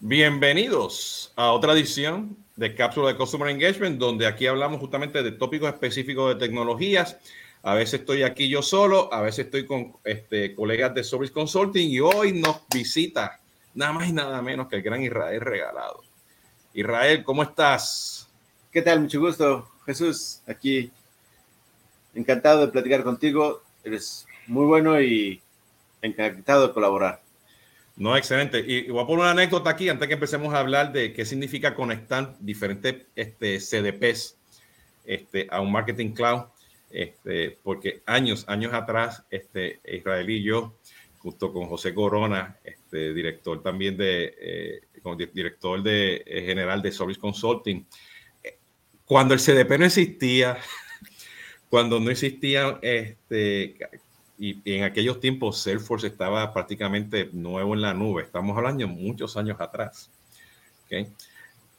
Bienvenidos 0.00 1.32
a 1.34 1.50
otra 1.50 1.72
edición 1.72 2.36
de 2.54 2.72
Cápsula 2.76 3.08
de 3.08 3.16
Customer 3.16 3.48
Engagement, 3.48 3.98
donde 3.98 4.28
aquí 4.28 4.46
hablamos 4.46 4.78
justamente 4.78 5.24
de 5.24 5.32
tópicos 5.32 5.68
específicos 5.68 6.32
de 6.32 6.46
tecnologías. 6.46 7.18
A 7.64 7.74
veces 7.74 7.98
estoy 8.00 8.22
aquí 8.22 8.48
yo 8.48 8.62
solo, 8.62 9.12
a 9.12 9.22
veces 9.22 9.46
estoy 9.46 9.66
con 9.66 9.96
este, 10.04 10.54
colegas 10.54 10.94
de 10.94 11.02
Service 11.02 11.32
Consulting 11.32 11.90
y 11.90 11.98
hoy 11.98 12.32
nos 12.32 12.60
visita 12.72 13.40
nada 13.74 13.92
más 13.92 14.08
y 14.08 14.12
nada 14.12 14.40
menos 14.40 14.68
que 14.68 14.76
el 14.76 14.82
gran 14.82 15.02
Israel 15.02 15.40
Regalado. 15.40 16.04
Israel, 16.74 17.24
¿cómo 17.24 17.42
estás? 17.42 18.28
¿Qué 18.70 18.82
tal? 18.82 19.00
Mucho 19.00 19.18
gusto, 19.18 19.68
Jesús. 19.84 20.42
Aquí 20.46 20.92
encantado 22.14 22.60
de 22.60 22.68
platicar 22.68 23.02
contigo. 23.02 23.62
Eres 23.82 24.28
muy 24.46 24.64
bueno 24.64 25.00
y 25.02 25.42
encantado 26.02 26.68
de 26.68 26.72
colaborar. 26.72 27.27
No, 27.98 28.16
excelente. 28.16 28.64
Y 28.64 28.88
voy 28.90 29.02
a 29.02 29.06
poner 29.06 29.22
una 29.22 29.30
anécdota 29.32 29.70
aquí 29.70 29.88
antes 29.88 30.06
que 30.06 30.14
empecemos 30.14 30.54
a 30.54 30.60
hablar 30.60 30.92
de 30.92 31.12
qué 31.12 31.24
significa 31.24 31.74
conectar 31.74 32.36
diferentes 32.38 33.06
este, 33.16 33.58
CDPs 33.58 34.38
este, 35.04 35.48
a 35.50 35.60
un 35.60 35.72
marketing 35.72 36.12
cloud. 36.12 36.44
Este, 36.90 37.58
porque 37.64 38.02
años, 38.06 38.44
años 38.48 38.72
atrás, 38.72 39.24
Israel 39.84 40.30
y 40.30 40.44
yo, 40.44 40.78
junto 41.18 41.52
con 41.52 41.66
José 41.66 41.92
Corona, 41.92 42.56
director 42.92 43.64
también 43.64 43.96
de, 43.96 44.32
eh, 44.40 44.80
director 45.34 45.82
de, 45.82 46.22
eh, 46.24 46.42
general 46.46 46.80
de 46.80 46.92
Service 46.92 47.18
Consulting, 47.18 47.84
eh, 48.44 48.58
cuando 49.04 49.34
el 49.34 49.40
CDP 49.40 49.76
no 49.76 49.86
existía, 49.86 50.56
cuando 51.68 51.98
no 51.98 52.12
existía 52.12 52.78
este, 52.80 53.76
y, 54.38 54.60
en 54.64 54.84
aquellos 54.84 55.20
tiempos 55.20 55.58
Salesforce 55.58 56.06
estaba 56.06 56.52
prácticamente 56.52 57.28
nuevo 57.32 57.74
en 57.74 57.82
la 57.82 57.94
nube. 57.94 58.22
Estamos 58.22 58.56
hablando 58.56 58.86
muchos 58.86 59.36
años 59.36 59.60
atrás. 59.60 60.10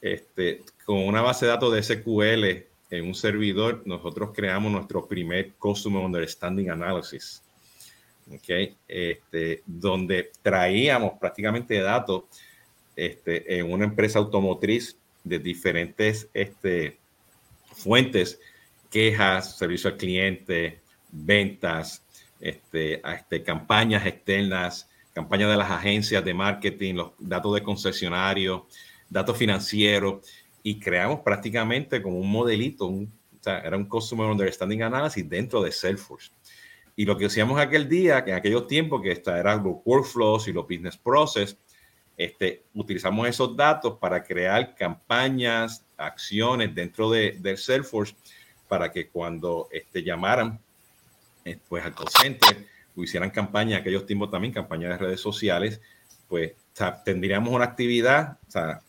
Este, 0.00 0.62
con 0.84 0.98
una 0.98 1.20
base 1.20 1.46
de 1.46 1.52
datos 1.52 1.72
de 1.72 1.82
SQL 1.82 2.44
en 2.90 3.06
un 3.06 3.14
servidor, 3.14 3.82
nosotros 3.84 4.30
creamos 4.34 4.70
nuestro 4.70 5.06
primer 5.06 5.52
Customer 5.54 6.04
Understanding 6.04 6.70
Analysis. 6.70 7.42
Okay, 8.32 8.76
este, 8.86 9.62
donde 9.66 10.30
traíamos 10.40 11.14
prácticamente 11.18 11.80
datos 11.80 12.24
este, 12.94 13.58
en 13.58 13.72
una 13.72 13.84
empresa 13.84 14.20
automotriz 14.20 14.96
de 15.24 15.40
diferentes 15.40 16.28
este, 16.32 16.98
fuentes, 17.72 18.38
quejas, 18.88 19.56
servicio 19.56 19.90
al 19.90 19.96
cliente, 19.96 20.78
ventas, 21.10 22.04
este, 22.40 23.02
este, 23.06 23.42
campañas 23.42 24.06
externas, 24.06 24.88
campañas 25.12 25.50
de 25.50 25.56
las 25.56 25.70
agencias 25.70 26.24
de 26.24 26.34
marketing, 26.34 26.94
los 26.94 27.12
datos 27.18 27.54
de 27.54 27.62
concesionarios, 27.62 28.62
datos 29.08 29.36
financieros, 29.36 30.26
y 30.62 30.78
creamos 30.78 31.20
prácticamente 31.20 32.02
como 32.02 32.18
un 32.18 32.30
modelito, 32.30 32.86
un, 32.86 33.12
era 33.44 33.76
un 33.76 33.86
Customer 33.86 34.26
Understanding 34.26 34.82
Analysis 34.82 35.28
dentro 35.28 35.62
de 35.62 35.72
Salesforce. 35.72 36.30
Y 36.96 37.04
lo 37.04 37.16
que 37.16 37.26
hacíamos 37.26 37.58
aquel 37.58 37.88
día, 37.88 38.22
que 38.24 38.30
en 38.30 38.36
aquellos 38.36 38.66
tiempos, 38.66 39.00
que 39.00 39.22
eran 39.26 39.64
los 39.64 39.76
workflows 39.84 40.48
y 40.48 40.52
los 40.52 40.64
business 40.64 40.96
process, 40.96 41.56
este, 42.16 42.64
utilizamos 42.74 43.26
esos 43.26 43.56
datos 43.56 43.96
para 43.98 44.22
crear 44.22 44.74
campañas, 44.74 45.86
acciones 45.96 46.74
dentro 46.74 47.10
de, 47.10 47.38
del 47.40 47.56
Salesforce 47.56 48.14
para 48.68 48.92
que 48.92 49.08
cuando 49.08 49.68
este, 49.72 50.02
llamaran 50.02 50.60
pues 51.68 51.84
al 51.84 51.94
call 51.94 52.06
o 52.96 53.02
hicieran 53.02 53.30
campaña, 53.30 53.78
aquellos 53.78 54.06
tiempos 54.06 54.30
también, 54.30 54.52
campañas 54.52 54.90
de 54.90 55.06
redes 55.06 55.20
sociales, 55.20 55.80
pues 56.28 56.52
tendríamos 57.04 57.52
una 57.52 57.64
actividad 57.64 58.38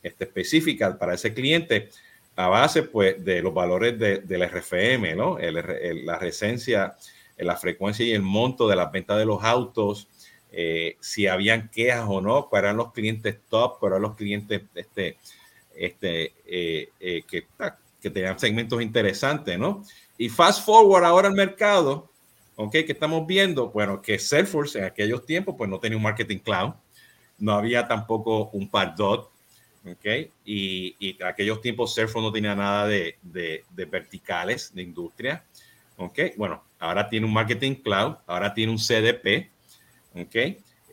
este, 0.03 0.23
específica 0.23 0.97
para 0.97 1.15
ese 1.15 1.33
cliente 1.33 1.89
a 2.35 2.47
base 2.47 2.83
pues 2.83 3.23
de 3.23 3.41
los 3.41 3.53
valores 3.53 3.97
de, 3.99 4.19
del 4.19 4.47
RFM, 4.47 5.15
¿no? 5.15 5.37
la 5.39 6.17
recencia, 6.17 6.95
la 7.37 7.57
frecuencia 7.57 8.05
y 8.05 8.11
el 8.11 8.21
monto 8.21 8.67
de 8.67 8.75
las 8.75 8.91
ventas 8.91 9.17
de 9.17 9.25
los 9.25 9.43
autos, 9.43 10.07
eh, 10.51 10.97
si 10.99 11.27
habían 11.27 11.69
quejas 11.69 12.05
o 12.07 12.21
no, 12.21 12.47
cuáles 12.47 12.65
eran 12.65 12.77
los 12.77 12.93
clientes 12.93 13.37
top, 13.49 13.79
cuáles 13.79 13.95
eran 13.95 14.01
los 14.03 14.15
clientes 14.15 14.61
este, 14.75 15.17
este, 15.75 16.33
eh, 16.45 16.89
que, 17.27 17.45
que 18.01 18.09
tenían 18.09 18.37
segmentos 18.39 18.81
interesantes, 18.81 19.57
¿no? 19.57 19.83
Y 20.17 20.29
fast 20.29 20.65
forward 20.65 21.03
ahora 21.03 21.29
al 21.29 21.33
mercado, 21.33 22.10
¿ok? 22.55 22.71
Que 22.71 22.91
estamos 22.91 23.25
viendo, 23.25 23.69
bueno, 23.69 24.01
que 24.01 24.19
Salesforce 24.19 24.79
en 24.79 24.85
aquellos 24.85 25.25
tiempos 25.25 25.55
pues 25.57 25.69
no 25.69 25.79
tenía 25.79 25.97
un 25.97 26.03
marketing 26.03 26.39
cloud, 26.39 26.73
no 27.39 27.53
había 27.53 27.87
tampoco 27.87 28.49
un 28.53 28.69
Pardot, 28.69 29.31
¿ok? 29.85 30.05
Y, 30.45 30.95
y 30.99 31.17
en 31.19 31.27
aquellos 31.27 31.61
tiempos 31.61 31.95
Salesforce 31.95 32.25
no 32.27 32.31
tenía 32.31 32.55
nada 32.55 32.87
de, 32.87 33.17
de, 33.21 33.63
de, 33.69 33.85
verticales 33.85 34.73
de 34.73 34.83
industria, 34.83 35.43
¿ok? 35.97 36.19
Bueno, 36.37 36.63
ahora 36.79 37.09
tiene 37.09 37.25
un 37.25 37.33
marketing 37.33 37.75
cloud, 37.75 38.15
ahora 38.27 38.53
tiene 38.53 38.71
un 38.71 38.77
CDP, 38.77 39.49
¿ok? 40.15 40.35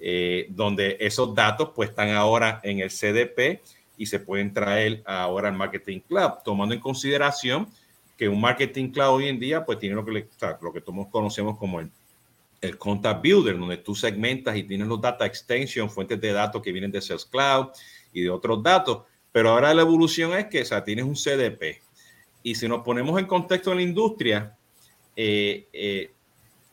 Eh, 0.00 0.46
donde 0.50 0.96
esos 1.00 1.34
datos 1.34 1.70
pues 1.74 1.90
están 1.90 2.10
ahora 2.10 2.60
en 2.62 2.78
el 2.78 2.88
CDP 2.88 3.60
y 3.96 4.06
se 4.06 4.20
pueden 4.20 4.54
traer 4.54 5.02
ahora 5.04 5.48
al 5.48 5.56
marketing 5.56 5.98
cloud, 6.00 6.34
tomando 6.44 6.72
en 6.72 6.80
consideración 6.80 7.68
que 8.18 8.28
un 8.28 8.40
marketing 8.40 8.90
cloud 8.90 9.14
hoy 9.14 9.28
en 9.28 9.38
día 9.38 9.64
pues 9.64 9.78
tiene 9.78 9.94
lo 9.94 10.04
que, 10.04 10.28
lo 10.60 10.72
que 10.72 10.80
todos 10.80 11.06
conocemos 11.06 11.56
como 11.56 11.78
el, 11.78 11.90
el 12.60 12.76
Contact 12.76 13.22
Builder, 13.22 13.56
donde 13.56 13.76
tú 13.76 13.94
segmentas 13.94 14.56
y 14.56 14.64
tienes 14.64 14.88
los 14.88 15.00
data 15.00 15.24
extension, 15.24 15.88
fuentes 15.88 16.20
de 16.20 16.32
datos 16.32 16.60
que 16.60 16.72
vienen 16.72 16.90
de 16.90 17.00
Sales 17.00 17.24
Cloud 17.24 17.68
y 18.12 18.22
de 18.22 18.30
otros 18.30 18.60
datos. 18.60 19.04
Pero 19.30 19.50
ahora 19.50 19.72
la 19.72 19.82
evolución 19.82 20.32
es 20.32 20.46
que 20.46 20.62
o 20.62 20.64
sea, 20.64 20.82
tienes 20.82 21.04
un 21.04 21.14
CDP. 21.14 21.80
Y 22.42 22.56
si 22.56 22.66
nos 22.66 22.82
ponemos 22.82 23.18
en 23.20 23.26
contexto 23.26 23.70
en 23.70 23.76
la 23.76 23.82
industria, 23.84 24.56
eh, 25.14 25.68
eh, 25.72 26.10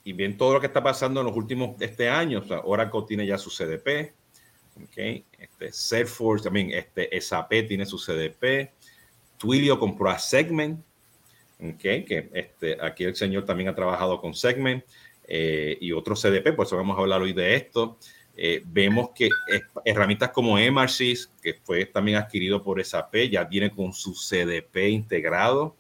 y 0.04 0.14
bien 0.14 0.38
todo 0.38 0.54
lo 0.54 0.60
que 0.60 0.68
está 0.68 0.82
pasando 0.82 1.20
en 1.20 1.28
los 1.28 1.36
últimos 1.36 1.80
este 1.80 2.10
año, 2.10 2.40
o 2.40 2.44
sea, 2.44 2.62
Oracle 2.64 3.04
tiene 3.08 3.28
ya 3.28 3.38
su 3.38 3.52
CDP, 3.52 4.14
okay, 4.84 5.26
este, 5.38 5.72
Salesforce 5.72 6.44
también, 6.44 6.72
este, 6.72 7.10
SAP 7.22 7.68
tiene 7.68 7.86
su 7.86 7.98
CDP, 7.98 8.72
Twilio 9.38 9.78
compró 9.78 10.10
a 10.10 10.18
Segment, 10.18 10.84
Que 11.78 12.30
este, 12.34 12.78
aquí 12.82 13.04
el 13.04 13.16
señor 13.16 13.46
también 13.46 13.70
ha 13.70 13.76
trabajado 13.76 14.20
con 14.20 14.34
Segment 14.34 14.84
eh, 15.28 15.78
y 15.82 15.92
otros 15.92 16.22
CDP, 16.22 16.56
por 16.56 16.66
eso 16.66 16.78
vamos 16.78 16.98
a 16.98 17.02
hablar 17.02 17.22
hoy 17.22 17.34
de 17.34 17.56
esto. 17.56 17.98
Eh, 18.38 18.62
vemos 18.66 19.12
que 19.16 19.30
herramientas 19.86 20.32
como 20.32 20.58
Emarsis, 20.58 21.32
que 21.42 21.54
fue 21.64 21.86
también 21.86 22.18
adquirido 22.18 22.62
por 22.62 22.84
SAP, 22.84 23.30
ya 23.32 23.46
viene 23.46 23.72
con 23.72 23.94
su 23.94 24.14
CDP 24.14 24.90
integrado. 24.90 25.78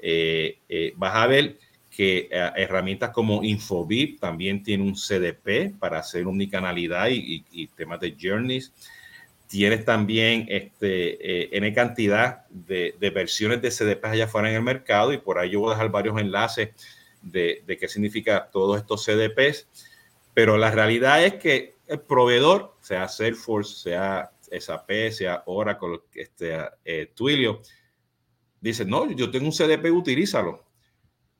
Eh, 0.00 0.58
vas 0.96 1.14
a 1.14 1.26
ver 1.26 1.58
que 1.90 2.28
herramientas 2.56 3.10
como 3.10 3.44
Infobip 3.44 4.18
también 4.18 4.62
tiene 4.62 4.82
un 4.82 4.94
CDP 4.94 5.78
para 5.78 5.98
hacer 5.98 6.26
omnicanalidad 6.26 7.08
y, 7.08 7.36
y, 7.36 7.44
y 7.52 7.66
temas 7.68 8.00
de 8.00 8.16
journeys. 8.18 8.72
Tienes 9.52 9.84
también 9.84 10.46
este, 10.48 11.42
eh, 11.42 11.50
N 11.52 11.74
cantidad 11.74 12.46
de, 12.48 12.96
versiones 13.14 13.60
de 13.60 13.68
CDP 13.68 14.06
allá 14.06 14.24
afuera 14.24 14.48
en 14.48 14.56
el 14.56 14.62
mercado 14.62 15.12
y 15.12 15.18
por 15.18 15.38
ahí 15.38 15.50
yo 15.50 15.60
voy 15.60 15.72
a 15.72 15.74
dejar 15.74 15.90
varios 15.90 16.18
enlaces 16.18 16.70
de, 17.20 17.62
de 17.66 17.76
qué 17.76 17.86
significa 17.86 18.48
todos 18.50 18.80
estos 18.80 19.04
CDPs. 19.04 19.68
Pero 20.32 20.56
la 20.56 20.70
realidad 20.70 21.22
es 21.22 21.34
que 21.34 21.74
el 21.86 22.00
proveedor, 22.00 22.74
sea 22.80 23.06
Salesforce, 23.08 23.74
sea 23.74 24.30
SAP, 24.58 25.10
sea 25.10 25.42
Oracle, 25.44 26.00
este, 26.14 26.56
eh, 26.86 27.12
Twilio, 27.14 27.60
dice, 28.58 28.86
no, 28.86 29.12
yo 29.12 29.30
tengo 29.30 29.44
un 29.44 29.52
CDP, 29.52 29.90
utilízalo. 29.92 30.64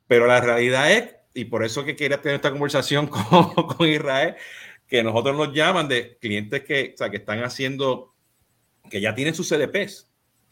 Pero 0.05 0.27
la 0.27 0.39
realidad 0.39 0.91
es, 0.91 1.15
y 1.33 1.45
por 1.45 1.65
eso 1.65 1.83
que 1.83 1.95
quería 1.95 2.21
tener 2.21 2.35
esta 2.35 2.51
conversación 2.51 3.07
con, 3.09 3.53
con 3.53 3.89
Israel, 3.89 4.35
que 4.93 5.01
nosotros 5.01 5.35
nos 5.35 5.51
llaman 5.51 5.87
de 5.87 6.17
clientes 6.17 6.63
que, 6.63 6.91
o 6.93 6.97
sea, 6.97 7.09
que 7.09 7.17
están 7.17 7.43
haciendo, 7.43 8.12
que 8.93 9.01
ya 9.01 9.15
tienen 9.15 9.33
sus 9.33 9.49
CDPs. 9.49 10.07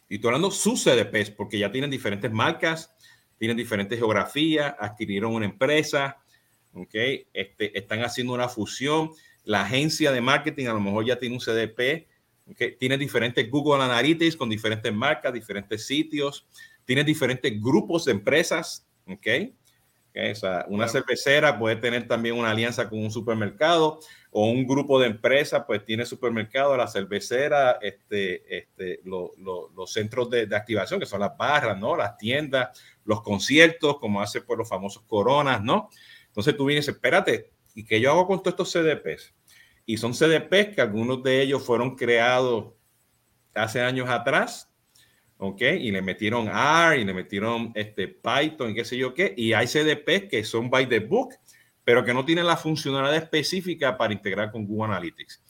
Y 0.10 0.16
estoy 0.16 0.30
hablando 0.30 0.50
sus 0.50 0.84
CDPs, 0.84 1.30
porque 1.30 1.60
ya 1.60 1.72
tienen 1.72 1.92
diferentes 1.92 2.32
marcas, 2.32 2.92
tienen 3.38 3.56
diferentes 3.56 4.00
geografías, 4.00 4.74
adquirieron 4.80 5.36
una 5.36 5.46
empresa, 5.46 6.18
¿ok? 6.74 6.96
Este, 7.34 7.78
están 7.78 8.04
haciendo 8.04 8.34
una 8.34 8.50
fusión. 8.50 9.12
La 9.44 9.62
agencia 9.62 10.12
de 10.12 10.22
marketing 10.22 10.66
a 10.66 10.74
lo 10.74 10.80
mejor 10.80 11.06
ya 11.06 11.20
tiene 11.20 11.36
un 11.36 11.40
CDP, 11.40 12.08
¿ok? 12.48 12.80
Tiene 12.80 12.98
diferentes 12.98 13.48
Google 13.48 13.84
Analytics 13.84 14.36
con 14.36 14.50
diferentes 14.50 14.92
marcas, 14.92 15.32
diferentes 15.32 15.86
sitios, 15.86 16.48
tiene 16.84 17.04
diferentes 17.04 17.62
grupos 17.62 18.06
de 18.06 18.14
empresas, 18.14 18.88
¿ok? 19.08 19.28
O 20.32 20.36
sea, 20.36 20.66
una 20.68 20.88
cervecera 20.88 21.60
puede 21.60 21.76
tener 21.76 22.08
también 22.08 22.36
una 22.36 22.50
alianza 22.50 22.90
con 22.90 22.98
un 22.98 23.12
supermercado 23.12 24.00
o 24.32 24.50
un 24.50 24.66
grupo 24.66 25.00
de 25.00 25.08
empresas, 25.08 25.64
pues 25.68 25.84
tiene 25.84 26.06
supermercado, 26.06 26.78
la 26.78 26.88
cervecera, 26.88 27.80
este, 27.82 28.58
este, 28.58 29.02
lo, 29.04 29.32
lo, 29.38 29.70
los 29.76 29.92
centros 29.92 30.30
de, 30.30 30.48
de, 30.48 30.56
activación, 30.56 31.00
que 31.02 31.06
son 31.06 31.20
las 31.20 31.36
barras, 31.38 31.78
¿no? 31.78 31.98
Las 31.98 32.18
tiendas, 32.18 32.82
los 33.04 33.22
conciertos, 33.22 34.00
como 34.00 34.22
hace 34.22 34.42
por 34.42 34.58
los 34.58 34.70
famosos 34.70 35.04
coronas, 35.04 35.62
¿no? 35.62 35.90
Entonces 36.28 36.56
tú 36.56 36.66
vienes, 36.66 36.88
espérate, 36.88 37.52
¿y 37.76 37.84
qué 37.84 38.00
yo 38.00 38.12
hago 38.12 38.26
con 38.26 38.42
todos 38.42 38.54
estos 38.54 38.72
CDPs? 38.72 39.34
Y 39.86 39.98
son 39.98 40.14
CDPs 40.14 40.76
que 40.76 40.82
algunos 40.82 41.22
de 41.24 41.42
ellos 41.42 41.66
fueron 41.66 41.98
creados 41.98 42.74
hace 43.54 43.82
años 43.82 44.10
atrás, 44.10 44.72
¿ok? 45.38 45.62
Y 45.62 45.92
le 45.92 46.02
metieron 46.02 46.48
R 46.48 47.02
y 47.02 47.04
le 47.04 47.14
metieron 47.14 47.74
este 47.76 48.08
Python 48.08 48.72
y 48.72 48.76
qué 48.76 48.86
sé 48.86 48.98
yo 48.98 49.14
qué, 49.14 49.34
y 49.36 49.52
hay 49.52 49.68
CDP 49.68 50.30
que 50.30 50.44
son 50.46 50.70
by 50.70 50.88
the 50.88 51.00
book, 51.00 51.34
pero 51.92 52.06
que 52.06 52.14
no 52.14 52.24
tienen 52.24 52.48
la 52.48 52.56
funcionalidad 52.56 53.18
específica 53.18 53.98
para 53.98 54.14
integrar 54.14 54.50
con 54.50 54.66
Google 54.66 54.94
Analytics. 54.94 55.44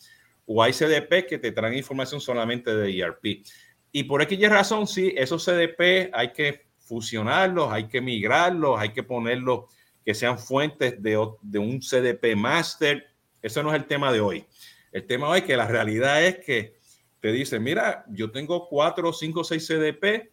O 0.47 0.63
hay 0.63 0.73
CDP 0.73 1.27
que 1.29 1.37
te 1.37 1.51
traen 1.51 1.75
información 1.75 2.19
solamente 2.19 2.75
de 2.75 2.97
ERP. 2.97 3.45
Y 3.91 4.05
por 4.05 4.23
aquella 4.23 4.49
razón, 4.49 4.87
sí, 4.87 5.13
esos 5.15 5.45
CDP 5.45 6.09
hay 6.11 6.33
que 6.33 6.65
fusionarlos, 6.79 7.71
hay 7.71 7.87
que 7.87 8.01
migrarlos, 8.01 8.79
hay 8.79 8.89
que 8.89 9.03
ponerlos 9.03 9.65
que 10.03 10.15
sean 10.15 10.39
fuentes 10.39 10.99
de, 10.99 11.15
un 11.15 11.79
CDP 11.79 12.35
master. 12.35 13.05
Eso 13.39 13.61
no 13.61 13.69
es 13.69 13.75
el 13.75 13.85
tema 13.85 14.11
de 14.11 14.21
hoy. 14.21 14.43
El 14.91 15.05
tema 15.05 15.29
hoy 15.29 15.41
es 15.41 15.45
que 15.45 15.55
la 15.55 15.67
realidad 15.67 16.25
es 16.25 16.39
que 16.39 16.73
te 17.19 17.31
dicen, 17.31 17.61
mira, 17.61 18.03
yo 18.09 18.31
tengo 18.31 18.67
cuatro, 18.67 19.13
cinco, 19.13 19.43
seis 19.43 19.67
CDP, 19.67 20.31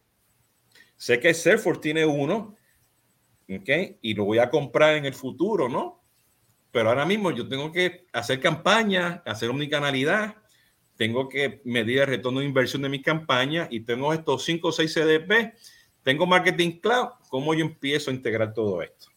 sé 0.97 1.21
que 1.21 1.35
Salesforce 1.35 1.83
tiene 1.83 2.07
uno, 2.07 2.57
¿ok? 3.51 3.99
Y 4.01 4.15
lo 4.15 4.25
voy 4.25 4.39
a 4.39 4.49
comprar 4.49 4.97
en 4.97 5.05
el 5.05 5.13
futuro, 5.13 5.69
¿no? 5.69 5.98
Pero 6.71 6.91
ahora 6.91 7.07
mismo 7.07 7.31
yo 7.31 7.49
tengo 7.49 7.73
que 7.73 8.07
hacer 8.13 8.41
campaña, 8.41 9.23
hacer 9.25 9.49
omnicanalidad, 9.51 10.37
tengo 10.97 11.29
que 11.29 11.61
medir 11.65 12.01
el 12.01 12.07
retorno 12.07 12.41
de 12.41 12.47
inversión 12.47 12.83
de 12.83 12.89
mi 12.89 13.01
campaña 13.01 13.69
y 13.71 13.81
tengo 13.81 14.13
estos 14.13 14.45
cinco 14.45 14.69
o 14.69 14.73
seis 14.73 14.93
CDP, 14.93 15.55
tengo 16.03 16.27
Marketing 16.27 16.81
Cloud, 16.81 17.09
¿cómo 17.29 17.55
yo 17.55 17.65
empiezo 17.65 18.11
a 18.11 18.15
integrar 18.15 18.53
todo 18.53 18.83
esto? 18.83 19.09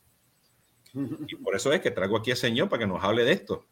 Y 1.27 1.35
por 1.37 1.55
eso 1.55 1.71
es 1.71 1.81
que 1.81 1.91
traigo 1.91 2.17
aquí 2.17 2.31
al 2.31 2.37
señor 2.37 2.69
para 2.69 2.81
que 2.81 2.87
nos 2.87 3.03
hable 3.03 3.23
de 3.23 3.31
esto. 3.31 3.65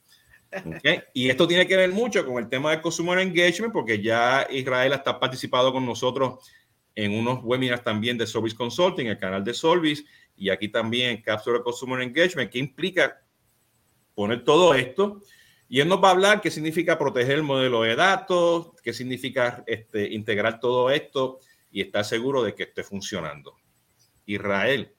Y 1.14 1.30
esto 1.30 1.48
tiene 1.48 1.68
que 1.68 1.78
ver 1.78 1.92
mucho 1.92 2.26
con 2.26 2.42
el 2.42 2.50
tema 2.50 2.72
de 2.72 2.82
Consumer 2.82 3.20
Engagement, 3.20 3.74
porque 3.74 4.02
ya 4.02 4.48
Israel 4.50 4.94
está 4.94 5.20
participado 5.20 5.72
con 5.72 5.86
nosotros 5.86 6.50
en 6.96 7.14
unos 7.14 7.44
webinars 7.44 7.84
también 7.84 8.18
de 8.18 8.26
Service 8.26 8.56
Consulting, 8.56 9.08
el 9.08 9.18
canal 9.18 9.44
de 9.44 9.54
Solvis, 9.54 10.04
y 10.36 10.50
aquí 10.50 10.70
también 10.70 11.22
Capture 11.22 11.62
Consumer 11.62 12.02
Engagement, 12.02 12.50
que 12.50 12.58
implica 12.58 13.22
poner 14.16 14.44
todo 14.44 14.74
esto. 14.74 15.22
Y 15.68 15.80
él 15.82 15.88
nos 15.88 16.04
va 16.04 16.10
a 16.10 16.12
hablar 16.12 16.42
qué 16.42 16.50
significa 16.50 16.98
proteger 16.98 17.36
el 17.36 17.44
modelo 17.44 17.84
de 17.84 17.96
datos, 17.96 18.72
qué 18.84 18.92
significa 18.92 19.64
este, 19.68 20.12
integrar 20.14 20.60
todo 20.60 20.90
esto 20.90 21.40
y 21.72 21.82
estar 21.82 22.04
seguro 22.04 22.44
de 22.44 22.56
que 22.56 22.64
esté 22.64 22.84
funcionando. 22.84 23.56
Israel, 24.26 24.92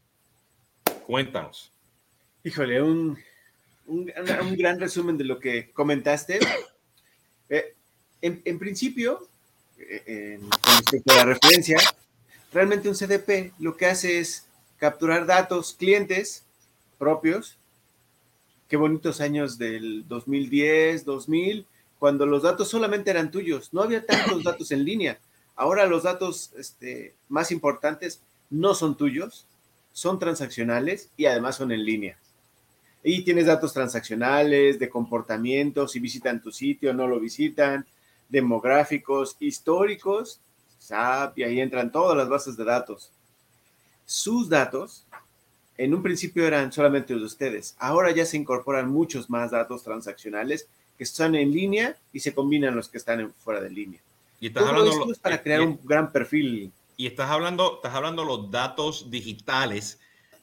cuéntanos. 1.07 1.73
Híjole, 2.45 2.81
un, 2.81 3.19
un, 3.87 4.07
gran 4.57 4.79
resumen 4.79 5.19
de 5.19 5.25
lo 5.25 5.39
que 5.39 5.71
comentaste. 5.73 6.39
Eh, 7.49 7.75
en, 8.23 8.59
principio, 8.59 9.29
eh, 9.79 10.39
con 10.41 10.77
respecto 10.77 11.13
a 11.13 11.17
la 11.17 11.25
referencia, 11.25 11.79
realmente 12.53 12.89
un 12.89 12.95
CDP 12.95 13.53
lo 13.59 13.77
que 13.77 13.87
hace 13.87 14.21
es 14.21 14.47
capturar 14.79 15.27
datos 15.27 15.75
clientes 15.75 16.45
propios. 16.99 17.57
Qué 18.71 18.77
bonitos 18.77 19.21
años 19.21 19.59
del 19.59 20.07
2010, 20.07 21.05
2000, 21.05 21.67
cuando 21.99 22.25
los 22.25 22.45
datos 22.45 22.69
solamente 22.69 23.11
eran 23.11 23.33
tuyos, 23.33 23.75
no 23.75 23.83
había 23.83 24.07
tantos 24.07 24.45
datos 24.45 24.71
en 24.71 24.85
línea. 24.85 25.19
Ahora 25.57 25.87
los 25.87 26.05
datos 26.05 26.53
este, 26.57 27.17
más 27.29 27.51
importantes 27.51 28.23
no 28.49 28.75
son 28.75 28.97
tuyos, 28.97 29.49
son 29.91 30.21
transaccionales 30.21 31.11
y 31.17 31.27
además 31.27 31.57
son 31.57 31.73
en 31.73 31.85
línea. 31.85 32.17
Y 33.03 33.25
tienes 33.25 33.47
datos 33.47 33.73
transaccionales, 33.73 34.79
de 34.79 34.89
comportamiento, 34.89 35.89
si 35.89 35.99
visitan 35.99 36.41
tu 36.41 36.53
sitio, 36.53 36.95
no 36.95 37.09
lo 37.09 37.19
visitan, 37.19 37.85
demográficos, 38.29 39.37
históricos, 39.41 40.41
SAP, 40.79 41.39
y 41.39 41.43
ahí 41.43 41.61
entran 41.61 41.91
todas 41.91 42.17
las 42.17 42.29
bases 42.29 42.57
de 42.57 42.65
datos. 42.67 43.11
Sus 44.05 44.49
datos, 44.49 45.09
en 45.81 45.95
un 45.95 46.03
principio 46.03 46.47
eran 46.47 46.71
solamente 46.71 47.15
los 47.15 47.23
de 47.23 47.27
ustedes. 47.27 47.75
Ahora 47.79 48.11
ya 48.11 48.27
se 48.27 48.37
incorporan 48.37 48.91
muchos 48.91 49.31
más 49.31 49.51
datos 49.51 49.83
transaccionales 49.83 50.69
que 50.99 51.05
están 51.05 51.35
en 51.35 51.51
línea 51.51 51.97
y 52.13 52.21
se 52.21 52.35
combinan 52.35 52.77
los 52.77 52.91
que 52.91 52.99
están 52.99 53.33
fuera 53.39 53.63
de 53.63 53.71
línea. 53.71 53.99
Y 54.41 54.49
estás 54.49 54.65
hablando 54.65 55.11
para 55.23 55.37
eh, 55.37 55.43
crear 55.43 55.63
un 55.63 55.81
gran 55.83 56.13
perfil. 56.13 56.71
Y 56.99 57.07
estás 57.07 57.31
hablando, 57.31 57.77
estás 57.77 57.95
hablando 57.95 58.27
los 58.27 58.51
datos 58.51 59.11
digitales 59.11 59.99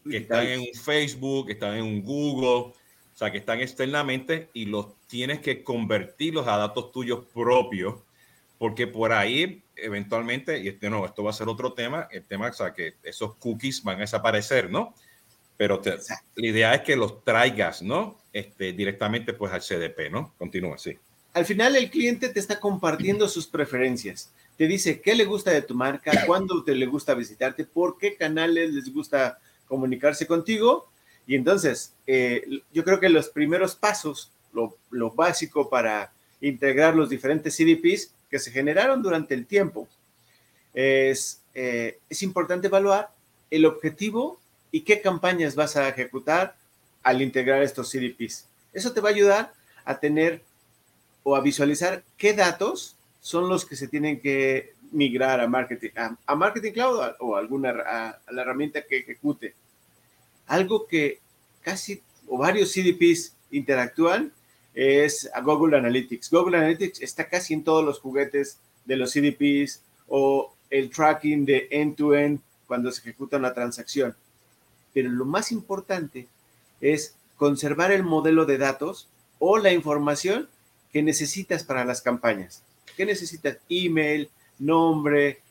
que 0.10 0.18
están 0.18 0.48
en 0.48 0.74
Facebook, 0.74 1.46
que 1.46 1.54
están 1.54 1.76
en 1.76 2.02
Google, 2.02 2.74
o 2.74 2.76
sea, 3.14 3.32
que 3.32 3.38
están 3.38 3.60
externamente 3.60 4.50
y 4.54 4.66
los 4.66 4.88
tienes 5.06 5.40
que 5.40 5.64
convertirlos 5.64 6.48
a 6.48 6.58
datos 6.58 6.92
tuyos 6.92 7.26
propios, 7.32 7.94
porque 8.58 8.88
por 8.88 9.14
ahí 9.14 9.62
eventualmente, 9.76 10.60
y 10.60 10.68
este 10.68 10.90
no, 10.90 11.06
esto 11.06 11.24
va 11.24 11.30
a 11.30 11.34
ser 11.34 11.48
otro 11.48 11.74
tema, 11.74 12.08
el 12.10 12.24
tema, 12.24 12.48
o 12.48 12.54
sea, 12.54 12.74
que 12.74 12.96
esos 13.04 13.36
cookies 13.36 13.84
van 13.84 13.98
a 13.98 14.00
desaparecer, 14.00 14.72
¿no? 14.72 14.96
Pero 15.58 15.82
la 16.36 16.48
idea 16.48 16.76
es 16.76 16.82
que 16.82 16.96
los 16.96 17.24
traigas, 17.24 17.82
¿no? 17.82 18.18
Este, 18.32 18.74
directamente 18.74 19.34
pues 19.34 19.52
al 19.52 19.62
CDP, 19.62 20.12
¿no? 20.12 20.34
Continúa, 20.38 20.78
sí. 20.78 20.96
Al 21.34 21.46
final 21.46 21.76
el 21.76 21.90
cliente 21.90 22.30
te 22.30 22.40
está 22.40 22.60
compartiendo 22.60 23.28
sus 23.28 23.48
preferencias. 23.48 24.32
Te 24.58 24.68
dice 24.68 25.02
qué 25.02 25.16
le 25.16 25.26
gusta 25.26 25.52
de 25.52 25.64
tu 25.64 25.74
marca, 25.74 26.12
cuándo 26.28 26.64
te 26.64 26.76
le 26.76 26.86
gusta 26.86 27.16
visitarte, 27.16 27.66
por 27.66 27.98
qué 27.98 28.16
canales 28.16 28.72
les 28.72 28.94
gusta 28.94 29.40
comunicarse 29.68 30.28
contigo. 30.28 30.90
Y 31.26 31.36
entonces, 31.36 31.94
eh, 32.06 32.62
yo 32.72 32.84
creo 32.84 33.00
que 33.00 33.10
los 33.10 33.30
primeros 33.30 33.76
pasos, 33.76 34.32
lo, 34.54 35.12
básico 35.12 35.70
para 35.70 36.12
integrar 36.40 36.96
los 36.96 37.10
diferentes 37.10 37.56
CDPs 37.56 38.12
que 38.30 38.40
se 38.40 38.52
generaron 38.52 39.02
durante 39.02 39.34
el 39.34 39.46
tiempo, 39.46 39.88
es, 40.74 41.42
eh, 41.56 42.00
es 42.10 42.22
importante 42.22 42.68
evaluar 42.68 43.12
el 43.50 43.66
objetivo 43.66 44.40
y 44.72 44.82
qué 44.82 45.02
campañas 45.02 45.56
vas 45.56 45.76
a 45.76 45.88
ejecutar 45.88 46.56
al 47.04 47.22
integrar 47.22 47.64
estos 47.64 47.90
CDPs. 47.90 48.46
Eso 48.74 48.94
te 48.94 49.02
va 49.02 49.10
a 49.10 49.14
ayudar 49.14 49.54
a 49.86 50.00
tener 50.00 50.42
o 51.24 51.36
a 51.36 51.42
visualizar 51.42 52.04
qué 52.18 52.34
datos 52.34 52.96
son 53.22 53.50
los 53.50 53.66
que 53.66 53.76
se 53.76 53.88
tienen 53.88 54.20
que 54.20 54.74
migrar 54.92 55.40
a 55.42 55.48
Marketing, 55.48 55.90
a, 55.96 56.36
Marketing 56.36 56.72
Cloud 56.72 57.16
o 57.20 57.36
alguna 57.36 57.70
a, 57.70 58.20
la 58.32 58.42
herramienta 58.42 58.82
que 58.84 59.00
ejecute. 59.00 59.54
Algo 60.48 60.88
que 60.88 61.20
casi 61.62 62.02
o 62.28 62.38
varios 62.38 62.72
CDPs 62.72 63.34
interactúan 63.52 64.32
es 64.74 65.30
a 65.34 65.42
Google 65.42 65.78
Analytics. 65.78 66.30
Google 66.30 66.58
Analytics 66.58 67.02
está 67.02 67.28
casi 67.28 67.54
en 67.54 67.64
todos 67.64 67.84
los 67.84 68.00
juguetes 68.00 68.60
de 68.86 68.96
los 68.96 69.12
CDPs 69.12 69.82
o 70.08 70.54
el 70.70 70.90
tracking 70.90 71.46
de 71.46 71.68
end-to-end 71.72 72.40
-end 72.40 72.42
cuando 72.68 72.92
se 72.92 73.02
ejecuta 73.02 73.38
una 73.38 73.54
transacción. 73.54 74.16
Pero 74.98 75.12
lo 75.12 75.26
más 75.26 75.52
importante 75.52 76.28
es 76.82 77.14
conservar 77.36 77.92
el 77.92 78.02
modelo 78.02 78.48
de 78.48 78.58
datos 78.58 79.08
o 79.38 79.60
la 79.60 79.72
información 79.72 80.50
que 80.92 81.04
necesitas 81.04 81.64
para 81.64 81.86
las 81.86 82.02
campañas. 82.02 82.64
¿Qué 82.96 83.06
necesitas? 83.06 83.60
Email, 83.70 84.28
nombre, 84.58 85.42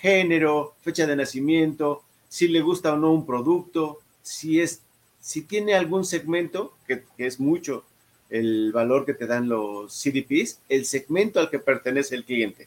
género, 0.00 0.74
fecha 0.80 1.06
de 1.06 1.14
nacimiento, 1.14 2.02
si 2.28 2.48
le 2.48 2.60
gusta 2.60 2.94
o 2.94 2.96
no 2.96 3.12
un 3.12 3.24
producto, 3.24 4.00
si, 4.20 4.60
es, 4.60 4.80
si 5.20 5.42
tiene 5.42 5.74
algún 5.74 6.04
segmento, 6.04 6.74
que, 6.88 7.04
es 7.18 7.38
mucho 7.38 7.84
el 8.30 8.72
valor 8.72 9.06
que 9.06 9.14
te 9.14 9.28
dan 9.28 9.48
los 9.48 9.92
CDPs, 9.94 10.58
el 10.68 10.86
segmento 10.86 11.38
al 11.38 11.50
que 11.50 11.60
pertenece 11.60 12.16
el 12.16 12.24
cliente. 12.24 12.66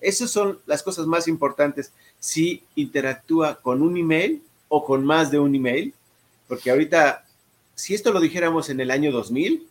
Esas 0.00 0.30
son 0.30 0.60
las 0.64 0.82
cosas 0.82 1.06
más 1.06 1.28
importantes. 1.28 1.92
Si 2.18 2.62
interactúa 2.74 3.60
con 3.60 3.82
un 3.82 3.98
email 3.98 4.42
o 4.74 4.82
con 4.86 5.04
más 5.04 5.30
de 5.30 5.38
un 5.38 5.54
email, 5.54 5.92
porque 6.48 6.70
ahorita, 6.70 7.26
si 7.74 7.92
esto 7.92 8.10
lo 8.10 8.20
dijéramos 8.20 8.70
en 8.70 8.80
el 8.80 8.90
año 8.90 9.12
2000, 9.12 9.68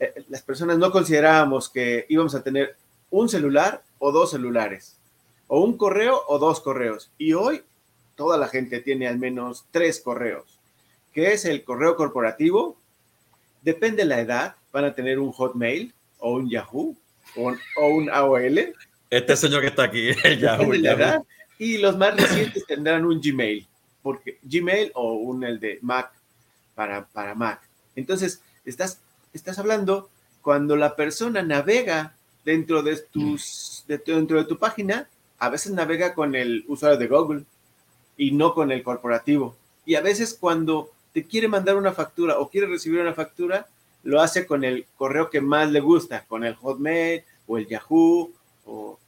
eh, 0.00 0.24
las 0.28 0.42
personas 0.42 0.78
no 0.78 0.90
considerábamos 0.90 1.68
que 1.68 2.06
íbamos 2.08 2.34
a 2.34 2.42
tener 2.42 2.74
un 3.10 3.28
celular 3.28 3.84
o 4.00 4.10
dos 4.10 4.32
celulares, 4.32 4.96
o 5.46 5.60
un 5.60 5.76
correo 5.76 6.24
o 6.26 6.40
dos 6.40 6.58
correos. 6.58 7.12
Y 7.18 7.34
hoy 7.34 7.62
toda 8.16 8.36
la 8.36 8.48
gente 8.48 8.80
tiene 8.80 9.06
al 9.06 9.16
menos 9.16 9.66
tres 9.70 10.00
correos, 10.00 10.58
que 11.12 11.32
es 11.32 11.44
el 11.44 11.62
correo 11.62 11.94
corporativo, 11.94 12.76
depende 13.62 14.02
de 14.02 14.08
la 14.08 14.18
edad, 14.18 14.56
van 14.72 14.86
a 14.86 14.92
tener 14.92 15.20
un 15.20 15.30
Hotmail 15.30 15.94
o 16.18 16.32
un 16.32 16.50
Yahoo 16.50 16.96
o, 17.36 17.86
un 17.86 18.10
AOL. 18.10 18.74
Este 19.08 19.36
señor 19.36 19.60
que 19.60 19.68
está 19.68 19.84
aquí, 19.84 20.08
el 20.24 20.40
Yahoo. 20.40 20.74
y 21.60 21.78
los 21.78 21.96
más 21.96 22.16
recientes 22.16 22.66
tendrán 22.66 23.06
un 23.06 23.20
Gmail, 23.20 23.68
porque 24.02 24.38
Gmail 24.42 24.92
o 24.94 25.14
un 25.14 25.44
el 25.44 25.60
de 25.60 25.78
Mac 25.82 26.12
para, 26.74 27.04
para 27.06 27.34
Mac. 27.34 27.60
Entonces, 27.94 28.40
estás 28.64 29.00
estás 29.32 29.58
hablando 29.58 30.08
cuando 30.42 30.76
la 30.76 30.96
persona 30.96 31.42
navega 31.42 32.14
dentro 32.44 32.82
de, 32.82 32.96
tus, 32.96 33.84
dentro 33.86 34.38
de 34.38 34.44
tu 34.44 34.58
página, 34.58 35.08
a 35.38 35.48
veces 35.48 35.72
navega 35.72 36.14
con 36.14 36.34
el 36.34 36.64
usuario 36.68 36.98
de 36.98 37.06
Google 37.06 37.44
y 38.16 38.32
no 38.32 38.54
con 38.54 38.72
el 38.72 38.82
corporativo. 38.82 39.56
Y 39.84 39.94
a 39.94 40.00
veces 40.00 40.36
cuando 40.38 40.90
te 41.12 41.24
quiere 41.24 41.48
mandar 41.48 41.76
una 41.76 41.92
factura 41.92 42.38
o 42.38 42.48
quiere 42.48 42.66
recibir 42.66 43.00
una 43.00 43.14
factura, 43.14 43.66
lo 44.02 44.20
hace 44.20 44.46
con 44.46 44.64
el 44.64 44.86
correo 44.96 45.28
que 45.28 45.40
más 45.40 45.70
le 45.70 45.80
gusta, 45.80 46.24
con 46.26 46.44
el 46.44 46.54
Hotmail 46.54 47.22
o 47.46 47.58
el 47.58 47.66
Yahoo 47.66 48.32
o 48.64 48.98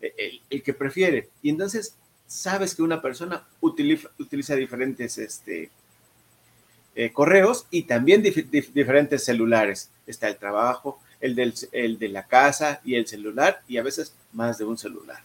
el, 0.00 0.62
que 0.62 0.74
prefiere. 0.74 1.30
Y 1.42 1.50
entonces 1.50 1.96
sabes 2.26 2.74
que 2.74 2.82
una 2.82 3.00
persona 3.00 3.44
utiliza, 3.60 4.54
diferentes 4.54 5.18
este, 5.18 5.70
eh, 6.94 7.12
correos 7.12 7.66
y 7.70 7.82
también 7.82 8.22
diferentes 8.22 9.24
celulares. 9.24 9.90
Está 10.06 10.28
el 10.28 10.36
trabajo, 10.36 11.00
el, 11.20 11.34
del, 11.34 11.54
el 11.72 11.98
de 11.98 12.08
la 12.08 12.26
casa 12.26 12.80
y 12.84 12.94
el 12.94 13.06
celular 13.06 13.62
y 13.68 13.78
a 13.78 13.82
veces 13.82 14.14
más 14.32 14.58
de 14.58 14.64
un 14.64 14.78
celular, 14.78 15.22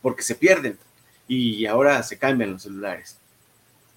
porque 0.00 0.22
se 0.22 0.34
pierden 0.34 0.78
y 1.28 1.66
ahora 1.66 2.02
se 2.02 2.18
cambian 2.18 2.52
los 2.52 2.62
celulares. 2.62 3.16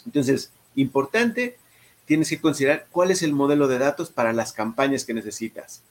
Entonces, 0.05 0.51
importante, 0.75 1.57
tienes 2.05 2.29
que 2.29 2.39
considerar 2.39 2.87
cuál 2.91 3.11
es 3.11 3.23
el 3.23 3.33
modelo 3.33 3.67
de 3.67 3.79
datos 3.79 4.09
para 4.09 4.33
las 4.33 4.53
campañas 4.53 5.05
que 5.05 5.13
necesitas. 5.13 5.81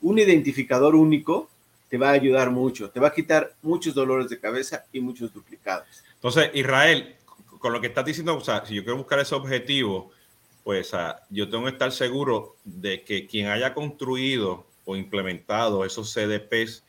Un 0.00 0.18
identificador 0.18 0.94
único 0.94 1.48
te 1.88 1.98
va 1.98 2.10
a 2.10 2.12
ayudar 2.12 2.50
mucho, 2.50 2.90
te 2.90 3.00
va 3.00 3.08
a 3.08 3.14
quitar 3.14 3.54
muchos 3.62 3.94
dolores 3.94 4.28
de 4.28 4.38
cabeza 4.38 4.84
y 4.92 5.00
muchos 5.00 5.32
duplicados. 5.32 5.86
Entonces, 6.18 6.50
Israel, 6.54 7.16
con 7.60 7.72
lo 7.72 7.80
que 7.80 7.86
estás 7.86 8.04
diciendo, 8.04 8.36
o 8.36 8.40
sea, 8.40 8.66
si 8.66 8.74
yo 8.74 8.82
quiero 8.82 8.98
buscar 8.98 9.20
ese 9.20 9.36
objetivo, 9.36 10.10
pues 10.64 10.92
yo 11.30 11.48
tengo 11.48 11.64
que 11.64 11.70
estar 11.70 11.92
seguro 11.92 12.56
de 12.64 13.02
que 13.02 13.26
quien 13.26 13.46
haya 13.46 13.72
construido 13.72 14.66
o 14.84 14.96
implementado 14.96 15.84
esos 15.84 16.12
CDPs, 16.12 16.84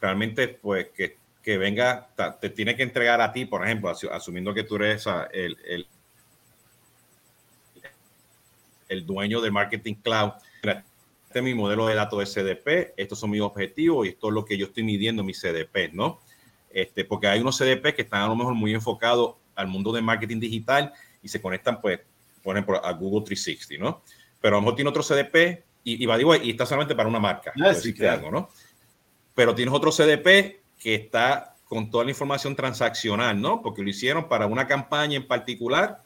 realmente 0.00 0.48
pues 0.48 0.88
que, 0.90 1.18
que 1.42 1.58
venga, 1.58 2.08
te 2.40 2.48
tiene 2.50 2.76
que 2.76 2.82
entregar 2.84 3.20
a 3.20 3.32
ti, 3.32 3.44
por 3.44 3.64
ejemplo, 3.64 3.90
asumiendo 3.90 4.54
que 4.54 4.62
tú 4.62 4.76
eres 4.76 5.04
el, 5.32 5.86
el, 8.88 9.06
dueño 9.06 9.40
del 9.40 9.52
Marketing 9.52 9.94
Cloud, 9.94 10.32
este 10.62 11.38
es 11.38 11.42
mi 11.42 11.54
modelo 11.54 11.86
de 11.86 11.94
datos 11.94 12.18
de 12.18 12.42
CDP, 12.42 12.94
estos 12.96 13.18
son 13.18 13.30
mis 13.30 13.40
objetivos 13.40 14.06
y 14.06 14.10
esto 14.10 14.28
es 14.28 14.34
lo 14.34 14.44
que 14.44 14.56
yo 14.56 14.66
estoy 14.66 14.82
midiendo 14.82 15.22
mis 15.24 15.40
CDP, 15.40 15.92
¿no? 15.92 16.20
Este, 16.70 17.04
porque 17.04 17.26
hay 17.26 17.40
unos 17.40 17.58
CDP 17.58 17.94
que 17.94 18.02
están 18.02 18.22
a 18.22 18.28
lo 18.28 18.36
mejor 18.36 18.54
muy 18.54 18.72
enfocados 18.72 19.34
al 19.54 19.66
mundo 19.66 19.92
de 19.92 20.00
marketing 20.00 20.38
digital 20.38 20.92
y 21.22 21.28
se 21.28 21.40
conectan, 21.40 21.80
pues, 21.80 22.00
por 22.42 22.56
ejemplo, 22.56 22.84
a 22.84 22.92
Google 22.92 23.24
360, 23.26 23.84
¿no? 23.84 24.02
Pero 24.40 24.56
a 24.56 24.58
lo 24.58 24.62
mejor 24.62 24.76
tiene 24.76 24.90
otro 24.90 25.02
CDP 25.02 25.64
y, 25.84 26.02
y, 26.02 26.06
va, 26.06 26.16
digo, 26.16 26.34
y 26.34 26.50
está 26.50 26.64
solamente 26.64 26.94
para 26.94 27.08
una 27.08 27.18
marca, 27.18 27.52
ah, 27.62 27.74
sí, 27.74 27.94
algo, 28.06 28.30
¿no? 28.30 28.48
Pero 29.34 29.54
tienes 29.54 29.74
otro 29.74 29.90
CDP 29.90 30.60
que 30.78 30.94
está 30.94 31.56
con 31.64 31.90
toda 31.90 32.04
la 32.04 32.10
información 32.10 32.56
transaccional, 32.56 33.40
¿no? 33.40 33.60
Porque 33.62 33.82
lo 33.82 33.90
hicieron 33.90 34.28
para 34.28 34.46
una 34.46 34.66
campaña 34.66 35.16
en 35.16 35.26
particular 35.26 36.02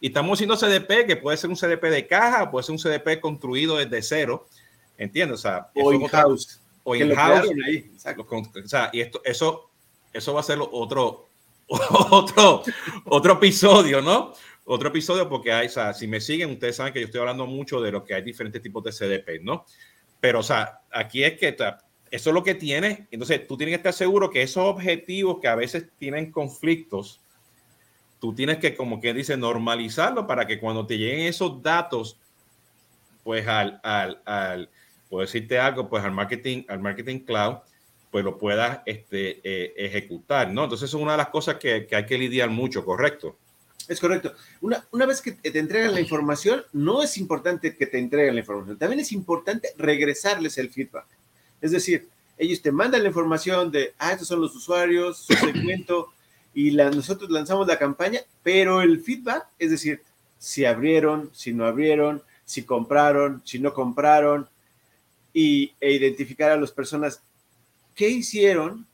y 0.00 0.06
estamos 0.06 0.38
haciendo 0.38 0.56
CDP, 0.56 1.06
que 1.06 1.16
puede 1.16 1.36
ser 1.36 1.50
un 1.50 1.56
CDP 1.56 1.84
de 1.84 2.06
caja, 2.06 2.50
puede 2.50 2.64
ser 2.64 2.72
un 2.74 2.78
CDP 2.78 3.20
construido 3.20 3.76
desde 3.76 4.02
cero, 4.02 4.46
¿entiendes? 4.96 5.40
O 5.40 5.42
sea, 5.42 5.70
o 5.74 5.92
in-house. 5.92 6.60
O 6.84 6.94
in-house. 6.94 7.50
O 8.24 8.68
sea, 8.68 8.90
y 8.92 9.00
esto, 9.00 9.20
eso, 9.24 9.67
eso 10.12 10.34
va 10.34 10.40
a 10.40 10.44
ser 10.44 10.58
otro, 10.60 11.26
otro, 11.68 12.62
otro 13.04 13.32
episodio, 13.34 14.00
¿no? 14.00 14.32
Otro 14.64 14.88
episodio 14.88 15.28
porque 15.28 15.52
hay, 15.52 15.66
o 15.66 15.70
sea, 15.70 15.94
si 15.94 16.06
me 16.06 16.20
siguen, 16.20 16.50
ustedes 16.50 16.76
saben 16.76 16.92
que 16.92 17.00
yo 17.00 17.06
estoy 17.06 17.20
hablando 17.20 17.46
mucho 17.46 17.80
de 17.80 17.90
lo 17.90 18.04
que 18.04 18.14
hay 18.14 18.22
diferentes 18.22 18.60
tipos 18.60 18.84
de 18.84 18.92
CDP, 18.92 19.42
¿no? 19.42 19.64
Pero, 20.20 20.40
o 20.40 20.42
sea, 20.42 20.80
aquí 20.90 21.24
es 21.24 21.38
que 21.38 21.56
eso 22.10 22.30
es 22.30 22.34
lo 22.34 22.42
que 22.42 22.54
tiene. 22.54 23.06
Entonces, 23.10 23.46
tú 23.46 23.56
tienes 23.56 23.72
que 23.72 23.76
estar 23.76 23.92
seguro 23.92 24.30
que 24.30 24.42
esos 24.42 24.64
objetivos 24.64 25.38
que 25.40 25.48
a 25.48 25.54
veces 25.54 25.86
tienen 25.98 26.30
conflictos, 26.30 27.20
tú 28.20 28.34
tienes 28.34 28.58
que, 28.58 28.76
como 28.76 29.00
que 29.00 29.14
dice, 29.14 29.36
normalizarlo 29.36 30.26
para 30.26 30.46
que 30.46 30.58
cuando 30.58 30.86
te 30.86 30.98
lleguen 30.98 31.26
esos 31.26 31.62
datos, 31.62 32.18
pues 33.24 33.46
al, 33.46 33.80
al, 33.82 34.20
al 34.24 34.70
puedo 35.08 35.22
decirte 35.22 35.58
algo, 35.58 35.88
pues 35.88 36.04
al 36.04 36.12
marketing, 36.12 36.64
al 36.68 36.80
marketing 36.80 37.20
cloud, 37.20 37.58
pues 38.10 38.24
lo 38.24 38.38
puedas 38.38 38.80
este, 38.86 39.40
eh, 39.42 39.74
ejecutar, 39.76 40.50
¿no? 40.50 40.64
Entonces, 40.64 40.88
es 40.88 40.94
una 40.94 41.12
de 41.12 41.18
las 41.18 41.28
cosas 41.28 41.56
que, 41.56 41.86
que, 41.86 41.96
hay 41.96 42.06
que 42.06 42.18
lidiar 42.18 42.50
mucho, 42.50 42.84
¿correcto? 42.84 43.36
Es 43.86 44.00
correcto. 44.00 44.34
Una, 44.60 44.86
una 44.90 45.06
vez 45.06 45.20
que 45.20 45.32
te 45.32 45.58
entregan 45.58 45.94
la 45.94 46.00
información, 46.00 46.62
no 46.72 47.02
es 47.02 47.16
importante 47.16 47.76
que 47.76 47.86
te 47.86 47.98
entreguen 47.98 48.34
la 48.34 48.40
información, 48.40 48.78
también 48.78 49.00
es 49.00 49.12
importante 49.12 49.70
regresarles 49.78 50.58
el 50.58 50.70
feedback. 50.70 51.06
Es 51.60 51.72
decir, 51.72 52.08
ellos 52.36 52.62
te 52.62 52.70
mandan 52.70 53.02
la 53.02 53.08
información 53.08 53.70
de, 53.70 53.94
ah, 53.98 54.12
estos 54.12 54.28
son 54.28 54.40
los 54.40 54.54
usuarios, 54.54 55.18
su 55.18 55.34
segmento, 55.34 56.12
y 56.54 56.70
nosotros 56.72 57.30
lanzamos 57.30 57.66
la 57.66 57.78
campaña, 57.78 58.20
pero 58.42 58.82
el 58.82 59.00
feedback, 59.00 59.46
es 59.58 59.70
decir, 59.70 60.02
si 60.38 60.64
abrieron, 60.64 61.30
si 61.32 61.52
no 61.52 61.66
abrieron, 61.66 62.22
si 62.44 62.62
compraron, 62.62 63.42
si 63.44 63.58
no 63.58 63.74
compraron, 63.74 64.48
y, 65.32 65.72
e 65.80 65.92
identificar 65.92 66.50
a 66.50 66.56
las 66.56 66.72
personas 66.72 67.22
qué 67.98 68.08
hicieron, 68.08 68.86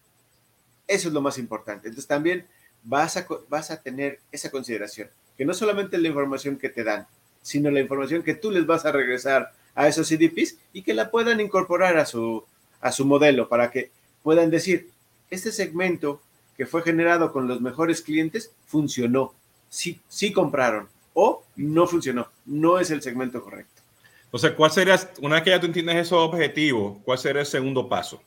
eso 0.89 1.09
es 1.09 1.15
lo 1.15 1.21
más 1.21 1.37
importante. 1.37 1.89
Entonces 1.89 2.09
también 2.09 2.47
vas 2.83 3.19
a, 3.19 3.27
vas 3.51 3.71
a 3.71 3.83
tener 3.83 4.19
esa 4.33 4.51
consideración, 4.51 5.11
que 5.37 5.45
no 5.45 5.53
solamente 5.53 5.99
la 5.99 6.09
información 6.09 6.57
que 6.57 6.71
te 6.71 6.83
dan, 6.83 7.07
sino 7.43 7.71
la 7.71 7.81
información 7.81 8.23
que 8.23 8.35
tú 8.35 8.51
les 8.51 8.65
vas 8.65 8.87
a 8.87 8.93
regresar 8.93 9.53
a 9.75 9.89
esos 9.89 10.09
CDPs 10.09 10.57
y 10.73 10.81
que 10.81 10.95
la 10.95 11.11
puedan 11.11 11.39
incorporar 11.41 11.99
a 11.99 12.07
su, 12.07 12.45
a 12.81 12.93
su 12.93 13.05
modelo 13.05 13.47
para 13.47 13.71
que 13.71 13.91
puedan 14.23 14.49
decir, 14.49 14.89
este 15.29 15.53
segmento 15.53 16.23
que 16.57 16.65
fue 16.65 16.81
generado 16.81 17.31
con 17.31 17.47
los 17.47 17.61
mejores 17.61 18.01
clientes 18.01 18.53
funcionó. 18.65 19.35
Sí, 19.69 20.01
sí 20.09 20.33
compraron 20.33 20.89
o 21.13 21.45
no 21.57 21.87
funcionó. 21.87 22.29
No 22.47 22.79
es 22.79 22.91
el 22.91 23.03
segmento 23.03 23.43
correcto. 23.43 23.83
Entonces, 24.25 24.53
¿cuál 24.53 24.71
sería, 24.71 24.99
una 25.21 25.35
vez 25.35 25.45
que 25.45 25.51
ya 25.51 25.61
tú 25.61 25.67
entiendes 25.67 25.97
esos 25.97 26.19
objetivos, 26.27 26.99
cuál 27.05 27.19
sería 27.19 27.41
el 27.41 27.47
segundo 27.47 27.87
paso? 27.87 28.23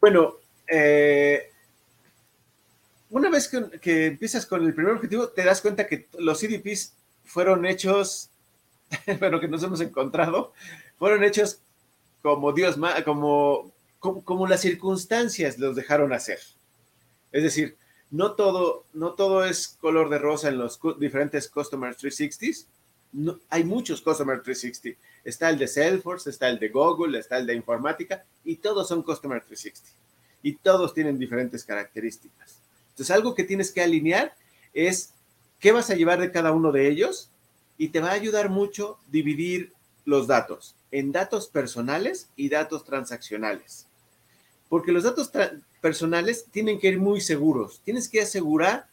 Bueno, 0.00 0.36
eh, 0.66 1.50
una 3.10 3.28
vez 3.28 3.48
que, 3.48 4.06
empiezas 4.06 4.46
con 4.46 4.64
el 4.64 4.74
primer 4.74 4.94
objetivo, 4.94 5.28
te 5.28 5.44
das 5.44 5.60
cuenta 5.60 5.86
que 5.86 6.08
los 6.18 6.38
CDPs 6.40 6.94
fueron 7.24 7.66
hechos, 7.66 8.30
pero 9.20 9.40
que 9.40 9.48
nos 9.48 9.62
hemos 9.62 9.80
encontrado, 9.80 10.52
fueron 10.98 11.24
hechos 11.24 11.60
como 12.22 12.52
Dios, 12.52 12.76
como 13.04 13.72
como, 14.00 14.46
las 14.46 14.62
circunstancias 14.62 15.58
los 15.58 15.76
dejaron 15.76 16.12
hacer. 16.12 16.40
Es 17.32 17.42
decir, 17.42 17.76
no 18.10 18.32
todo, 18.32 18.84
no 18.94 19.12
todo 19.12 19.44
es 19.44 19.76
color 19.80 20.08
de 20.08 20.18
rosa 20.18 20.48
en 20.48 20.58
los 20.58 20.80
diferentes 20.98 21.48
Customer 21.48 21.94
360s. 21.94 22.66
Hay 23.48 23.64
muchos 23.64 24.00
Customer 24.00 24.40
360. 24.42 25.00
Está 25.24 25.50
el 25.50 25.58
de 25.58 25.68
Salesforce, 25.68 26.30
está 26.30 26.48
el 26.48 26.58
de 26.58 26.68
Google, 26.68 27.18
está 27.18 27.38
el 27.38 27.46
de 27.46 27.54
informática 27.54 28.24
y 28.44 28.56
todos 28.56 28.88
son 28.88 29.02
Customer 29.02 29.42
360. 29.42 29.90
Y 30.42 30.54
todos 30.54 30.94
tienen 30.94 31.18
diferentes 31.18 31.64
características. 31.64 32.56
Entonces, 32.90 33.14
algo 33.14 33.34
que 33.34 33.44
tienes 33.44 33.72
que 33.72 33.82
alinear 33.82 34.34
es 34.72 35.12
qué 35.58 35.72
vas 35.72 35.90
a 35.90 35.94
llevar 35.94 36.20
de 36.20 36.32
cada 36.32 36.52
uno 36.52 36.72
de 36.72 36.88
ellos 36.88 37.30
y 37.76 37.88
te 37.88 38.00
va 38.00 38.10
a 38.10 38.14
ayudar 38.14 38.48
mucho 38.48 38.98
dividir 39.08 39.72
los 40.04 40.26
datos 40.26 40.74
en 40.90 41.12
datos 41.12 41.48
personales 41.48 42.28
y 42.36 42.48
datos 42.48 42.84
transaccionales 42.84 43.86
porque 44.70 44.92
los 44.92 45.02
datos 45.02 45.30
personales 45.82 46.46
tienen 46.52 46.78
que 46.78 46.88
ir 46.88 46.98
muy 46.98 47.20
seguros. 47.20 47.82
Tienes 47.84 48.08
que 48.08 48.22
asegurar 48.22 48.86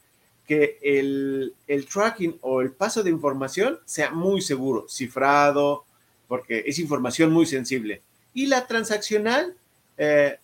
que 0.47 0.79
el, 0.81 1.53
tracking 1.91 2.39
o 2.41 2.61
el 2.61 2.71
paso 2.71 3.03
de 3.03 3.09
información 3.09 3.79
sea 3.85 4.11
muy 4.11 4.41
seguro, 4.41 4.87
cifrado, 4.89 5.83
porque 6.27 6.63
es 6.65 6.79
información 6.79 7.31
muy 7.31 7.45
sensible. 7.45 8.01
Y 8.33 8.47
la 8.47 8.65
transaccional 8.65 9.55
eh, 9.97 10.37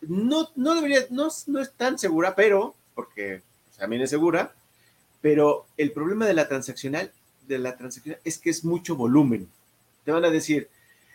no, 0.00 0.48
no 0.56 0.74
debería, 0.74 1.00
no, 1.10 1.28
no, 1.46 1.60
es 1.60 1.72
tan 1.72 1.98
segura, 1.98 2.34
pero, 2.34 2.74
porque 2.94 3.42
también 3.76 4.02
es 4.02 4.10
segura, 4.10 4.54
pero 5.20 5.66
el 5.76 5.92
problema 5.92 6.26
de 6.26 6.34
la 6.34 6.48
transaccional, 6.48 7.12
de 7.46 7.58
la 7.58 7.76
transaccional 7.76 8.20
es 8.24 8.38
que 8.38 8.50
es 8.50 8.64
mucho 8.64 8.96
volumen. 8.96 9.48
Te 10.04 10.12
van 10.12 10.24
a 10.24 10.30
decir, 10.30 10.68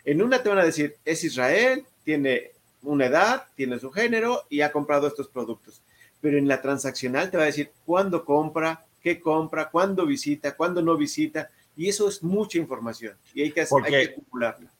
en 0.04 0.22
una 0.22 0.42
te 0.42 0.48
van 0.48 0.58
a 0.58 0.64
decir, 0.64 0.96
es 1.04 1.24
Israel, 1.24 1.84
tiene 2.04 2.52
una 2.82 3.06
edad, 3.06 3.46
tiene 3.56 3.78
su 3.80 3.90
género 3.90 4.44
y 4.48 4.60
ha 4.60 4.70
comprado 4.70 5.08
estos 5.08 5.28
productos. 5.28 5.80
Pero 6.20 6.38
en 6.38 6.48
la 6.48 6.60
transaccional 6.60 7.30
te 7.30 7.36
va 7.36 7.44
a 7.44 7.46
decir 7.46 7.70
cuándo 7.84 8.24
compra, 8.24 8.84
qué 9.02 9.20
compra, 9.20 9.70
cuándo 9.70 10.06
visita, 10.06 10.56
cuándo 10.56 10.82
no 10.82 10.96
visita. 10.96 11.48
Y 11.76 11.88
eso 11.88 12.08
es 12.08 12.22
mucha 12.22 12.58
información 12.58 13.16
y 13.32 13.42
hay 13.42 13.52
que, 13.52 13.64
porque, 13.64 13.96
hay 13.96 14.14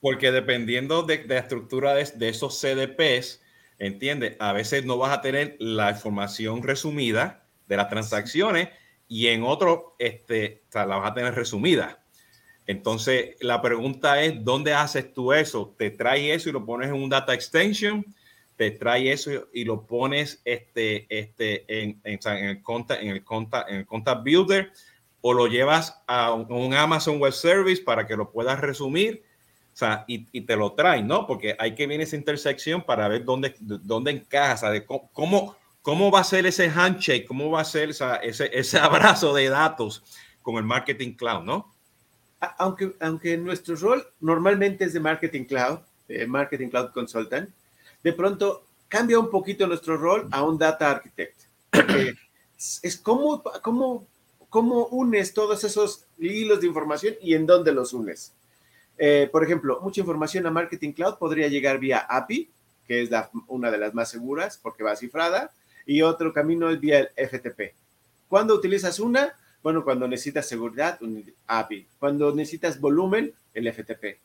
Porque 0.01 0.31
dependiendo 0.31 1.03
de, 1.03 1.25
la 1.25 1.39
estructura 1.39 1.95
de, 1.95 2.29
esos 2.29 2.59
CDPs, 2.59 3.41
entiende, 3.79 4.35
a 4.39 4.53
veces 4.53 4.85
no 4.85 4.97
vas 4.97 5.17
a 5.17 5.21
tener 5.21 5.55
la 5.59 5.89
información 5.89 6.61
resumida 6.61 7.43
de 7.67 7.77
las 7.77 7.89
transacciones 7.89 8.69
y 9.07 9.27
en 9.27 9.43
otro 9.43 9.95
este, 9.97 10.61
la 10.73 10.85
vas 10.85 11.11
a 11.11 11.13
tener 11.13 11.33
resumida. 11.33 12.03
Entonces, 12.67 13.35
la 13.39 13.61
pregunta 13.61 14.21
es, 14.21 14.43
¿dónde 14.43 14.73
haces 14.73 15.13
tú 15.13 15.33
eso? 15.33 15.73
¿Te 15.77 15.89
trae 15.89 16.33
eso 16.33 16.49
y 16.49 16.51
lo 16.51 16.65
pones 16.65 16.89
en 16.89 16.95
un 16.95 17.09
data 17.09 17.33
extension? 17.33 18.05
¿Te 18.61 18.69
trae 18.69 19.11
eso 19.11 19.47
y 19.51 19.65
lo 19.65 19.87
pones 19.87 20.39
este, 20.45 21.07
este, 21.09 21.65
en, 21.67 21.99
el 22.03 22.61
contact, 22.61 23.01
en, 23.01 23.09
el 23.09 23.23
contact, 23.23 23.71
en 23.71 23.77
el 23.77 23.85
contact 23.87 24.23
builder? 24.23 24.71
¿O 25.21 25.33
lo 25.33 25.47
llevas 25.47 25.99
a 26.05 26.31
un 26.33 26.71
Amazon 26.75 27.17
Web 27.17 27.33
Service 27.33 27.81
para 27.81 28.05
que 28.05 28.15
lo 28.15 28.29
puedas 28.29 28.59
resumir? 28.59 29.23
o 29.73 29.75
sea, 29.75 30.05
y, 30.07 30.27
y, 30.31 30.41
te 30.41 30.55
lo 30.55 30.73
traen, 30.73 31.07
¿no? 31.07 31.25
Porque 31.25 31.55
hay 31.57 31.73
que 31.73 31.87
ver 31.87 32.01
esa 32.01 32.15
intersección 32.15 32.83
para 32.83 33.07
ver 33.07 33.25
dónde, 33.25 33.55
dónde 33.59 34.11
encaja, 34.11 34.69
de 34.69 34.85
cómo, 34.85 35.57
cómo 35.81 36.11
va 36.11 36.19
a 36.19 36.23
ser 36.23 36.45
ese 36.45 36.69
handshake, 36.69 37.25
cómo 37.25 37.49
va 37.49 37.61
a 37.61 37.65
ser 37.65 37.89
esa, 37.89 38.17
ese, 38.17 38.51
ese 38.53 38.77
abrazo 38.79 39.33
de 39.33 39.49
datos 39.49 40.03
con 40.43 40.57
el 40.57 40.65
marketing 40.65 41.13
cloud, 41.13 41.45
¿no? 41.45 41.73
Aunque, 42.59 42.93
aunque 42.99 43.35
nuestro 43.39 43.75
rol 43.75 44.05
normalmente 44.19 44.83
es 44.85 44.93
de 44.93 44.99
marketing 44.99 45.45
cloud, 45.45 45.79
de 46.07 46.27
marketing 46.27 46.67
cloud 46.67 46.91
consultant, 46.91 47.49
de 48.03 48.13
pronto 48.13 48.63
cambia 48.87 49.19
un 49.19 49.29
poquito 49.29 49.67
nuestro 49.67 49.97
rol 49.97 50.27
a 50.31 50.43
un 50.43 50.57
data 50.57 50.91
architect. 50.91 51.35
es 52.83 52.97
como, 52.97 53.41
cómo, 53.61 54.05
cómo 54.49 54.87
unes 54.87 55.33
todos 55.33 55.63
esos 55.63 56.05
hilos 56.19 56.61
de 56.61 56.67
información 56.67 57.15
y 57.21 57.33
en 57.33 57.45
dónde 57.45 57.71
los 57.71 57.93
unes. 57.93 58.33
Eh, 58.97 59.29
por 59.31 59.43
ejemplo, 59.43 59.79
mucha 59.81 60.01
información 60.01 60.45
a 60.45 60.51
Marketing 60.51 60.91
Cloud 60.91 61.15
podría 61.15 61.47
llegar 61.47 61.79
vía 61.79 61.99
API, 61.99 62.49
que 62.87 63.01
es 63.01 63.09
una 63.47 63.71
de 63.71 63.77
las 63.77 63.93
más 63.93 64.09
seguras 64.09 64.59
porque 64.61 64.83
va 64.83 64.95
cifrada, 64.95 65.51
y 65.85 66.01
otro 66.01 66.33
camino 66.33 66.69
es 66.69 66.79
vía 66.79 66.99
el 66.99 67.29
FTP. 67.29 67.73
¿Cuándo 68.27 68.53
utilizas 68.53 68.99
una? 68.99 69.33
Bueno, 69.63 69.83
cuando 69.83 70.07
necesitas 70.07 70.47
seguridad, 70.47 71.01
un 71.01 71.23
API. 71.47 71.87
Cuando 71.99 72.33
necesitas 72.33 72.79
volumen, 72.79 73.33
el 73.53 73.71
FTP 73.71 74.19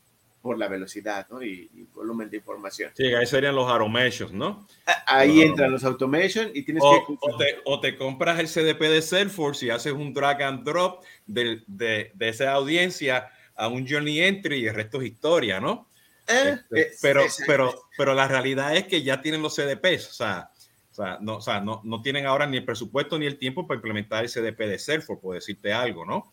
por 0.46 0.58
la 0.58 0.68
velocidad 0.68 1.26
¿no? 1.28 1.42
y, 1.42 1.68
volumen 1.92 2.30
de 2.30 2.36
información. 2.36 2.92
Sí, 2.96 3.12
ahí 3.12 3.26
serían 3.26 3.56
los 3.56 3.68
automations, 3.68 4.32
¿no? 4.32 4.66
Ahí 5.06 5.42
entran 5.42 5.72
los 5.72 5.82
automation 5.82 6.50
y 6.54 6.62
tienes 6.62 6.84
que... 6.84 7.14
O 7.20 7.36
te, 7.36 7.58
o 7.64 7.80
te, 7.80 7.96
compras 7.96 8.38
el 8.38 8.46
CDP 8.46 8.82
de 8.82 9.02
Salesforce 9.02 9.66
y 9.66 9.70
haces 9.70 9.92
un 9.92 10.14
drag 10.14 10.42
and 10.42 10.64
drop 10.64 11.02
de, 11.26 11.64
de, 11.66 12.12
de 12.14 12.28
esa 12.28 12.52
audiencia 12.52 13.28
a 13.56 13.66
un 13.66 13.88
journey 13.88 14.20
entry 14.20 14.60
y 14.60 14.66
el 14.66 14.74
resto 14.74 15.00
es 15.00 15.08
historia, 15.08 15.58
¿no? 15.58 15.88
Eh, 16.28 16.58
este, 16.70 16.92
pero, 17.02 17.22
pero, 17.46 17.74
pero 17.96 18.14
la 18.14 18.28
realidad 18.28 18.76
es 18.76 18.86
que 18.86 19.02
ya 19.02 19.20
tienen 19.20 19.42
los 19.42 19.56
CDPs, 19.56 20.10
o 20.10 20.12
sea, 20.12 20.50
o 20.90 20.94
sea, 20.94 21.18
no, 21.20 21.36
o 21.36 21.40
sea 21.40 21.60
no, 21.60 21.80
no, 21.84 22.02
tienen 22.02 22.26
ahora 22.26 22.46
ni 22.46 22.56
el 22.56 22.64
presupuesto 22.64 23.18
ni 23.18 23.26
el 23.26 23.38
tiempo 23.38 23.66
para 23.66 23.78
implementar 23.78 24.24
el 24.24 24.30
CDP 24.30 24.60
de 24.60 24.78
Salesforce, 24.78 25.20
por 25.20 25.34
decirte 25.34 25.72
algo, 25.72 26.04
¿no? 26.04 26.32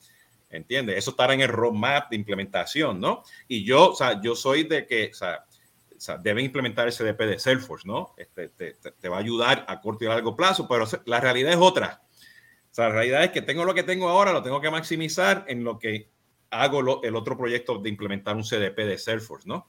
¿Entiendes? 0.54 0.98
Eso 0.98 1.12
estará 1.12 1.34
en 1.34 1.42
el 1.42 1.50
roadmap 1.50 2.10
de 2.10 2.16
implementación, 2.16 3.00
¿no? 3.00 3.24
Y 3.48 3.64
yo, 3.64 3.92
o 3.92 3.96
sea, 3.96 4.22
yo 4.22 4.36
soy 4.36 4.64
de 4.64 4.86
que, 4.86 5.12
o 5.12 5.14
sea, 5.14 5.46
deben 6.18 6.46
implementar 6.46 6.88
el 6.88 6.94
CDP 6.94 7.20
de 7.22 7.40
Salesforce, 7.40 7.88
¿no? 7.88 8.14
Este, 8.18 8.50
te, 8.50 8.74
te, 8.74 9.10
va 9.10 9.18
a 9.18 9.20
ayudar 9.20 9.66
a 9.68 9.82
corto 9.82 10.06
y 10.06 10.08
largo 10.08 10.36
plazo, 10.36 10.68
pero 10.68 10.86
la 11.06 11.20
realidad 11.20 11.54
es 11.54 11.60
otra. 11.60 12.02
O 12.72 12.74
sea, 12.74 12.90
la 12.90 12.96
realidad 12.96 13.24
es 13.24 13.32
que 13.32 13.42
tengo 13.42 13.66
lo 13.66 13.74
que 13.74 13.84
tengo 13.84 14.10
ahora, 14.10 14.32
lo 14.32 14.44
tengo 14.44 14.60
que 14.62 14.72
maximizar 14.72 15.46
en 15.48 15.64
lo 15.64 15.80
que 15.80 16.10
hago 16.50 17.04
el 17.04 17.16
otro 17.16 17.38
proyecto 17.38 17.78
de 17.78 17.90
implementar 17.90 18.36
un 18.36 18.44
CDP 18.44 18.78
de 18.78 18.98
Salesforce, 18.98 19.48
¿no? 19.48 19.68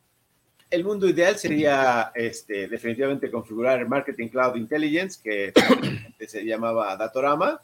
El 0.71 0.85
mundo 0.85 1.09
ideal 1.09 1.37
sería 1.37 2.11
este, 2.15 2.67
definitivamente 2.67 3.31
configurar 3.31 3.79
el 3.81 3.89
Marketing 3.89 4.29
Cloud 4.29 4.57
Intelligence, 4.57 5.21
que 5.23 5.53
se 6.27 6.45
llamaba 6.45 6.97
Datorama. 6.97 7.61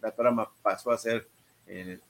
Datorama 0.00 0.50
pasó 0.62 0.92
a 0.92 0.98
ser 0.98 1.28
el, 1.66 2.00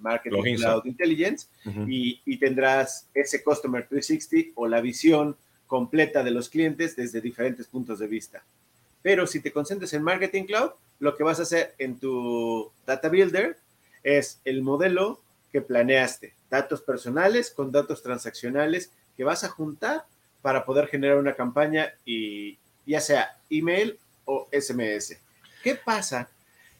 Marketing 0.00 0.56
Cloud 0.56 0.84
Intelligence 0.84 1.46
y, 1.86 2.36
tendrás 2.38 3.08
ese 3.14 3.42
Customer 3.42 3.86
360 3.86 4.52
o 4.54 4.66
la 4.66 4.80
visión 4.80 5.36
completa 5.66 6.22
de 6.22 6.30
los 6.30 6.48
clientes 6.48 6.96
desde 6.96 7.20
diferentes 7.20 7.66
puntos 7.66 7.98
de 7.98 8.06
vista. 8.06 8.44
Pero 9.02 9.26
si 9.26 9.40
te 9.40 9.52
concentras 9.52 9.92
en 9.92 10.02
Marketing 10.02 10.44
Cloud, 10.44 10.70
lo 10.98 11.16
que 11.16 11.24
vas 11.24 11.38
a 11.38 11.42
hacer 11.42 11.74
en 11.78 11.98
tu 11.98 12.70
Data 12.86 13.08
Builder 13.08 13.56
es 14.02 14.40
el 14.44 14.62
modelo 14.62 15.20
que 15.52 15.60
planeaste, 15.60 16.34
datos 16.50 16.82
personales 16.82 17.50
con 17.50 17.72
datos 17.72 18.02
transaccionales 18.02 18.90
que 19.16 19.24
vas 19.24 19.44
a 19.44 19.48
juntar 19.48 20.04
para 20.42 20.64
poder 20.64 20.86
generar 20.86 21.18
una 21.18 21.34
campaña 21.34 21.92
y 22.04 22.58
ya 22.86 23.00
sea 23.00 23.36
email 23.50 23.98
o 24.24 24.48
SMS. 24.52 25.18
¿Qué 25.62 25.74
pasa 25.74 26.28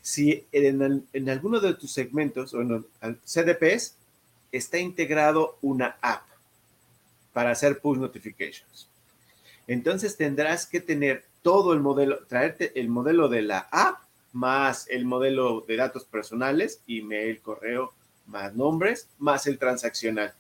si 0.06 0.46
en, 0.52 1.28
alguno 1.28 1.58
de 1.58 1.74
tus 1.74 1.90
segmentos 1.90 2.54
o 2.54 2.60
en 2.60 2.86
el 3.02 3.18
CDPs 3.24 3.96
está 4.52 4.78
integrado 4.78 5.58
una 5.62 5.96
app 6.00 6.22
para 7.32 7.50
hacer 7.50 7.80
push 7.80 7.98
notifications. 7.98 8.88
Entonces 9.66 10.16
tendrás 10.16 10.64
que 10.64 10.80
tener 10.80 11.24
todo 11.42 11.72
el 11.72 11.80
modelo, 11.80 12.24
traerte 12.28 12.70
el 12.78 12.88
modelo 12.88 13.28
de 13.28 13.42
la 13.42 13.66
app 13.72 13.98
más 14.32 14.86
el 14.90 15.06
modelo 15.06 15.64
de 15.66 15.74
datos 15.74 16.04
personales, 16.04 16.80
email, 16.86 17.40
correo, 17.40 17.92
más 18.26 18.54
nombres, 18.54 19.08
más 19.18 19.48
el 19.48 19.58
transaccional. 19.58 20.32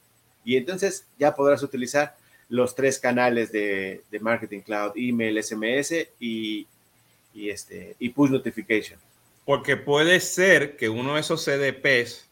Y 0.44 0.58
entonces 0.58 1.06
ya 1.18 1.34
podrás 1.34 1.64
utilizar 1.64 2.16
los 2.48 2.76
tres 2.76 3.00
canales 3.00 3.50
de, 3.50 4.04
Marketing 4.20 4.60
Cloud, 4.60 4.92
email, 4.94 5.42
SMS 5.42 6.06
y, 6.20 6.68
y, 7.34 7.50
este, 7.50 7.96
y 7.98 8.10
push 8.10 8.30
notification. 8.30 9.00
Porque 9.46 9.76
puede 9.76 10.18
ser 10.18 10.76
que 10.76 10.88
uno 10.88 11.14
de 11.14 11.20
esos 11.20 11.44
CDPs 11.44 12.28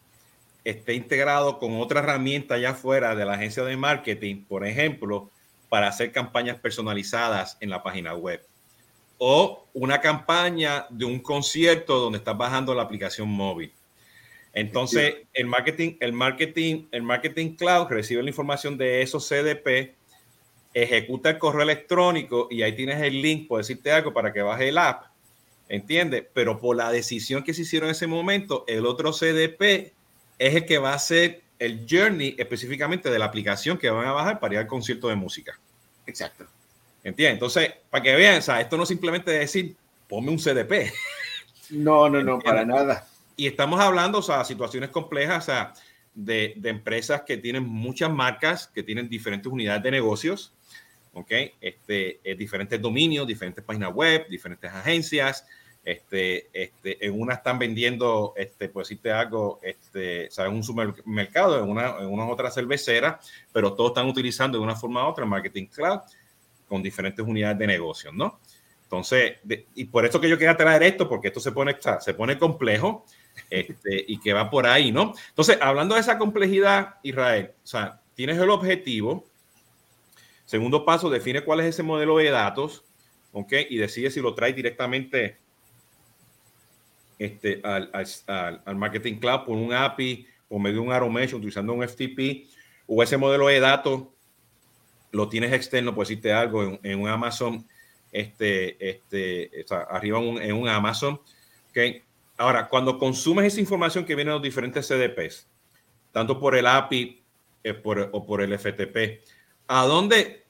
esté 0.65 0.95
integrado 0.95 1.61
con 1.61 1.81
otra 1.81 2.01
herramienta 2.01 2.57
allá 2.57 2.71
afuera 2.71 3.15
de 3.15 3.25
la 3.25 3.35
agencia 3.35 3.63
de 3.63 3.77
marketing, 3.77 4.45
por 4.45 4.67
ejemplo, 4.67 5.31
para 5.69 5.87
hacer 5.87 6.11
campañas 6.11 6.59
personalizadas 6.59 7.57
en 7.61 7.71
la 7.71 7.85
página 7.85 8.15
web. 8.15 8.45
O 9.19 9.65
una 9.75 10.01
campaña 10.01 10.87
de 10.91 11.05
un 11.05 11.21
concierto 11.21 12.01
donde 12.01 12.19
estás 12.19 12.37
bajando 12.37 12.75
la 12.75 12.83
aplicación 12.83 13.29
móvil. 13.29 13.73
Entonces, 14.53 15.15
el 15.33 15.47
marketing, 15.47 15.97
el 16.01 16.13
marketing, 16.13 16.87
el 16.91 17.03
marketing 17.03 17.55
cloud 17.55 17.87
recibe 17.91 18.25
la 18.25 18.31
información 18.31 18.77
de 18.77 19.03
esos 19.03 19.29
CDP, 19.29 19.95
ejecuta 20.73 21.31
el 21.31 21.39
correo 21.39 21.63
electrónico 21.63 22.49
y 22.51 22.63
ahí 22.63 22.75
tienes 22.75 23.01
el 23.03 23.23
link, 23.23 23.47
por 23.47 23.59
decirte 23.59 23.93
algo, 23.93 24.13
para 24.13 24.33
que 24.33 24.43
baje 24.43 24.69
el 24.69 24.79
app 24.79 25.14
¿entiendes? 25.75 26.25
Pero 26.33 26.59
por 26.59 26.77
la 26.77 26.91
decisión 26.91 27.43
que 27.43 27.55
se 27.55 27.63
hicieron 27.63 27.89
en 27.89 27.93
ese 27.93 28.07
momento, 28.07 28.65
el 28.69 28.87
otro 28.87 29.13
CDP 29.13 29.93
es 30.39 30.55
el 30.55 30.67
que 30.67 30.79
va 30.79 30.95
a 30.95 30.99
ser 30.99 31.43
el 31.59 31.87
journey 31.89 32.35
específicamente 32.39 33.11
de 33.11 33.19
la 33.19 33.25
aplicación 33.27 33.79
que 33.79 33.91
van 33.91 34.07
a 34.07 34.13
bajar 34.13 34.41
para 34.41 34.55
ir 34.55 34.61
al 34.61 34.67
concierto 34.67 35.09
de 35.09 35.17
música. 35.17 35.59
Exacto. 36.07 36.47
¿Entiendes? 37.03 37.35
Entonces, 37.35 37.73
para 37.91 38.03
que 38.03 38.15
vean, 38.15 38.39
o 38.39 38.43
sea, 38.43 38.61
esto 38.61 38.77
no 38.77 38.87
simplemente 38.87 39.33
es 39.35 39.41
decir, 39.41 39.77
ponme 40.09 40.31
un 40.31 40.39
CDP. 40.39 40.93
No, 41.71 42.09
no, 42.09 42.23
no, 42.23 42.39
para 42.39 42.65
nada. 42.65 43.07
Y 43.37 43.47
estamos 43.47 43.81
hablando, 43.81 44.19
o 44.19 44.23
sea, 44.23 44.45
situaciones 44.45 44.91
complejas, 44.91 45.45
o 45.45 45.47
sea, 45.47 45.75
de, 46.15 46.55
de 46.57 46.69
empresas 46.69 47.23
que 47.23 47.37
tienen 47.37 47.65
muchas 47.65 48.11
marcas, 48.11 48.69
que 48.69 48.83
tienen 48.83 49.09
diferentes 49.09 49.51
unidades 49.51 49.83
de 49.83 49.91
negocios, 49.91 50.53
¿ok? 51.15 51.33
Este, 51.61 52.21
eh, 52.23 52.35
diferentes 52.35 52.81
dominios, 52.81 53.27
diferentes 53.27 53.65
páginas 53.65 53.93
web, 53.93 54.29
diferentes 54.29 54.71
agencias. 54.71 55.47
Este, 55.85 56.49
este, 56.53 57.05
en 57.05 57.21
una 57.21 57.35
están 57.35 57.59
vendiendo, 57.59 58.33
este, 58.37 58.71
pues 58.71 58.89
te 59.01 59.13
algo, 59.13 59.61
este, 59.63 60.31
¿sabes? 60.31 60.53
un 60.53 60.63
supermercado, 60.63 61.63
en 61.63 61.69
una, 61.69 61.99
en 61.99 62.07
una 62.07 62.27
otra 62.27 62.51
cervecera, 62.51 63.21
pero 63.53 63.75
todos 63.75 63.91
están 63.91 64.09
utilizando 64.09 64.57
de 64.59 64.65
una 64.65 64.77
forma 64.77 65.07
u 65.07 65.11
otra 65.11 65.27
Marketing 65.27 65.67
Cloud 65.67 66.01
con 66.67 66.83
diferentes 66.83 67.25
unidades 67.25 67.59
de 67.59 67.67
negocio, 67.67 68.11
¿no? 68.13 68.41
Entonces, 68.85 69.39
y 69.75 69.85
por 69.87 70.07
eso 70.07 70.21
que 70.21 70.29
yo 70.29 70.39
quería 70.39 70.57
traer 70.57 70.83
esto, 70.85 71.09
porque 71.09 71.29
esto 71.29 71.41
se 71.41 71.53
pone, 71.53 71.77
se 72.01 72.15
pone 72.15 72.39
complejo 72.39 73.05
este, 73.51 74.05
y 74.09 74.19
que 74.21 74.33
va 74.33 74.49
por 74.49 74.67
ahí, 74.67 74.91
¿no? 74.91 75.13
Entonces, 75.29 75.59
hablando 75.61 75.97
de 75.97 76.01
esa 76.01 76.17
complejidad, 76.17 76.97
Israel, 77.03 77.53
o 77.63 77.67
sea, 77.67 78.01
tienes 78.15 78.39
el 78.39 78.51
objetivo, 78.51 79.27
Segundo 80.47 80.85
paso, 80.85 81.09
define 81.09 81.41
cuál 81.43 81.61
es 81.61 81.67
ese 81.67 81.83
modelo 81.83 82.19
de 82.19 82.31
datos, 82.31 82.85
¿ok? 83.33 83.53
Y 83.71 83.79
decide 83.79 84.11
si 84.11 84.21
lo 84.21 84.35
trae 84.35 84.53
directamente 84.53 85.39
este, 87.19 87.61
al, 87.63 87.91
al, 88.65 88.77
Marketing 88.77 89.15
Cloud 89.15 89.45
por 89.45 89.57
un 89.57 89.73
API, 89.73 90.27
o 90.49 90.59
medio 90.59 90.83
de 90.83 90.87
un 90.89 90.93
automation, 90.93 91.39
utilizando 91.39 91.73
un 91.73 91.87
FTP, 91.87 92.49
o 92.87 93.03
ese 93.03 93.17
modelo 93.17 93.49
de 93.49 93.61
datos 93.61 94.05
lo 95.11 95.29
tienes 95.29 95.53
externo, 95.53 95.95
por 95.95 96.07
decirte 96.07 96.33
algo, 96.33 96.79
en, 96.83 97.01
un 97.01 97.09
Amazon, 97.09 97.67
este, 98.11 98.77
este, 98.89 99.65
arriba 99.89 100.19
en 100.19 100.57
un 100.57 100.69
Amazon, 100.69 101.21
¿ok? 101.71 102.03
Ahora, 102.37 102.69
cuando 102.69 102.99
consumes 102.99 103.47
esa 103.47 103.61
información 103.61 104.05
que 104.05 104.17
viene 104.17 104.31
de 104.31 104.37
los 104.37 104.43
diferentes 104.43 104.89
CDPs, 104.89 105.49
tanto 106.11 106.39
por 106.39 106.57
el 106.57 106.67
API 106.67 107.23
eh, 107.63 107.81
o 107.85 108.27
por 108.27 108.43
el 108.43 108.59
FTP, 108.59 109.23
¿A 109.67 109.85
dónde, 109.87 110.45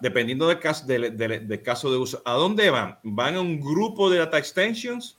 dependiendo 0.00 0.48
del 0.48 0.58
caso, 0.58 0.86
del, 0.86 1.62
caso 1.62 1.90
de 1.90 1.98
uso, 1.98 2.22
¿a 2.24 2.32
dónde 2.32 2.70
van? 2.70 2.98
Van 3.02 3.34
a 3.34 3.40
un 3.40 3.60
grupo 3.60 4.08
de 4.08 4.18
data 4.18 4.38
extensions 4.38 5.18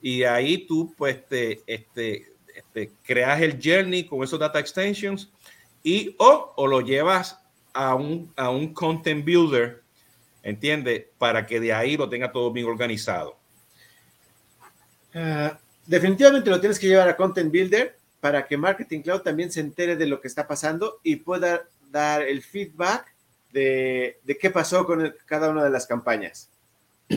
y 0.00 0.24
ahí 0.24 0.66
tú 0.66 0.94
pues 0.96 1.26
te, 1.26 1.62
este, 1.66 2.32
este, 2.54 2.92
creas 3.02 3.40
el 3.40 3.60
journey 3.62 4.04
con 4.04 4.22
esos 4.22 4.38
data 4.38 4.58
extensions 4.58 5.30
y 5.82 6.14
o, 6.18 6.52
o 6.56 6.66
lo 6.66 6.80
llevas 6.80 7.38
a 7.72 7.94
un, 7.94 8.32
a 8.36 8.50
un 8.50 8.74
content 8.74 9.24
builder, 9.24 9.82
¿entiendes? 10.42 11.06
Para 11.18 11.46
que 11.46 11.60
de 11.60 11.72
ahí 11.72 11.96
lo 11.96 12.08
tenga 12.08 12.32
todo 12.32 12.52
bien 12.52 12.66
organizado. 12.66 13.40
Ah, 15.14 15.58
definitivamente 15.86 16.50
lo 16.50 16.60
tienes 16.60 16.78
que 16.78 16.86
llevar 16.86 17.08
a 17.08 17.16
Content 17.16 17.50
Builder 17.50 17.96
para 18.20 18.46
que 18.46 18.56
Marketing 18.56 19.00
Cloud 19.00 19.22
también 19.22 19.50
se 19.50 19.60
entere 19.60 19.96
de 19.96 20.06
lo 20.06 20.20
que 20.20 20.28
está 20.28 20.46
pasando 20.46 21.00
y 21.02 21.16
pueda 21.16 21.68
dar 21.90 22.22
el 22.22 22.42
feedback 22.42 23.12
de, 23.52 24.20
qué 24.40 24.50
pasó 24.50 24.86
con 24.86 25.14
cada 25.26 25.50
una 25.50 25.64
de 25.64 25.70
las 25.70 25.86
campañas. 25.86 26.48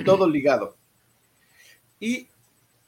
Todo 0.06 0.28
ligado. 0.28 0.76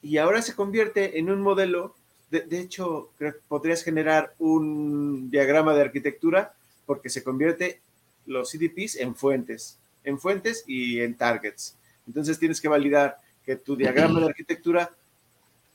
Y, 0.05 0.19
ahora 0.19 0.43
se 0.43 0.55
convierte 0.55 1.17
en 1.17 1.31
un 1.31 1.41
modelo, 1.41 1.95
de, 2.29 2.59
hecho, 2.59 3.09
podrías 3.47 3.83
generar 3.83 4.35
un 4.37 5.31
diagrama 5.31 5.73
de 5.73 5.81
arquitectura 5.81 6.53
porque 6.85 7.09
se 7.09 7.23
convierte 7.23 7.79
los 8.27 8.51
CDPs 8.51 8.97
en 8.97 9.15
fuentes, 9.15 9.79
en 10.03 10.19
fuentes 10.19 10.63
y 10.67 10.99
en 10.99 11.15
targets. 11.15 11.75
Entonces 12.05 12.37
tienes 12.37 12.61
que 12.61 12.67
validar 12.67 13.17
que 13.45 13.55
tu 13.55 13.75
diagrama 13.75 14.19
de 14.19 14.27
arquitectura, 14.27 14.91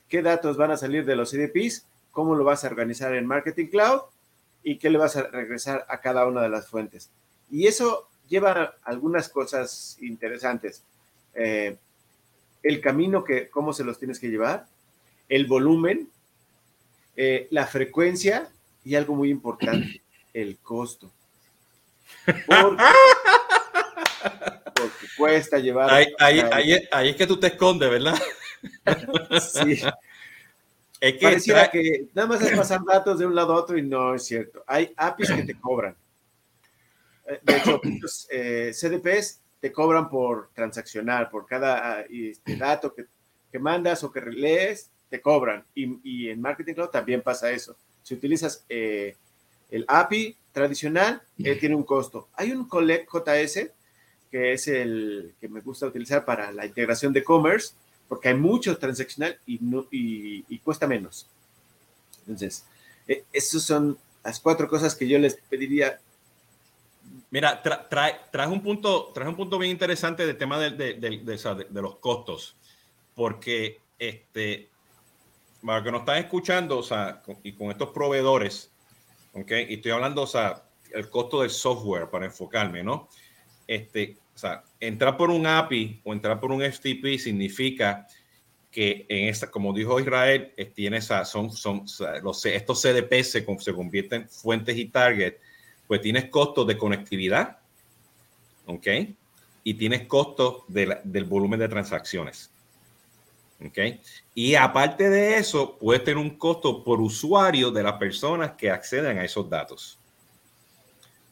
qué 0.09 0.23
datos 0.23 0.57
van 0.57 0.71
a 0.71 0.77
salir 0.77 1.05
de 1.05 1.16
los 1.16 1.31
CDPs, 1.31 1.85
cómo 2.12 2.37
lo 2.37 2.45
vas 2.45 2.64
a 2.64 2.69
organizar 2.69 3.14
en 3.16 3.27
Marketing 3.27 3.66
Cloud 3.66 4.03
y 4.62 4.77
qué 4.77 4.90
le 4.90 4.99
vas 4.99 5.16
a 5.16 5.23
regresar 5.23 5.87
a 5.88 6.01
cada 6.01 6.27
una 6.27 6.43
de 6.43 6.51
las 6.51 6.69
fuentes. 6.69 7.11
Y 7.51 7.66
eso 7.66 8.09
lleva 8.29 8.77
algunas 8.85 9.29
cosas 9.29 9.97
interesantes. 10.01 10.85
Eh, 11.35 11.77
el 12.62 12.81
camino 12.81 13.25
que, 13.25 13.49
cómo 13.49 13.73
se 13.73 13.85
los 13.85 13.99
tienes 13.99 14.18
que 14.18 14.29
llevar, 14.29 14.66
el 15.29 15.46
volumen, 15.46 16.09
eh, 17.16 17.49
la 17.51 17.66
frecuencia 17.66 18.51
y 18.85 18.94
algo 18.94 19.14
muy 19.14 19.31
importante, 19.31 20.03
el 20.33 20.59
costo. 20.59 21.11
Porque, 24.75 25.07
cuesta 25.16 25.59
llevar. 25.59 25.90
Ahí, 26.18 27.09
es 27.09 27.16
que 27.16 27.27
tú 27.27 27.38
te 27.38 27.49
escondes, 27.49 27.90
¿verdad? 27.90 28.18
sí. 29.40 29.81
Es 31.01 31.14
que 31.14 31.20
Pareciera 31.20 31.70
que 31.70 32.09
nada 32.12 32.29
más 32.29 32.42
es 32.42 32.55
pasar 32.55 32.81
datos 32.87 33.18
de 33.18 33.25
un 33.25 33.35
lado 33.35 33.55
a 33.55 33.57
otro 33.57 33.79
y 33.79 33.83
no 33.83 34.14
es 34.14 34.25
cierto. 34.25 34.62
Hay 34.66 34.92
APIs 34.94 35.31
que 35.31 35.44
te 35.44 35.59
cobran. 35.59 35.96
Eh, 37.27 37.40
de 37.42 37.57
hecho, 37.57 37.81
los, 38.03 38.29
eh, 38.31 38.70
CDPs 38.75 39.40
te 39.61 39.73
cobran 39.73 40.09
por 40.09 40.51
transaccionar, 40.55 41.31
por 41.31 41.46
cada 41.46 42.01
ah, 42.01 42.05
este, 42.11 42.57
dato 42.57 42.94
que, 42.94 43.07
que, 43.53 43.59
mandas 43.59 44.03
o 44.05 44.11
que 44.11 44.20
lees, 44.20 44.90
te 45.09 45.20
cobran. 45.20 45.64
Y, 45.75 45.99
y, 46.03 46.31
en 46.31 46.40
Marketing 46.40 46.75
Cloud 46.75 46.88
también 46.88 47.23
pasa 47.23 47.51
eso. 47.51 47.77
Si 48.03 48.14
utilizas 48.14 48.64
eh, 48.68 49.16
el 49.70 49.85
API 49.87 50.37
tradicional, 50.53 51.23
tiene 51.37 51.75
un 51.75 51.85
costo. 51.85 52.29
Hay 52.35 52.53
un 52.53 52.66
Collect 52.66 53.09
JS, 53.11 53.70
que 54.31 54.53
es 54.53 54.68
el 54.68 55.35
que 55.40 55.49
me 55.49 55.61
gusta 55.61 55.87
utilizar 55.87 56.25
para 56.25 56.53
la 56.53 56.66
integración 56.66 57.12
de 57.12 57.25
commerce, 57.25 57.75
porque 58.09 58.29
hay 58.29 58.35
mucho 58.35 58.77
transaccional 58.79 59.38
y, 59.46 59.59
no, 59.61 59.87
y, 59.90 60.59
cuesta 60.59 60.87
menos. 60.87 61.29
Entonces, 62.20 62.64
eh, 63.07 63.25
esas 63.33 63.62
son 63.62 63.99
las 64.25 64.40
cuatro 64.40 64.68
cosas 64.68 64.94
que 64.94 65.09
yo 65.09 65.18
les 65.18 65.37
pediría. 65.37 66.01
Mira, 67.31 67.62
trae, 67.62 68.47
un 68.49 68.61
punto, 68.61 69.12
trae 69.14 69.29
un 69.29 69.37
punto 69.37 69.57
bien 69.57 69.71
interesante 69.71 70.27
del 70.27 70.37
tema 70.37 70.59
de, 70.59 70.71
de, 70.73 70.95
de, 70.95 71.83
los 71.83 71.97
costos, 71.97 72.57
porque 73.14 73.79
este, 73.99 74.69
para 75.64 75.83
que 75.83 75.93
nos 75.93 76.01
están 76.01 76.19
escuchando, 76.19 76.79
o 76.79 76.83
sea, 76.83 77.23
y 77.45 77.53
con 77.53 77.71
estos 77.71 77.90
proveedores, 77.90 78.73
¿ok? 79.33 79.53
Y 79.69 79.75
estoy 79.75 79.93
hablando, 79.93 80.23
o 80.23 80.27
sea, 80.27 80.64
el 80.93 81.09
costo 81.09 81.43
del 81.43 81.51
software 81.51 82.11
para 82.11 82.27
enfocarme, 82.27 82.83
¿no? 82.83 83.09
Este, 83.69 84.16
o 84.35 84.38
sea, 84.38 84.64
entrar 84.81 85.16
por 85.16 85.31
un 85.31 85.47
API 85.47 86.01
o 86.03 86.12
entrar 86.12 86.40
por 86.40 86.51
un 86.51 86.62
FTP 86.62 87.16
significa 87.16 88.09
que 88.73 89.07
en 89.09 89.29
esta, 89.29 89.51
como 89.51 89.73
dijo 89.73 90.01
Israel, 90.01 90.53
tiene 90.75 90.97
esa, 90.97 91.25
son, 91.25 91.53
son 91.53 91.85
los, 92.23 92.45
estos 92.47 92.83
CDP 92.83 93.23
se, 93.23 93.45
se 93.59 93.75
convierten 93.75 94.23
en 94.23 94.29
fuentes 94.29 94.77
y 94.77 94.87
target, 94.87 95.35
pues 95.90 96.03
tienes 96.03 96.26
costos 96.26 96.68
de 96.68 96.79
conectividad, 96.79 97.59
¿ok? 98.66 98.87
Y 99.64 99.74
tienes 99.74 100.07
costos 100.07 100.62
del 100.68 101.24
volumen 101.24 101.59
de 101.59 101.66
transacciones, 101.66 102.48
¿ok? 103.61 103.98
Y 104.33 104.55
aparte 104.55 105.11
de 105.11 105.38
eso, 105.38 105.76
puedes 105.76 106.05
tener 106.05 106.18
un 106.18 106.38
costo 106.38 106.85
por 106.85 107.00
usuario 107.00 107.72
de 107.72 107.83
las 107.83 107.94
personas 107.94 108.53
que 108.53 108.70
acceden 108.70 109.18
a 109.18 109.24
esos 109.24 109.50
datos. 109.50 109.98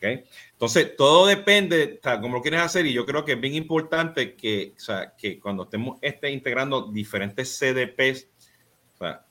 Entonces, 0.00 0.96
todo 0.96 1.28
depende, 1.28 2.00
como 2.20 2.34
lo 2.38 2.42
quieres 2.42 2.62
hacer, 2.62 2.84
y 2.84 2.92
yo 2.92 3.06
creo 3.06 3.24
que 3.24 3.34
es 3.34 3.40
bien 3.40 3.54
importante 3.54 4.34
que, 4.34 4.72
o 4.76 4.80
sea, 4.80 5.14
que 5.16 5.38
cuando 5.38 5.62
estemos 5.62 5.98
este, 6.02 6.32
integrando 6.32 6.90
diferentes 6.90 7.56
CDPs, 7.56 8.26
o 8.96 8.98
sea, 8.98 9.24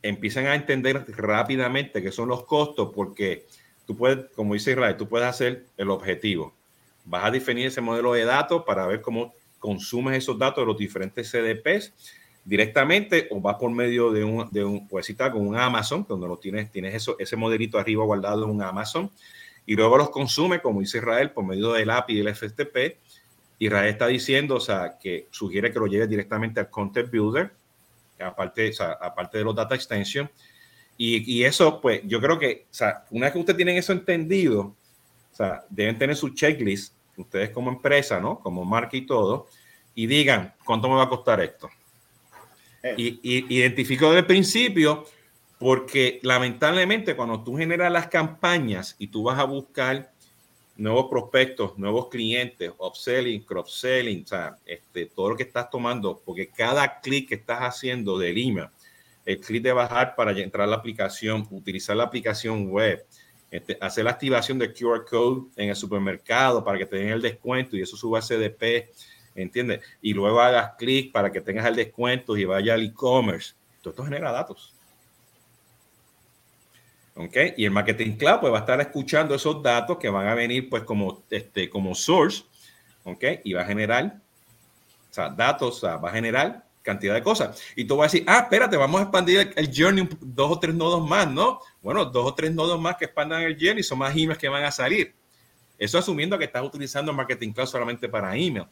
empiecen 0.00 0.46
a 0.46 0.54
entender 0.54 1.04
rápidamente 1.18 2.02
qué 2.02 2.10
son 2.10 2.30
los 2.30 2.44
costos, 2.46 2.92
porque 2.94 3.46
tú 3.90 3.96
puedes, 3.96 4.26
como 4.36 4.54
dice 4.54 4.70
Israel, 4.70 4.96
tú 4.96 5.08
puedes 5.08 5.26
hacer 5.26 5.66
el 5.76 5.90
objetivo. 5.90 6.54
Vas 7.04 7.24
a 7.24 7.30
definir 7.32 7.66
ese 7.66 7.80
modelo 7.80 8.12
de 8.12 8.24
datos 8.24 8.62
para 8.64 8.86
ver 8.86 9.00
cómo 9.00 9.34
consumes 9.58 10.16
esos 10.16 10.38
datos 10.38 10.62
de 10.62 10.66
los 10.66 10.78
diferentes 10.78 11.28
CDPs 11.28 11.92
directamente 12.44 13.26
o 13.32 13.40
vas 13.40 13.56
por 13.56 13.72
medio 13.72 14.12
de 14.12 14.22
un, 14.22 14.48
de 14.52 14.64
un 14.64 14.86
puedes 14.86 15.08
citar 15.08 15.32
con 15.32 15.44
un 15.44 15.56
Amazon, 15.56 16.06
donde 16.08 16.28
lo 16.28 16.36
tienes, 16.36 16.70
tienes 16.70 16.94
eso, 16.94 17.16
ese 17.18 17.34
modelito 17.34 17.80
arriba 17.80 18.04
guardado 18.04 18.44
en 18.44 18.50
un 18.50 18.62
Amazon 18.62 19.10
y 19.66 19.74
luego 19.74 19.98
los 19.98 20.10
consume, 20.10 20.62
como 20.62 20.78
dice 20.78 20.98
Israel, 20.98 21.32
por 21.32 21.44
medio 21.44 21.72
del 21.72 21.90
API 21.90 22.20
y 22.20 22.32
FTP. 22.32 22.96
Israel 23.58 23.88
está 23.88 24.06
diciendo, 24.06 24.54
o 24.54 24.60
sea, 24.60 24.98
que 25.02 25.26
sugiere 25.32 25.72
que 25.72 25.80
lo 25.80 25.86
lleve 25.86 26.06
directamente 26.06 26.60
al 26.60 26.70
Content 26.70 27.10
Builder, 27.10 27.50
aparte, 28.20 28.68
o 28.68 28.72
sea, 28.72 28.92
aparte 28.92 29.38
de 29.38 29.44
los 29.44 29.56
data 29.56 29.74
extension. 29.74 30.30
Y, 31.02 31.38
y, 31.38 31.44
eso, 31.44 31.80
pues, 31.80 32.02
yo 32.04 32.20
creo 32.20 32.38
que, 32.38 32.66
o 32.70 32.74
sea, 32.74 33.06
una 33.10 33.24
vez 33.24 33.32
que 33.32 33.38
ustedes 33.38 33.56
tienen 33.56 33.78
eso 33.78 33.94
entendido, 33.94 34.60
o 35.32 35.34
sea, 35.34 35.64
deben 35.70 35.96
tener 35.96 36.14
su 36.14 36.28
checklist, 36.28 36.92
ustedes 37.16 37.48
como 37.48 37.70
empresa, 37.70 38.20
¿no? 38.20 38.38
Como 38.38 38.66
marca 38.66 38.98
y 38.98 39.06
todo, 39.06 39.46
y 39.94 40.06
digan, 40.06 40.52
¿cuánto 40.62 40.90
me 40.90 40.96
va 40.96 41.04
a 41.04 41.08
costar 41.08 41.40
esto? 41.40 41.70
Eh. 42.82 42.94
Y, 42.98 43.20
y 43.22 43.56
identifico 43.60 44.08
desde 44.08 44.18
el 44.18 44.26
principio 44.26 45.06
porque 45.58 46.20
lamentablemente 46.22 47.16
cuando 47.16 47.42
tú 47.42 47.56
generas 47.56 47.90
las 47.90 48.08
campañas 48.08 48.94
y 48.98 49.06
tú 49.06 49.22
vas 49.22 49.38
a 49.38 49.44
buscar 49.44 50.12
nuevos 50.76 51.06
prospectos, 51.08 51.78
nuevos 51.78 52.08
clientes, 52.08 52.72
upselling, 52.78 53.42
cross-selling, 53.42 54.24
o 54.24 54.26
sea, 54.26 54.58
este, 54.66 55.06
todo 55.06 55.30
lo 55.30 55.36
que 55.36 55.44
estás 55.44 55.70
tomando, 55.70 56.20
porque 56.26 56.48
cada 56.48 57.00
clic 57.00 57.30
que 57.30 57.36
estás 57.36 57.60
haciendo 57.60 58.18
del 58.18 58.36
email, 58.36 58.68
el 59.30 59.40
clic 59.40 59.62
de 59.62 59.72
bajar 59.72 60.14
para 60.14 60.32
entrar 60.32 60.66
a 60.66 60.70
la 60.70 60.76
aplicación, 60.76 61.46
utilizar 61.50 61.96
la 61.96 62.04
aplicación 62.04 62.68
web, 62.68 63.04
este, 63.50 63.78
hacer 63.80 64.04
la 64.04 64.10
activación 64.10 64.58
de 64.58 64.72
QR 64.72 65.04
code 65.08 65.50
en 65.56 65.70
el 65.70 65.76
supermercado 65.76 66.64
para 66.64 66.78
que 66.78 66.86
te 66.86 66.96
den 66.96 67.08
el 67.08 67.22
descuento 67.22 67.76
y 67.76 67.82
eso 67.82 67.96
suba 67.96 68.18
a 68.18 68.22
CDP, 68.22 68.90
¿entiendes? 69.34 69.80
Y 70.00 70.12
luego 70.14 70.40
hagas 70.40 70.72
clic 70.78 71.12
para 71.12 71.30
que 71.30 71.40
tengas 71.40 71.66
el 71.66 71.76
descuento 71.76 72.36
y 72.36 72.44
vaya 72.44 72.74
al 72.74 72.82
e-commerce. 72.82 73.54
Todo 73.80 73.90
esto 73.92 74.04
genera 74.04 74.32
datos. 74.32 74.74
¿okay? 77.14 77.54
Y 77.56 77.64
el 77.64 77.70
Marketing 77.70 78.16
Cloud 78.16 78.40
pues 78.40 78.52
va 78.52 78.58
a 78.58 78.60
estar 78.60 78.80
escuchando 78.80 79.34
esos 79.34 79.62
datos 79.62 79.98
que 79.98 80.08
van 80.08 80.26
a 80.26 80.34
venir 80.34 80.68
pues 80.68 80.84
como, 80.84 81.22
este, 81.30 81.68
como 81.68 81.94
source, 81.94 82.44
¿okay? 83.04 83.40
Y 83.44 83.52
va 83.52 83.62
a 83.62 83.66
generar, 83.66 84.20
o 85.10 85.14
sea, 85.14 85.28
datos, 85.28 85.84
va 85.84 86.08
a 86.08 86.12
generar 86.12 86.69
cantidad 86.82 87.14
de 87.14 87.22
cosas. 87.22 87.60
Y 87.76 87.84
tú 87.84 87.96
vas 87.96 88.12
a 88.12 88.12
decir, 88.12 88.24
ah, 88.28 88.40
espérate, 88.40 88.76
vamos 88.76 89.00
a 89.00 89.04
expandir 89.04 89.52
el, 89.54 89.70
journey 89.74 90.08
dos 90.20 90.52
o 90.52 90.58
tres 90.58 90.74
nodos 90.74 91.06
más, 91.08 91.30
¿no? 91.30 91.60
Bueno, 91.82 92.04
dos 92.04 92.26
o 92.26 92.34
tres 92.34 92.52
nodos 92.52 92.80
más 92.80 92.96
que 92.96 93.06
expandan 93.06 93.42
el 93.42 93.56
journey 93.58 93.82
son 93.82 93.98
más 93.98 94.16
emails 94.16 94.38
que 94.38 94.48
van 94.48 94.64
a 94.64 94.70
salir. 94.70 95.14
Eso 95.78 95.98
asumiendo 95.98 96.38
que 96.38 96.44
estás 96.44 96.62
utilizando 96.62 97.12
Marketing 97.12 97.52
Cloud 97.52 97.66
solamente 97.66 98.08
para 98.08 98.36
email. 98.36 98.66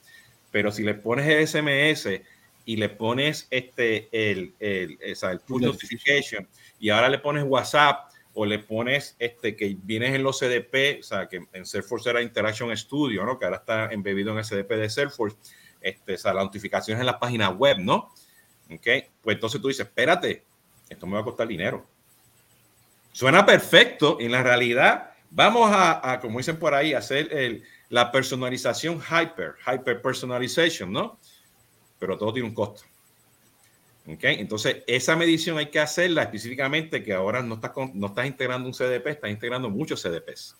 Pero 0.50 0.70
si 0.70 0.82
le 0.82 0.94
pones 0.94 1.26
el 1.26 1.46
SMS 1.46 2.20
y 2.64 2.76
le 2.76 2.88
pones 2.90 3.46
este, 3.50 4.08
el, 4.12 4.54
el, 4.58 4.98
el 5.00 5.40
push 5.40 5.62
notification 5.62 6.46
y 6.78 6.90
ahora 6.90 7.08
le 7.08 7.18
pones 7.18 7.44
WhatsApp 7.44 8.10
o 8.34 8.46
le 8.46 8.58
pones 8.58 9.16
este 9.18 9.56
que 9.56 9.76
vienes 9.82 10.14
en 10.14 10.22
los 10.22 10.38
CDP, 10.38 11.00
o 11.00 11.02
sea, 11.02 11.28
que 11.28 11.40
en 11.52 11.66
Salesforce 11.66 12.10
era 12.10 12.22
Interaction 12.22 12.74
Studio, 12.76 13.24
¿no? 13.24 13.38
Que 13.38 13.46
ahora 13.46 13.56
está 13.56 13.90
embebido 13.90 14.30
en 14.32 14.38
el 14.38 14.44
CDP 14.44 14.76
de 14.76 14.90
Salesforce, 14.90 15.36
este, 15.80 16.14
o 16.14 16.18
sea, 16.18 16.34
la 16.34 16.44
notificación 16.44 17.00
en 17.00 17.06
la 17.06 17.18
página 17.18 17.50
web, 17.50 17.78
¿no? 17.78 18.12
¿Ok? 18.70 18.86
Pues 19.22 19.36
entonces 19.36 19.60
tú 19.60 19.68
dices, 19.68 19.86
espérate, 19.86 20.44
esto 20.88 21.06
me 21.06 21.14
va 21.14 21.20
a 21.20 21.24
costar 21.24 21.46
dinero. 21.46 21.86
Suena 23.12 23.44
perfecto, 23.44 24.18
en 24.20 24.32
la 24.32 24.42
realidad 24.42 25.12
vamos 25.30 25.70
a, 25.72 26.18
como 26.20 26.38
dicen 26.38 26.58
por 26.58 26.74
ahí, 26.74 26.94
hacer 26.94 27.62
la 27.88 28.10
personalización 28.12 29.00
hyper, 29.00 29.54
hyper 29.66 30.02
personalization, 30.02 30.92
¿no? 30.92 31.18
Pero 31.98 32.16
todo 32.16 32.32
tiene 32.32 32.48
un 32.48 32.54
costo. 32.54 32.84
Okay, 34.06 34.36
entonces, 34.40 34.84
esa 34.86 35.16
medición 35.16 35.58
hay 35.58 35.66
que 35.66 35.80
hacerla 35.80 36.22
específicamente 36.22 37.02
que 37.02 37.12
ahora 37.12 37.42
no 37.42 37.56
estás, 37.56 37.72
no 37.92 38.06
estás 38.06 38.26
integrando 38.26 38.66
un 38.66 38.72
CDP, 38.72 39.06
estás 39.08 39.30
integrando 39.30 39.68
muchos 39.68 40.00
CDPs. 40.00 40.56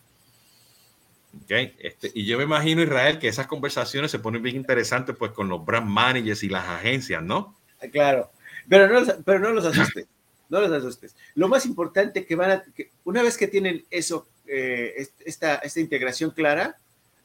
Okay, 1.44 1.74
este, 1.78 2.10
y 2.14 2.24
yo 2.24 2.38
me 2.38 2.44
imagino, 2.44 2.82
Israel, 2.82 3.18
que 3.18 3.28
esas 3.28 3.46
conversaciones 3.46 4.10
se 4.10 4.18
ponen 4.18 4.42
bien 4.42 4.56
interesantes 4.56 5.14
pues 5.16 5.32
con 5.32 5.48
los 5.48 5.64
brand 5.64 5.86
managers 5.86 6.42
y 6.42 6.48
las 6.48 6.66
agencias, 6.66 7.22
¿no? 7.22 7.54
Claro, 7.92 8.30
pero 8.68 8.88
no, 8.88 9.06
pero 9.24 9.38
no 9.38 9.50
los 9.50 9.64
asustes, 9.66 10.06
no 10.48 10.60
los 10.60 10.72
asustes. 10.72 11.14
Lo 11.34 11.48
más 11.48 11.66
importante 11.66 12.24
que 12.24 12.34
van 12.34 12.50
a, 12.50 12.62
que 12.62 12.90
una 13.04 13.22
vez 13.22 13.36
que 13.36 13.46
tienen 13.46 13.84
eso 13.90 14.26
eh, 14.46 15.06
esta, 15.24 15.56
esta 15.56 15.80
integración 15.80 16.30
clara, 16.30 16.76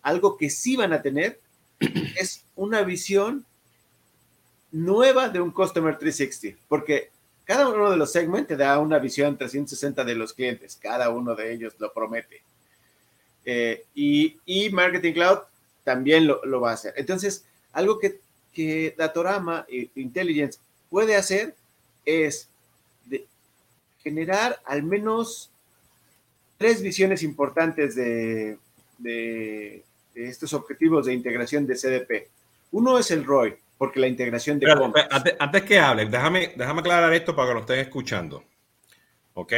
algo 0.02 0.38
que 0.38 0.50
sí 0.50 0.76
van 0.76 0.92
a 0.92 1.02
tener 1.02 1.40
es 1.80 2.44
una 2.56 2.82
visión 2.82 3.46
nueva 4.72 5.30
de 5.30 5.40
un 5.40 5.52
Customer 5.52 5.98
360, 5.98 6.60
porque 6.68 7.12
cada 7.46 7.70
uno 7.70 7.90
de 7.90 7.98
los 7.98 8.12
segmentos 8.12 8.50
te 8.50 8.58
da 8.58 8.80
una 8.80 9.00
visión 9.00 9.38
360 9.38 10.04
de 10.04 10.16
los 10.16 10.34
clientes, 10.34 10.78
cada 10.82 11.10
uno 11.10 11.36
de 11.36 11.54
ellos 11.54 11.76
lo 11.80 11.94
promete. 11.94 12.42
Eh, 13.46 13.86
y, 13.94 14.38
y, 14.46 14.70
Marketing 14.70 15.14
Cloud 15.14 15.40
también 15.84 16.28
lo, 16.28 16.44
lo, 16.46 16.62
va 16.62 16.72
a 16.72 16.76
hacer. 16.76 16.94
Entonces, 16.96 17.46
algo 17.74 18.00
que, 18.00 18.20
que 18.54 18.96
Datorama 18.98 19.66
e 19.68 19.90
Intelligence 19.96 20.60
puede 20.90 21.16
hacer 21.16 21.56
es 22.06 22.48
de 23.06 23.26
generar 24.02 24.62
al 24.66 24.84
menos 24.84 25.50
tres 26.58 26.82
visiones 26.82 27.24
importantes 27.24 27.96
de, 27.96 28.58
de, 28.98 29.84
estos 30.16 30.54
objetivos 30.54 31.06
de 31.06 31.14
integración 31.14 31.66
de 31.66 31.76
CDP. 31.76 32.30
Uno 32.72 32.98
es 32.98 33.12
el 33.12 33.26
ROI, 33.26 33.56
porque 33.78 34.00
la 34.00 34.08
integración 34.08 34.60
de... 34.60 34.72
antes, 35.40 35.64
que 35.64 35.80
hable, 35.80 36.06
déjame, 36.06 36.54
déjame 36.56 36.80
aclarar 36.80 37.14
esto 37.14 37.36
para 37.36 37.50
que 37.50 37.54
lo 37.56 37.60
estén 37.62 37.80
escuchando. 37.80 38.44
¿Ok? 39.34 39.54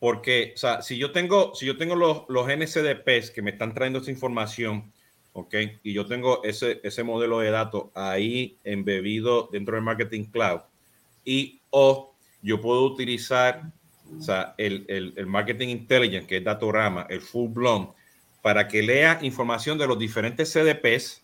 Porque, 0.00 0.52
o 0.54 0.58
sea, 0.58 0.82
si 0.82 0.96
yo 0.98 1.12
tengo, 1.12 1.54
si 1.54 1.66
yo 1.66 1.76
tengo 1.76 1.94
los, 1.94 2.24
los 2.28 2.48
NCDPs 2.48 3.30
que 3.30 3.42
me 3.42 3.50
están 3.50 3.74
trayendo 3.74 4.00
esta 4.00 4.10
información, 4.10 4.90
¿ok? 5.34 5.54
Y 5.84 5.92
yo 5.92 6.06
tengo 6.06 6.42
ese, 6.42 6.80
ese 6.82 7.04
modelo 7.04 7.38
de 7.40 7.50
datos 7.50 7.84
ahí 7.94 8.56
embebido 8.64 9.48
dentro 9.52 9.76
del 9.76 9.84
Marketing 9.84 10.24
Cloud 10.24 10.62
y 11.24 11.60
o 11.70 12.14
yo 12.42 12.60
puedo 12.60 12.84
utilizar 12.84 13.70
o 14.18 14.22
sea, 14.22 14.54
el, 14.58 14.84
el, 14.88 15.12
el 15.16 15.26
Marketing 15.26 15.68
Intelligence, 15.68 16.26
que 16.26 16.38
es 16.38 16.44
Datorama, 16.44 17.06
el 17.08 17.20
full 17.20 17.50
blown, 17.50 17.90
para 18.42 18.66
que 18.66 18.82
lea 18.82 19.18
información 19.22 19.78
de 19.78 19.86
los 19.86 19.98
diferentes 19.98 20.52
CDPs 20.52 21.22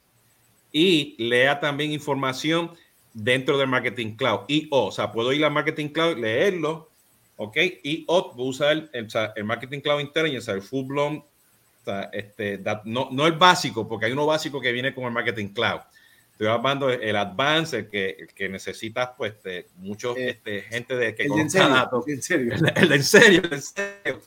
y 0.70 1.16
lea 1.18 1.58
también 1.58 1.92
información 1.92 2.72
dentro 3.12 3.58
del 3.58 3.68
Marketing 3.68 4.14
Cloud. 4.14 4.40
Y 4.48 4.68
o, 4.70 4.86
o 4.86 4.92
sea, 4.92 5.10
puedo 5.10 5.32
ir 5.32 5.44
al 5.44 5.52
Marketing 5.52 5.88
Cloud, 5.88 6.18
leerlo, 6.18 6.90
¿ok? 7.36 7.56
Y 7.82 8.04
o 8.08 8.32
usar 8.36 8.88
el, 8.92 9.08
el, 9.34 9.44
Marketing 9.44 9.80
Cloud 9.80 10.00
Intelligence, 10.00 10.50
el 10.50 10.62
full 10.62 10.86
blown, 10.86 11.16
o 11.16 11.84
sea, 11.84 12.10
este, 12.12 12.60
no, 12.84 13.08
no 13.12 13.26
el 13.26 13.34
básico, 13.34 13.86
porque 13.86 14.06
hay 14.06 14.12
uno 14.12 14.26
básico 14.26 14.60
que 14.60 14.72
viene 14.72 14.94
con 14.94 15.04
el 15.04 15.12
Marketing 15.12 15.48
Cloud. 15.48 15.80
Estoy 16.36 16.48
hablando 16.48 16.88
del 16.88 17.16
advance, 17.16 17.78
el 17.78 17.88
que, 17.88 18.26
que 18.34 18.48
necesitas, 18.50 19.10
pues, 19.16 19.42
de 19.42 19.68
mucho 19.76 20.14
eh, 20.16 20.30
este, 20.30 20.62
gente 20.62 20.94
de 20.94 21.14
que 21.14 21.22
el 21.22 21.32
en 21.32 21.48
serio, 21.48 21.88
en 22.06 22.22
serio. 22.22 22.54
El, 22.74 22.92
en 22.92 23.02
serio, 23.02 23.42
en 23.50 23.62
serio. 23.62 24.20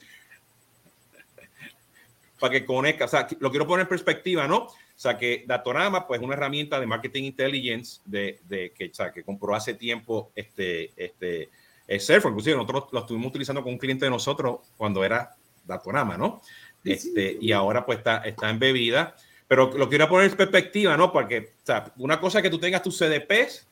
Para 2.39 2.54
que 2.54 2.65
conecte, 2.65 3.04
o 3.04 3.08
sea, 3.08 3.28
lo 3.39 3.52
quiero 3.52 3.67
poner 3.67 3.84
en 3.84 3.89
perspectiva, 3.89 4.48
¿no? 4.48 4.58
O 4.58 4.74
sea, 4.95 5.19
que 5.19 5.43
Datorama, 5.45 6.08
pues, 6.08 6.19
es 6.19 6.26
una 6.26 6.34
herramienta 6.34 6.80
de 6.80 6.88
marketing 6.88 7.26
intelligence 7.26 8.02
de, 8.06 8.39
de 8.48 8.72
que, 8.72 8.88
o 8.88 8.93
sea, 8.93 9.12
que 9.12 9.24
compró 9.24 9.54
hace 9.54 9.76
tiempo 9.76 10.32
este, 10.36 10.91
este, 10.95 11.50
Surfer. 11.97 12.30
Inclusive 12.30 12.56
nosotros 12.56 12.86
lo 12.91 12.99
estuvimos 12.99 13.30
utilizando 13.30 13.63
con 13.63 13.73
un 13.73 13.80
cliente 13.80 14.06
de 14.06 14.12
nosotros 14.12 14.60
cuando 14.78 15.04
era 15.04 15.36
Datorama, 15.65 16.17
¿no? 16.17 16.41
Este, 16.84 17.38
y 17.39 17.52
ahora, 17.52 17.86
pues, 17.86 17.99
está, 17.99 18.17
está 18.17 18.49
en 18.49 18.60
bebida 18.60 19.15
pero 19.49 19.71
lo 19.75 19.89
quiero 19.89 20.08
poner 20.08 20.30
en 20.30 20.38
perspectiva, 20.38 20.95
¿no? 20.95 21.12
Porque 21.12 21.54
o 21.63 21.65
sea, 21.65 21.91
una 21.97 22.19
cosa 22.19 22.38
es 22.38 22.43
que 22.43 22.52
tú 22.52 22.60
tengas 22.60 22.84
tus 22.84 22.99
CDPs, 22.99 23.67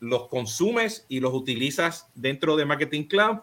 los 0.00 0.26
consumes 0.28 1.04
y 1.06 1.20
los 1.20 1.34
utilizas 1.34 2.06
dentro 2.14 2.56
de 2.56 2.64
Marketing 2.64 3.04
Cloud. 3.04 3.40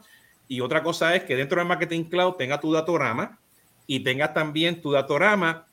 Y 0.48 0.62
otra 0.62 0.82
cosa 0.82 1.16
es 1.16 1.26
que 1.26 1.36
dentro 1.36 1.62
de 1.62 1.66
Marketing 1.66 2.06
Cloud 2.06 2.34
tenga 2.34 2.60
tu 2.60 2.74
datorama 2.74 3.38
y 3.86 4.00
tengas 4.00 4.34
también 4.34 4.82
tu 4.82 4.92
datorama 4.92 5.68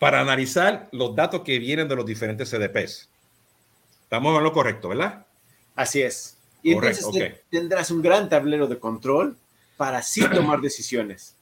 para 0.00 0.20
analizar 0.20 0.88
los 0.90 1.14
datos 1.14 1.42
que 1.42 1.60
vienen 1.60 1.86
de 1.86 1.94
los 1.94 2.04
diferentes 2.04 2.50
CDPs. 2.50 3.08
Estamos 4.02 4.36
en 4.36 4.42
lo 4.42 4.52
correcto, 4.52 4.88
¿verdad? 4.88 5.24
Así 5.76 6.02
es. 6.02 6.41
Y 6.62 6.72
entonces 6.72 7.06
tendrás 7.50 7.90
un 7.90 8.02
gran 8.02 8.28
tablero 8.28 8.66
de 8.66 8.78
control 8.78 9.36
para 9.76 9.98
así 9.98 10.20
tomar 10.34 10.60
decisiones. 10.60 11.34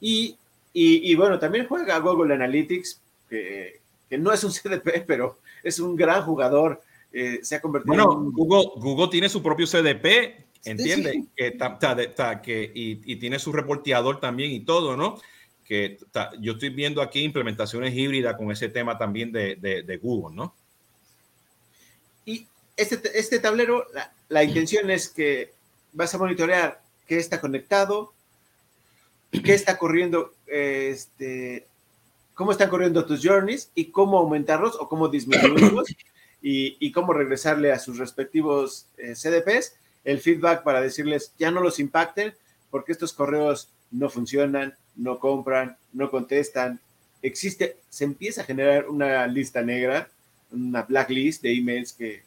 Y 0.00 0.36
y, 0.74 1.14
bueno, 1.14 1.38
también 1.38 1.66
juega 1.66 1.98
Google 1.98 2.34
Analytics, 2.34 3.00
que, 3.28 3.80
no 4.18 4.32
es 4.32 4.44
un 4.44 4.52
CDP, 4.52 5.04
pero 5.06 5.38
es 5.62 5.78
un 5.78 5.96
gran 5.96 6.22
jugador. 6.22 6.82
Eh, 7.12 7.40
se 7.42 7.56
ha 7.56 7.60
convertido 7.60 7.94
bueno, 7.94 8.12
en... 8.12 8.32
Google, 8.32 8.70
Google 8.76 9.08
tiene 9.08 9.28
su 9.28 9.42
propio 9.42 9.66
CDP, 9.66 10.46
entiende, 10.64 11.24
que, 11.36 12.72
y, 12.74 13.16
tiene 13.16 13.38
su 13.38 13.52
reporteador 13.52 14.18
también 14.18 14.50
y 14.50 14.60
todo, 14.60 14.96
¿no? 14.96 15.20
Que 15.66 15.98
yo 16.40 16.52
estoy 16.52 16.70
viendo 16.70 17.02
aquí 17.02 17.22
implementaciones 17.22 17.94
híbridas 17.94 18.36
con 18.36 18.50
ese 18.50 18.68
tema 18.68 18.96
también 18.96 19.30
de, 19.30 20.00
Google, 20.02 20.34
¿no? 20.34 20.54
Y 22.76 22.82
este, 22.82 23.18
este 23.18 23.38
tablero, 23.38 23.86
la, 23.92 24.12
la 24.28 24.44
intención 24.44 24.90
es 24.90 25.08
que 25.08 25.52
vas 25.92 26.14
a 26.14 26.18
monitorear 26.18 26.80
qué 27.06 27.18
está 27.18 27.40
conectado, 27.40 28.12
qué 29.44 29.54
está 29.54 29.78
corriendo, 29.78 30.34
este, 30.46 31.66
cómo 32.34 32.52
están 32.52 32.70
corriendo 32.70 33.04
tus 33.04 33.22
journeys 33.22 33.70
y 33.74 33.86
cómo 33.86 34.18
aumentarlos 34.18 34.76
o 34.80 34.88
cómo 34.88 35.08
disminuirlos 35.08 35.88
y, 36.42 36.92
cómo 36.92 37.12
regresarle 37.12 37.72
a 37.72 37.78
sus 37.78 37.98
respectivos 37.98 38.86
eh, 38.96 39.14
CDPs 39.14 39.74
el 40.04 40.18
feedback 40.18 40.64
para 40.64 40.80
decirles 40.80 41.32
ya 41.38 41.50
no 41.50 41.60
los 41.60 41.78
impacten 41.78 42.34
porque 42.70 42.92
estos 42.92 43.12
correos 43.12 43.68
no 43.90 44.08
funcionan, 44.08 44.74
no 44.96 45.18
compran, 45.18 45.76
no 45.92 46.10
contestan. 46.10 46.80
Existe, 47.20 47.76
se 47.90 48.04
empieza 48.04 48.40
a 48.40 48.44
generar 48.44 48.88
una 48.88 49.26
lista 49.26 49.62
negra, 49.62 50.08
una 50.50 50.82
blacklist 50.82 51.42
de 51.42 51.52
emails 51.54 51.92
que, 51.92 52.22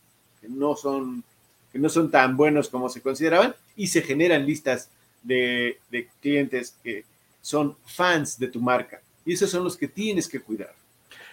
no 0.49 0.75
son 0.75 1.23
que 1.71 1.79
no 1.79 1.89
son 1.89 2.09
tan 2.09 2.37
buenos 2.37 2.69
como 2.69 2.87
se 2.87 3.01
consideraban 3.01 3.53
y 3.75 3.87
se 3.87 4.01
generan 4.01 4.45
listas 4.45 4.89
de, 5.23 5.77
clientes 6.21 6.77
que 6.81 7.03
son 7.41 7.75
fans 7.85 8.39
de 8.39 8.47
tu 8.47 8.61
marca. 8.61 9.01
Y 9.25 9.33
esos 9.33 9.49
son 9.49 9.63
los 9.63 9.75
que 9.75 9.89
tienes 9.89 10.29
que 10.29 10.39
cuidar. 10.39 10.73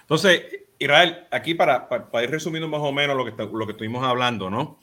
Entonces, 0.01 0.42
Israel, 0.79 1.27
aquí 1.31 1.55
para, 1.55 1.88
para, 1.88 2.25
ir 2.25 2.31
resumiendo 2.31 2.68
más 2.68 2.81
o 2.81 2.90
menos 2.90 3.16
lo 3.16 3.25
que, 3.25 3.40
lo 3.40 3.66
que 3.66 3.72
estuvimos 3.72 4.03
hablando, 4.03 4.51
¿no? 4.51 4.79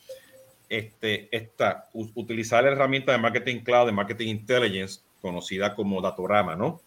Este, 0.70 1.28
esta, 1.32 1.90
utilizar 1.94 2.64
la 2.64 2.72
herramienta 2.72 3.12
de 3.12 3.18
Marketing 3.18 3.60
Cloud, 3.60 3.88
de 3.88 3.92
Marketing 3.92 4.28
Intelligence, 4.28 5.02
conocida 5.22 5.76
como 5.76 6.02
Datorama, 6.02 6.56
¿no? 6.56 6.80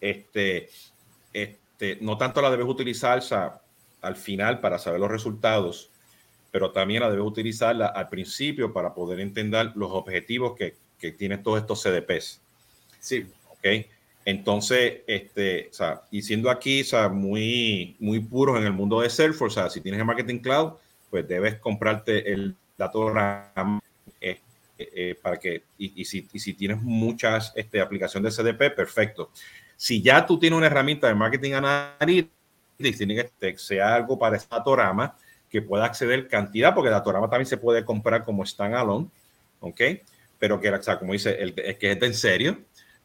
Este, 0.00 0.68
este, 1.32 1.96
no 2.02 2.18
tanto 2.18 2.42
la 2.42 2.50
debes 2.50 2.66
utilizar 2.66 3.22
al 4.02 4.16
final 4.16 4.60
para 4.60 4.78
saber 4.78 5.00
los 5.00 5.10
resultados, 5.10 5.90
pero 6.50 6.72
también 6.72 7.02
la 7.02 7.10
debes 7.10 7.24
utilizarla 7.24 7.86
al 7.86 8.08
principio 8.08 8.72
para 8.72 8.94
poder 8.94 9.20
entender 9.20 9.72
los 9.74 9.90
objetivos 9.92 10.56
que, 10.56 10.74
que 10.98 11.12
tienen 11.12 11.42
todos 11.42 11.60
estos 11.60 11.82
CDPs. 11.82 12.40
Sí. 12.98 13.26
Ok. 13.50 13.66
Entonces, 14.24 15.00
este, 15.06 15.68
o 15.70 15.74
sea, 15.74 16.02
y 16.10 16.22
siendo 16.22 16.50
aquí, 16.50 16.82
o 16.82 16.84
sea, 16.84 17.08
muy, 17.08 17.96
muy 17.98 18.20
puros 18.20 18.58
en 18.58 18.66
el 18.66 18.72
mundo 18.72 19.00
de 19.00 19.08
Salesforce, 19.08 19.58
o 19.58 19.62
sea, 19.62 19.70
si 19.70 19.80
tienes 19.80 19.98
el 19.98 20.06
Marketing 20.06 20.38
Cloud, 20.38 20.74
pues 21.08 21.26
debes 21.26 21.56
comprarte 21.56 22.30
el 22.32 22.54
dato 22.76 23.12
eh, 24.20 24.38
eh, 24.78 25.14
para 25.20 25.38
que, 25.38 25.62
y, 25.78 26.04
si, 26.04 26.28
y 26.32 26.38
si 26.38 26.54
tienes 26.54 26.80
muchas 26.82 27.52
este, 27.56 27.80
aplicaciones 27.80 28.36
de 28.36 28.42
CDP, 28.42 28.74
perfecto. 28.74 29.30
Si 29.76 30.02
ya 30.02 30.24
tú 30.24 30.38
tienes 30.38 30.56
una 30.56 30.66
herramienta 30.66 31.08
de 31.08 31.14
Marketing 31.14 31.52
Analytics, 31.52 32.30
tiene 32.98 33.30
que 33.38 33.58
sea 33.58 33.94
algo 33.94 34.18
para 34.18 34.36
ese 34.36 34.46
Datorama 34.50 35.16
que 35.50 35.60
pueda 35.60 35.84
acceder 35.84 36.28
cantidad, 36.28 36.74
porque 36.74 36.90
Datorama 36.90 37.28
también 37.28 37.46
se 37.46 37.56
puede 37.56 37.84
comprar 37.84 38.24
como 38.24 38.46
standalone, 38.46 39.08
¿ok? 39.60 39.80
pero 40.40 40.58
que, 40.58 40.70
o 40.70 40.82
sea, 40.82 40.98
como 40.98 41.12
dice, 41.12 41.36
el, 41.40 41.54
que 41.54 41.92
es 41.92 42.02
en 42.02 42.14
serio, 42.14 42.58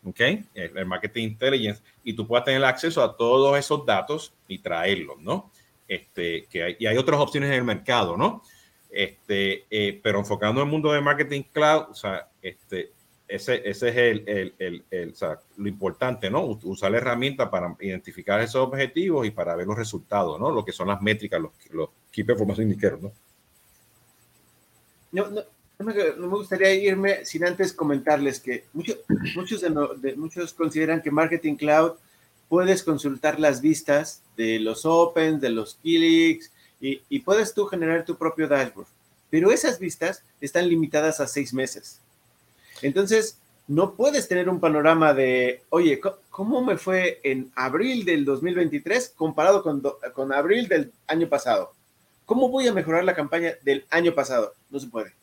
¿ok? 0.05 0.21
El, 0.55 0.85
marketing 0.85 1.23
intelligence, 1.23 1.83
y 2.03 2.13
tú 2.13 2.25
puedas 2.25 2.45
tener 2.45 2.63
acceso 2.63 3.03
a 3.03 3.15
todos 3.15 3.59
esos 3.59 3.85
datos 3.85 4.33
y 4.47 4.59
traerlos, 4.59 5.19
¿no? 5.19 5.51
Este, 5.87 6.45
que 6.49 6.77
y 6.79 6.85
hay 6.87 6.97
otras 6.97 7.19
opciones 7.19 7.49
en 7.49 7.57
el 7.57 7.63
mercado, 7.65 8.15
¿no? 8.15 8.41
Este, 8.89 9.65
eh, 9.69 9.99
pero 10.01 10.19
enfocando 10.19 10.61
en 10.61 10.67
el 10.67 10.71
mundo 10.71 10.93
de 10.93 11.01
marketing 11.01 11.43
cloud, 11.51 11.89
o 11.91 11.93
sea, 11.93 12.29
este, 12.41 12.91
ese, 13.27 13.67
ese 13.67 13.89
es 13.89 13.95
el, 13.95 14.53
el, 14.59 14.85
el, 14.91 15.15
lo 15.57 15.67
importante, 15.67 16.29
¿no? 16.29 16.45
Usar 16.63 16.91
la 16.91 16.97
herramienta 16.97 17.49
para 17.49 17.75
identificar 17.79 18.39
esos 18.41 18.67
objetivos 18.67 19.25
y 19.25 19.31
para 19.31 19.55
ver 19.55 19.65
los 19.65 19.77
resultados, 19.77 20.39
¿no? 20.39 20.51
Lo 20.51 20.63
que 20.63 20.71
son 20.71 20.87
las 20.87 21.01
métricas, 21.01 21.41
los, 21.41 21.51
los 21.71 21.89
Key 22.11 22.23
Performance 22.23 22.61
Indicators, 22.61 23.01
¿no? 23.01 23.11
No, 25.11 25.29
no, 25.29 25.43
me, 25.79 26.27
gustaría 26.27 26.73
irme 26.73 27.25
sin 27.25 27.45
antes 27.45 27.73
comentarles 27.73 28.39
que 28.39 28.65
muchos, 28.73 29.61
de, 30.01 30.15
muchos 30.15 30.53
consideran 30.53 31.01
que 31.01 31.09
Marketing 31.09 31.55
Cloud 31.55 31.93
puedes 32.49 32.83
consultar 32.83 33.39
las 33.39 33.61
vistas 33.61 34.21
de 34.37 34.59
los 34.59 34.85
Opens, 34.85 35.41
de 35.41 35.49
los 35.49 35.75
Keylinks 35.81 36.51
y, 36.79 37.01
y 37.09 37.19
puedes 37.19 37.53
tú 37.53 37.65
generar 37.65 38.05
tu 38.05 38.17
propio 38.17 38.47
dashboard. 38.47 38.87
Pero 39.29 39.51
esas 39.51 39.79
vistas 39.79 40.21
están 40.41 40.67
limitadas 40.69 41.19
a 41.19 41.27
seis 41.27 41.53
meses. 41.53 42.01
Entonces, 42.85 43.39
no 43.67 43.95
puedes 43.95 44.27
tener 44.27 44.47
un 44.47 44.59
panorama 44.59 45.13
de, 45.13 45.63
oye, 45.69 45.99
¿cómo 46.29 46.63
me 46.63 46.77
fue 46.77 47.19
en 47.23 47.51
abril 47.55 48.05
del 48.05 48.25
2023 48.25 49.13
comparado 49.15 49.63
con, 49.63 49.81
con 50.13 50.31
abril 50.31 50.67
del 50.67 50.91
año 51.07 51.27
pasado? 51.27 51.73
¿Cómo 52.27 52.49
voy 52.49 52.67
a 52.67 52.73
mejorar 52.73 53.03
la 53.03 53.15
campaña 53.15 53.53
del 53.63 53.85
año 53.89 54.13
pasado? 54.13 54.53
No 54.69 54.79
se 54.79 54.87
puede. 54.87 55.13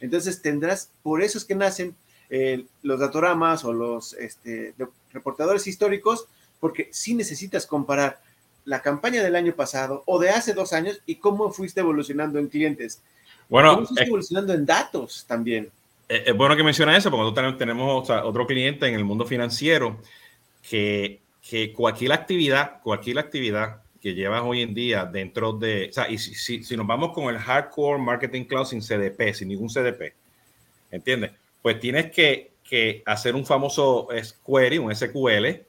Entonces 0.00 0.42
tendrás, 0.42 0.90
por 1.02 1.22
eso 1.22 1.38
es 1.38 1.46
que 1.46 1.54
nacen 1.54 1.96
eh, 2.28 2.66
los 2.82 3.00
datoramas 3.00 3.64
o 3.64 3.72
los 3.72 4.12
este, 4.14 4.74
reportadores 5.10 5.66
históricos, 5.66 6.26
porque 6.60 6.90
sí 6.92 7.14
necesitas 7.14 7.66
comparar 7.66 8.20
la 8.66 8.82
campaña 8.82 9.22
del 9.22 9.36
año 9.36 9.54
pasado 9.54 10.02
o 10.04 10.18
de 10.18 10.28
hace 10.28 10.52
dos 10.52 10.74
años 10.74 11.00
y 11.06 11.16
cómo 11.16 11.50
fuiste 11.50 11.80
evolucionando 11.80 12.38
en 12.38 12.48
clientes. 12.48 13.00
Bueno, 13.48 13.74
cómo 13.74 13.86
fuiste 13.86 14.04
evolucionando 14.04 14.52
en 14.52 14.66
datos 14.66 15.24
también. 15.26 15.70
Es 16.08 16.36
bueno 16.36 16.56
que 16.56 16.62
menciona 16.62 16.96
eso, 16.96 17.10
porque 17.10 17.22
nosotros 17.22 17.58
tenemos 17.58 18.10
otro 18.10 18.46
cliente 18.46 18.86
en 18.86 18.94
el 18.94 19.04
mundo 19.04 19.24
financiero 19.24 20.00
que, 20.68 21.20
que 21.48 21.72
cualquier 21.72 22.12
actividad, 22.12 22.80
cualquier 22.82 23.18
actividad 23.18 23.82
que 24.00 24.14
llevas 24.14 24.42
hoy 24.44 24.60
en 24.60 24.74
día 24.74 25.06
dentro 25.06 25.54
de, 25.54 25.88
o 25.88 25.92
sea, 25.94 26.10
y 26.10 26.18
si, 26.18 26.62
si, 26.62 26.76
nos 26.76 26.86
vamos 26.86 27.12
con 27.12 27.34
el 27.34 27.40
hardcore 27.40 27.98
marketing 28.02 28.44
cloud 28.44 28.66
sin 28.66 28.82
CDP, 28.82 29.32
sin 29.32 29.48
ningún 29.48 29.68
CDP, 29.68 30.14
¿entiendes? 30.90 31.32
Pues 31.62 31.80
tienes 31.80 32.10
que, 32.10 32.52
que 32.62 33.02
hacer 33.06 33.34
un 33.34 33.46
famoso 33.46 34.08
query, 34.46 34.76
un 34.76 34.94
SQL, 34.94 35.64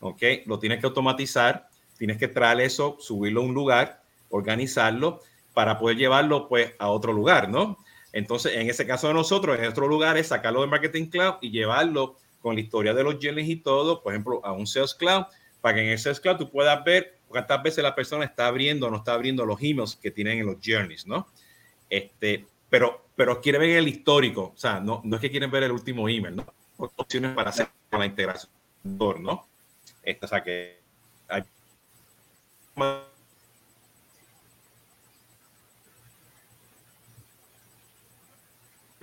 ¿ok? 0.00 0.22
Lo 0.46 0.58
tienes 0.58 0.80
que 0.80 0.86
automatizar, 0.86 1.68
tienes 1.96 2.18
que 2.18 2.26
traer 2.26 2.60
eso, 2.60 2.96
subirlo 2.98 3.42
a 3.42 3.44
un 3.44 3.54
lugar, 3.54 4.02
organizarlo 4.30 5.20
para 5.54 5.78
poder 5.78 5.96
llevarlo 5.96 6.48
pues 6.48 6.74
a 6.78 6.88
otro 6.88 7.12
lugar, 7.12 7.48
¿no? 7.48 7.78
Entonces, 8.16 8.54
en 8.54 8.70
ese 8.70 8.86
caso 8.86 9.08
de 9.08 9.12
nosotros, 9.12 9.58
en 9.58 9.66
otro 9.66 9.86
lugar 9.86 10.16
es 10.16 10.28
sacarlo 10.28 10.62
de 10.62 10.68
Marketing 10.68 11.04
Cloud 11.10 11.34
y 11.42 11.50
llevarlo 11.50 12.16
con 12.40 12.54
la 12.54 12.62
historia 12.62 12.94
de 12.94 13.04
los 13.04 13.16
journeys 13.20 13.46
y 13.46 13.56
todo, 13.56 14.02
por 14.02 14.14
ejemplo, 14.14 14.40
a 14.42 14.52
un 14.52 14.66
Sales 14.66 14.94
Cloud, 14.94 15.26
para 15.60 15.74
que 15.74 15.82
en 15.82 15.88
el 15.88 15.98
Sales 15.98 16.18
Cloud 16.18 16.38
tú 16.38 16.50
puedas 16.50 16.82
ver 16.82 17.18
cuántas 17.28 17.62
veces 17.62 17.84
la 17.84 17.94
persona 17.94 18.24
está 18.24 18.46
abriendo 18.46 18.86
o 18.86 18.90
no 18.90 18.96
está 18.96 19.12
abriendo 19.12 19.44
los 19.44 19.60
emails 19.60 19.96
que 19.96 20.10
tienen 20.10 20.38
en 20.38 20.46
los 20.46 20.56
journeys, 20.64 21.06
¿no? 21.06 21.26
Este, 21.90 22.46
pero, 22.70 23.04
pero 23.14 23.38
quiere 23.42 23.58
ver 23.58 23.76
el 23.76 23.86
histórico, 23.86 24.54
o 24.54 24.58
sea, 24.58 24.80
no, 24.80 25.02
no 25.04 25.16
es 25.16 25.20
que 25.20 25.30
quieren 25.30 25.50
ver 25.50 25.64
el 25.64 25.72
último 25.72 26.08
email, 26.08 26.36
¿no? 26.36 26.46
Opciones 26.78 27.32
para 27.32 27.50
hacer 27.50 27.68
la 27.92 28.06
integración, 28.06 28.50
¿no? 28.82 29.46
Esto, 30.02 30.24
o 30.24 30.28
sea, 30.30 30.42
que 30.42 30.80
hay 31.28 31.42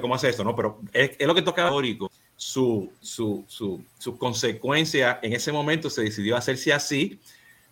cómo 0.03 0.15
hace 0.15 0.27
esto, 0.27 0.43
¿no? 0.43 0.53
Pero 0.53 0.81
es, 0.91 1.15
lo 1.25 1.33
que 1.33 1.41
toca 1.41 1.63
histórico. 1.63 2.11
Su, 2.35 2.91
su, 2.99 3.45
su, 3.47 3.81
su, 3.97 4.17
consecuencia 4.17 5.19
en 5.21 5.31
ese 5.31 5.53
momento 5.53 5.89
se 5.89 6.01
decidió 6.01 6.35
hacerse 6.35 6.73
así, 6.73 7.21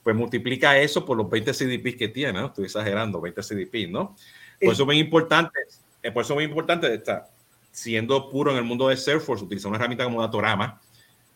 pues 0.01 0.15
multiplica 0.15 0.77
eso 0.77 1.03
por 1.03 1.17
los 1.17 1.29
20 1.29 1.51
CDPs 1.51 1.97
que 1.97 2.07
tiene, 2.07 2.39
¿no? 2.39 2.45
Estoy 2.47 2.65
exagerando, 2.65 3.19
20 3.19 3.41
CDPs, 3.43 3.89
¿no? 3.89 4.15
Por 4.61 4.71
eso 4.71 4.83
es 4.83 4.85
muy 4.85 4.99
importante, 4.99 5.59
eh, 6.01 6.11
por 6.11 6.23
eso 6.23 6.33
es 6.33 6.35
muy 6.35 6.43
importante 6.45 6.93
estar 6.93 7.29
siendo 7.69 8.29
puro 8.29 8.51
en 8.51 8.57
el 8.57 8.63
mundo 8.63 8.87
de 8.87 8.95
Salesforce, 8.95 9.43
utilizar 9.43 9.67
una 9.67 9.77
herramienta 9.77 10.05
como 10.05 10.21
Datorama, 10.21 10.79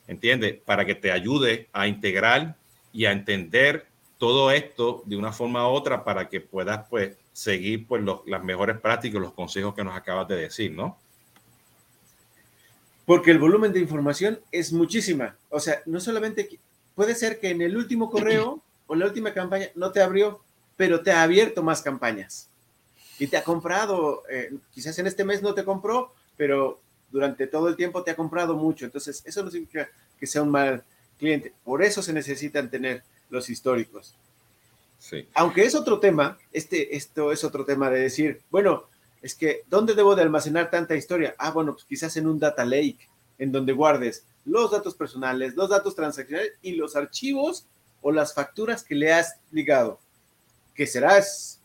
¿entiendes? 0.07 0.61
Para 0.63 0.85
que 0.85 0.95
te 0.95 1.11
ayude 1.11 1.67
a 1.73 1.87
integrar 1.87 2.55
y 2.93 3.03
a 3.03 3.11
entender 3.11 3.85
todo 4.17 4.49
esto 4.49 5.03
de 5.05 5.17
una 5.17 5.33
forma 5.33 5.67
u 5.67 5.73
otra 5.73 6.05
para 6.05 6.29
que 6.29 6.39
puedas, 6.39 6.87
pues, 6.89 7.17
seguir 7.35 7.85
pues, 7.85 8.01
las 8.27 8.43
mejores 8.45 8.79
prácticas, 8.79 9.21
los 9.21 9.33
consejos 9.33 9.75
que 9.75 9.83
nos 9.83 9.93
acabas 9.93 10.25
de 10.29 10.37
decir, 10.37 10.71
¿no? 10.71 10.97
Porque 13.05 13.29
el 13.29 13.39
volumen 13.39 13.73
de 13.73 13.81
información 13.81 14.39
es 14.53 14.71
muchísima. 14.71 15.35
O 15.49 15.59
sea, 15.59 15.81
no 15.85 15.99
solamente 15.99 16.47
puede 16.95 17.13
ser 17.13 17.41
que 17.41 17.49
en 17.49 17.61
el 17.61 17.75
último 17.75 18.09
correo 18.09 18.63
o 18.87 18.95
la 18.95 19.05
última 19.05 19.33
campaña 19.33 19.67
no 19.75 19.91
te 19.91 20.01
abrió, 20.01 20.39
pero 20.77 21.03
te 21.03 21.11
ha 21.11 21.23
abierto 21.23 21.61
más 21.61 21.81
campañas. 21.81 22.47
Y 23.19 23.27
te 23.27 23.35
ha 23.35 23.43
comprado, 23.43 24.23
eh, 24.29 24.53
quizás 24.71 24.97
en 24.99 25.07
este 25.07 25.25
mes 25.25 25.41
no 25.41 25.53
te 25.53 25.65
compró, 25.65 26.13
pero 26.37 26.79
durante 27.11 27.47
todo 27.47 27.67
el 27.67 27.75
tiempo 27.75 28.01
te 28.01 28.11
ha 28.11 28.15
comprado 28.15 28.55
mucho. 28.55 28.85
Entonces, 28.85 29.21
eso 29.25 29.43
no 29.43 29.51
significa 29.51 29.89
que 30.17 30.25
sea 30.25 30.41
un 30.41 30.51
mal 30.51 30.85
cliente. 31.19 31.51
Por 31.65 31.83
eso 31.83 32.01
se 32.01 32.13
necesitan 32.13 32.69
tener 32.69 33.03
los 33.29 33.49
históricos. 33.49 34.15
Aunque 35.33 35.63
es 35.63 35.75
otro 35.75 35.99
tema, 35.99 36.37
este, 36.51 36.95
esto 36.95 37.31
es 37.31 37.43
otro 37.43 37.65
tema 37.65 37.89
de 37.89 37.99
decir, 37.99 38.41
bueno, 38.49 38.85
es 39.21 39.35
que, 39.35 39.63
¿dónde 39.69 39.95
debo 39.95 40.15
de 40.15 40.21
almacenar 40.21 40.69
tanta 40.69 40.95
historia? 40.95 41.35
Ah, 41.37 41.51
bueno, 41.51 41.73
pues 41.73 41.85
quizás 41.85 42.15
en 42.17 42.27
un 42.27 42.39
data 42.39 42.63
lake, 42.65 43.09
en 43.37 43.51
donde 43.51 43.73
guardes 43.73 44.25
los 44.45 44.71
datos 44.71 44.95
personales, 44.95 45.55
los 45.55 45.69
datos 45.69 45.95
transaccionales 45.95 46.53
y 46.61 46.73
los 46.75 46.95
archivos 46.95 47.65
o 48.01 48.11
las 48.11 48.33
facturas 48.33 48.83
que 48.83 48.95
le 48.95 49.11
has 49.11 49.39
ligado, 49.51 49.99
que 50.75 50.85
será 50.85 51.21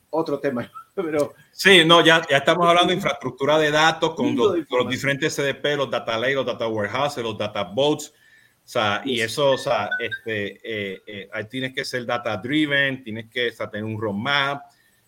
otro 0.08 0.38
tema. 0.38 0.70
Pero, 0.94 1.34
sí, 1.52 1.84
no, 1.84 2.04
ya, 2.04 2.26
ya 2.28 2.38
estamos 2.38 2.66
hablando 2.66 2.88
de 2.88 2.96
infraestructura 2.96 3.58
de 3.58 3.70
datos 3.70 4.14
con 4.14 4.34
los, 4.34 4.56
los, 4.68 4.88
diferentes 4.88 5.36
CDP, 5.36 5.76
los 5.76 5.90
data 5.90 6.18
lake, 6.18 6.34
los 6.34 6.46
data 6.46 6.66
warehouses, 6.66 7.22
los 7.22 7.38
data 7.38 7.62
boats, 7.62 8.12
sea, 8.72 9.02
y 9.04 9.20
eso, 9.20 9.50
o 9.50 9.58
sea, 9.58 9.90
este, 9.98 10.60
eh, 10.62 11.02
eh, 11.04 11.28
ahí 11.32 11.46
tienes 11.46 11.74
que 11.74 11.84
ser 11.84 12.06
data 12.06 12.36
driven, 12.36 13.02
tienes 13.02 13.28
que 13.28 13.50
tener 13.50 13.82
un 13.82 14.00
roadmap, 14.00 14.62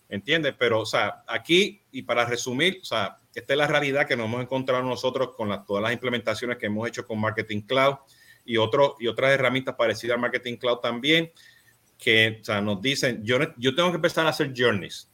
¿entiendes? 0.09 0.57
Pero, 0.59 0.81
o 0.81 0.85
sea, 0.87 1.23
aquí, 1.29 1.81
y 1.93 2.03
para 2.03 2.25
resumir, 2.25 2.81
o 2.83 2.85
sea, 2.85 3.19
esta 3.33 3.53
es 3.53 3.57
la 3.57 3.69
realidad 3.69 4.05
que 4.05 4.17
nos 4.17 4.27
hemos 4.27 4.43
encontrado 4.43 4.83
nosotros 4.83 5.37
con 5.37 5.65
todas 5.65 5.81
las 5.81 5.93
implementaciones 5.93 6.57
que 6.59 6.67
hemos 6.67 6.89
hecho 6.89 7.07
con 7.07 7.21
Marketing 7.21 7.61
Cloud 7.61 7.99
y, 8.45 8.57
otro, 8.57 8.97
y 8.99 9.07
otras 9.07 9.31
herramientas 9.31 9.77
parecidas 9.77 10.17
al 10.17 10.21
Marketing 10.23 10.57
Cloud 10.57 10.79
también, 10.79 11.31
que 11.97 12.39
o 12.41 12.45
sea, 12.45 12.61
nos 12.61 12.83
dicen, 12.83 13.23
yo, 13.23 13.39
yo 13.59 13.77
tengo 13.77 13.91
que 13.91 13.97
empezar 13.97 14.27
a 14.27 14.31
hacer 14.31 14.53
journeys. 14.57 15.09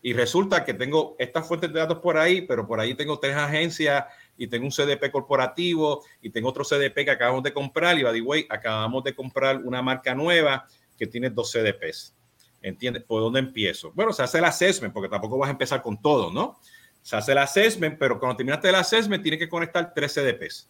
Y 0.00 0.12
resulta 0.12 0.64
que 0.64 0.74
tengo 0.74 1.16
estas 1.18 1.46
fuentes 1.46 1.72
de 1.72 1.80
datos 1.80 1.98
por 1.98 2.16
ahí, 2.16 2.42
pero 2.42 2.66
por 2.66 2.78
ahí 2.78 2.94
tengo 2.94 3.18
tres 3.18 3.34
agencias 3.34 4.04
y 4.36 4.46
tengo 4.46 4.64
un 4.64 4.70
CDP 4.70 5.10
corporativo 5.10 6.04
y 6.22 6.30
tengo 6.30 6.48
otro 6.48 6.64
CDP 6.64 7.04
que 7.04 7.10
acabamos 7.10 7.42
de 7.42 7.52
comprar 7.52 7.98
y 7.98 8.04
by 8.04 8.14
the 8.14 8.20
way, 8.20 8.46
acabamos 8.48 9.02
de 9.02 9.14
comprar 9.14 9.58
una 9.64 9.82
marca 9.82 10.14
nueva 10.14 10.66
que 10.96 11.06
tiene 11.06 11.30
dos 11.30 11.50
CDPs. 11.50 12.14
¿Entiendes? 12.62 13.04
¿Por 13.04 13.22
dónde 13.22 13.40
empiezo? 13.40 13.92
Bueno, 13.92 14.12
se 14.12 14.22
hace 14.22 14.38
el 14.38 14.44
assessment 14.44 14.92
porque 14.92 15.08
tampoco 15.08 15.38
vas 15.38 15.48
a 15.48 15.52
empezar 15.52 15.82
con 15.82 16.00
todo, 16.00 16.32
¿no? 16.32 16.58
Se 17.02 17.16
hace 17.16 17.32
el 17.32 17.38
assessment, 17.38 17.98
pero 17.98 18.18
cuando 18.18 18.36
terminaste 18.36 18.68
el 18.68 18.74
assessment 18.74 19.22
tienes 19.22 19.38
que 19.38 19.48
conectar 19.48 19.92
tres 19.94 20.14
CDPs. 20.14 20.68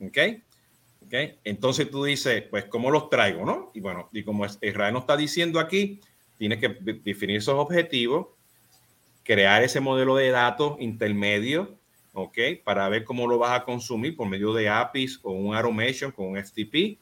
¿Ok? 0.00 0.18
¿Ok? 1.06 1.14
Entonces 1.44 1.90
tú 1.90 2.04
dices, 2.04 2.44
pues, 2.50 2.64
¿cómo 2.66 2.90
los 2.90 3.08
traigo, 3.08 3.44
no? 3.44 3.70
Y 3.74 3.80
bueno, 3.80 4.08
y 4.12 4.22
como 4.22 4.44
Israel 4.44 4.94
nos 4.94 5.02
está 5.02 5.16
diciendo 5.16 5.58
aquí, 5.60 6.00
tienes 6.40 6.58
que 6.58 6.68
definir 7.04 7.36
esos 7.36 7.54
objetivos, 7.54 8.28
crear 9.22 9.62
ese 9.62 9.78
modelo 9.78 10.16
de 10.16 10.30
datos 10.30 10.76
intermedio 10.80 11.78
¿ok? 12.12 12.38
Para 12.64 12.88
ver 12.88 13.04
cómo 13.04 13.26
lo 13.26 13.38
vas 13.38 13.60
a 13.60 13.64
consumir 13.64 14.16
por 14.16 14.28
medio 14.28 14.52
de 14.52 14.68
APIs 14.68 15.20
o 15.22 15.32
un 15.32 15.54
automation 15.54 16.10
con 16.10 16.26
un 16.26 16.36
FTP, 16.36 16.98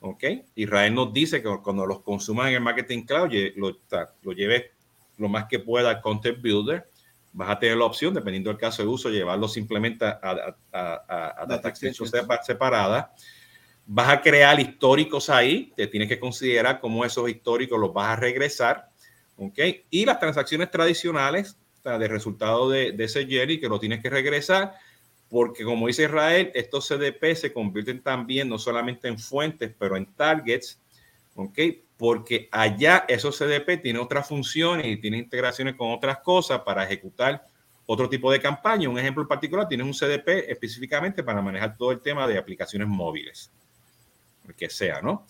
¿ok? 0.00 0.24
Israel 0.54 0.94
nos 0.94 1.12
dice 1.12 1.42
que 1.42 1.48
cuando 1.62 1.86
los 1.86 2.02
consuman 2.02 2.48
en 2.48 2.54
el 2.54 2.60
Marketing 2.60 3.02
Cloud, 3.02 3.30
lo, 3.56 3.76
lo 4.22 4.32
lleves 4.32 4.64
lo 5.16 5.28
más 5.28 5.46
que 5.46 5.58
pueda 5.58 5.90
al 5.90 6.00
Content 6.00 6.40
Builder, 6.40 6.88
vas 7.32 7.50
a 7.50 7.58
tener 7.58 7.76
la 7.76 7.84
opción, 7.84 8.14
dependiendo 8.14 8.50
del 8.50 8.58
caso 8.58 8.82
de 8.82 8.88
uso, 8.88 9.10
llevarlo 9.10 9.48
simplemente 9.48 10.04
a, 10.04 10.18
a, 10.22 10.56
a, 10.72 11.42
a 11.42 11.46
data 11.46 11.68
extension 11.68 12.08
separada. 12.42 13.12
Vas 13.90 14.10
a 14.10 14.20
crear 14.20 14.60
históricos 14.60 15.30
ahí, 15.30 15.72
te 15.74 15.86
tienes 15.86 16.08
que 16.08 16.20
considerar 16.20 16.78
cómo 16.78 17.04
esos 17.04 17.28
históricos 17.28 17.80
los 17.80 17.92
vas 17.92 18.10
a 18.10 18.16
regresar, 18.16 18.90
¿ok? 19.38 19.58
Y 19.90 20.04
las 20.04 20.20
transacciones 20.20 20.70
tradicionales 20.70 21.56
de 21.96 22.08
resultado 22.08 22.68
de, 22.68 22.94
ese 22.98 23.26
Jerry 23.26 23.58
que 23.58 23.68
lo 23.68 23.80
tienes 23.80 24.02
que 24.02 24.10
regresar, 24.10 24.74
porque 25.30 25.64
como 25.64 25.86
dice 25.86 26.04
Israel, 26.04 26.50
estos 26.54 26.88
CDP 26.88 27.34
se 27.34 27.52
convierten 27.52 28.02
también 28.02 28.48
no 28.48 28.58
solamente 28.58 29.08
en 29.08 29.18
fuentes, 29.18 29.72
pero 29.78 29.96
en 29.96 30.06
targets, 30.14 30.80
¿ok? 31.34 31.58
Porque 31.96 32.48
allá 32.52 33.04
esos 33.08 33.38
CDP 33.38 33.80
tienen 33.82 34.02
otras 34.02 34.28
funciones 34.28 34.86
y 34.86 34.96
tienen 34.98 35.20
integraciones 35.20 35.76
con 35.76 35.92
otras 35.92 36.18
cosas 36.18 36.60
para 36.60 36.84
ejecutar 36.84 37.46
otro 37.86 38.08
tipo 38.08 38.30
de 38.30 38.40
campaña. 38.40 38.88
Un 38.88 38.98
ejemplo 38.98 39.22
en 39.22 39.28
particular, 39.28 39.66
tienes 39.66 39.86
un 39.86 39.94
CDP 39.94 40.50
específicamente 40.50 41.22
para 41.22 41.40
manejar 41.40 41.76
todo 41.76 41.90
el 41.92 42.00
tema 42.00 42.26
de 42.26 42.38
aplicaciones 42.38 42.86
móviles, 42.86 43.50
el 44.48 44.54
que 44.54 44.70
sea, 44.70 45.00
¿no? 45.00 45.26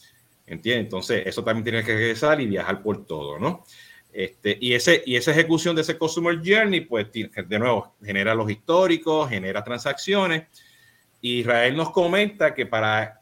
¿Entiendes? 0.46 0.84
Entonces, 0.84 1.26
eso 1.26 1.44
también 1.44 1.64
tiene 1.64 1.84
que 1.84 1.94
regresar 1.94 2.40
y 2.40 2.46
viajar 2.46 2.82
por 2.82 3.04
todo, 3.06 3.38
¿no? 3.38 3.64
Este, 4.12 4.56
y, 4.60 4.72
ese, 4.72 5.02
y 5.04 5.16
esa 5.16 5.32
ejecución 5.32 5.76
de 5.76 5.82
ese 5.82 5.98
Customer 5.98 6.40
Journey, 6.42 6.80
pues 6.80 7.08
de 7.12 7.58
nuevo, 7.58 7.94
genera 8.02 8.34
los 8.34 8.50
históricos, 8.50 9.28
genera 9.28 9.62
transacciones. 9.62 10.46
Israel 11.20 11.76
nos 11.76 11.90
comenta 11.90 12.54
que 12.54 12.64
para 12.66 13.20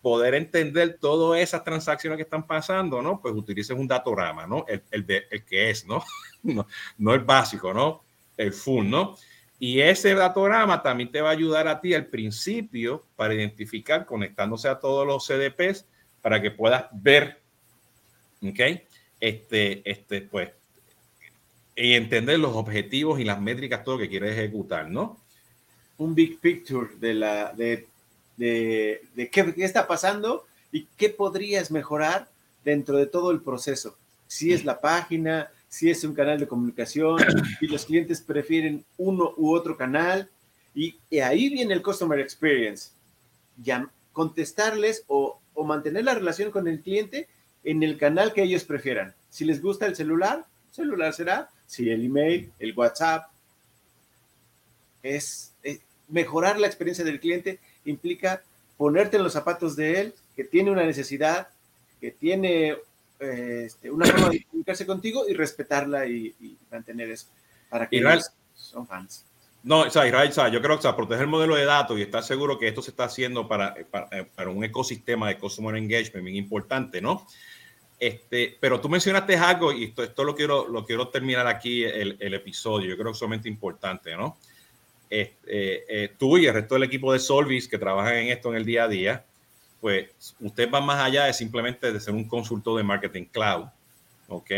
poder 0.00 0.34
entender 0.34 0.98
todas 1.00 1.40
esas 1.40 1.62
transacciones 1.62 2.16
que 2.16 2.24
están 2.24 2.46
pasando, 2.46 3.00
¿no? 3.00 3.20
Pues 3.20 3.34
utilices 3.34 3.76
un 3.76 3.86
datorama, 3.86 4.46
¿no? 4.46 4.64
El, 4.66 4.82
el, 4.90 5.06
de, 5.06 5.24
el 5.30 5.44
que 5.44 5.70
es, 5.70 5.86
¿no? 5.86 6.02
¿no? 6.42 6.66
¿no? 6.98 7.14
el 7.14 7.20
básico, 7.20 7.72
¿no? 7.72 8.02
El 8.36 8.52
full, 8.52 8.88
¿no? 8.88 9.16
Y 9.62 9.80
ese 9.80 10.12
datograma 10.16 10.82
también 10.82 11.12
te 11.12 11.20
va 11.20 11.28
a 11.28 11.32
ayudar 11.34 11.68
a 11.68 11.80
ti 11.80 11.94
al 11.94 12.06
principio 12.06 13.04
para 13.14 13.32
identificar, 13.32 14.04
conectándose 14.04 14.66
a 14.66 14.80
todos 14.80 15.06
los 15.06 15.24
CDPs, 15.24 15.86
para 16.20 16.42
que 16.42 16.50
puedas 16.50 16.86
ver, 16.90 17.40
¿ok? 18.42 18.58
Este, 19.20 19.88
este, 19.88 20.22
pues, 20.22 20.50
y 21.76 21.92
entender 21.92 22.40
los 22.40 22.56
objetivos 22.56 23.20
y 23.20 23.24
las 23.24 23.40
métricas, 23.40 23.84
todo 23.84 23.94
lo 23.94 24.00
que 24.00 24.08
quieres 24.08 24.32
ejecutar, 24.36 24.90
¿no? 24.90 25.16
Un 25.96 26.12
big 26.16 26.40
picture 26.40 26.88
de 26.98 27.14
la, 27.14 27.52
de, 27.52 27.86
de, 28.36 29.02
de 29.14 29.30
qué, 29.30 29.54
qué 29.54 29.64
está 29.64 29.86
pasando 29.86 30.44
y 30.72 30.88
qué 30.96 31.08
podrías 31.08 31.70
mejorar 31.70 32.28
dentro 32.64 32.96
de 32.96 33.06
todo 33.06 33.30
el 33.30 33.40
proceso. 33.40 33.96
Si 34.26 34.52
es 34.52 34.64
la 34.64 34.80
página, 34.80 35.52
si 35.72 35.88
es 35.88 36.04
un 36.04 36.12
canal 36.12 36.38
de 36.38 36.46
comunicación, 36.46 37.16
si 37.58 37.66
los 37.66 37.86
clientes 37.86 38.20
prefieren 38.20 38.84
uno 38.98 39.32
u 39.38 39.54
otro 39.54 39.74
canal. 39.74 40.28
Y, 40.74 40.98
ahí 41.18 41.48
viene 41.48 41.72
el 41.72 41.80
Customer 41.80 42.20
Experience. 42.20 42.90
Ya, 43.56 43.90
contestarles 44.12 45.02
o, 45.06 45.40
o, 45.54 45.64
mantener 45.64 46.04
la 46.04 46.12
relación 46.12 46.50
con 46.50 46.68
el 46.68 46.82
cliente 46.82 47.26
en 47.64 47.82
el 47.82 47.96
canal 47.96 48.34
que 48.34 48.42
ellos 48.42 48.64
prefieran. 48.64 49.14
Si 49.30 49.46
les 49.46 49.62
gusta 49.62 49.86
el 49.86 49.96
celular, 49.96 50.44
celular 50.72 51.14
será. 51.14 51.48
Si 51.66 51.88
el 51.88 52.04
email, 52.04 52.52
el 52.58 52.74
WhatsApp. 52.76 53.30
Es, 55.02 55.54
es 55.62 55.80
mejorar 56.06 56.60
la 56.60 56.66
experiencia 56.66 57.02
del 57.02 57.18
cliente 57.18 57.60
implica 57.86 58.42
ponerte 58.76 59.16
en 59.16 59.22
los 59.22 59.32
zapatos 59.32 59.74
de 59.74 60.00
él, 60.00 60.14
que 60.36 60.44
tiene 60.44 60.70
una 60.70 60.84
necesidad, 60.84 61.48
que 61.98 62.10
tiene 62.10 62.76
este, 63.22 63.90
una 63.90 64.06
forma 64.06 64.30
de 64.30 64.44
comunicarse 64.44 64.86
contigo 64.86 65.24
y 65.28 65.34
respetarla 65.34 66.06
y, 66.06 66.34
mantener 66.70 67.10
eso. 67.10 67.28
Para 67.68 67.88
que 67.88 67.96
Israel, 67.96 68.20
son 68.54 68.86
fans. 68.86 69.24
No, 69.62 69.80
o 69.80 69.90
sea, 69.90 70.06
Israel, 70.06 70.28
o 70.28 70.32
sea, 70.32 70.48
yo 70.48 70.60
creo 70.60 70.76
que 70.76 70.80
o 70.80 70.82
sea, 70.82 70.96
proteger 70.96 71.22
el 71.22 71.28
modelo 71.28 71.54
de 71.54 71.64
datos 71.64 71.98
y 71.98 72.02
estar 72.02 72.22
seguro 72.24 72.58
que 72.58 72.68
esto 72.68 72.82
se 72.82 72.90
está 72.90 73.04
haciendo 73.04 73.46
para, 73.46 73.74
para, 73.90 74.26
para 74.26 74.50
un 74.50 74.64
ecosistema 74.64 75.28
de 75.28 75.38
customer 75.38 75.76
engagement 75.76 76.24
bien 76.24 76.36
importante, 76.36 77.00
¿no? 77.00 77.26
Este, 77.98 78.56
pero 78.58 78.80
tú 78.80 78.88
mencionaste 78.88 79.36
algo 79.36 79.72
y 79.72 79.84
esto, 79.84 80.02
esto 80.02 80.24
lo, 80.24 80.34
quiero, 80.34 80.66
lo 80.66 80.84
quiero 80.84 81.08
terminar 81.08 81.46
aquí 81.46 81.84
el, 81.84 82.16
el 82.18 82.34
episodio. 82.34 82.88
Yo 82.88 82.96
creo 82.96 83.06
que 83.06 83.12
es 83.12 83.18
sumamente 83.18 83.48
importante, 83.48 84.16
¿no? 84.16 84.36
Este, 85.12 85.74
eh, 85.74 85.84
eh, 85.88 86.10
tú 86.18 86.38
y 86.38 86.46
el 86.46 86.54
resto 86.54 86.74
del 86.74 86.84
equipo 86.84 87.12
de 87.12 87.18
Solvis 87.18 87.68
que 87.68 87.76
trabajan 87.76 88.14
en 88.14 88.28
esto 88.28 88.48
en 88.48 88.56
el 88.56 88.64
día 88.64 88.84
a 88.84 88.88
día, 88.88 89.26
pues 89.82 90.36
usted 90.38 90.70
va 90.70 90.80
más 90.80 91.00
allá 91.00 91.24
de 91.24 91.32
simplemente 91.32 91.92
de 91.92 91.98
ser 91.98 92.14
un 92.14 92.28
consultor 92.28 92.76
de 92.78 92.84
marketing 92.84 93.24
cloud, 93.24 93.64
¿ok? 94.28 94.50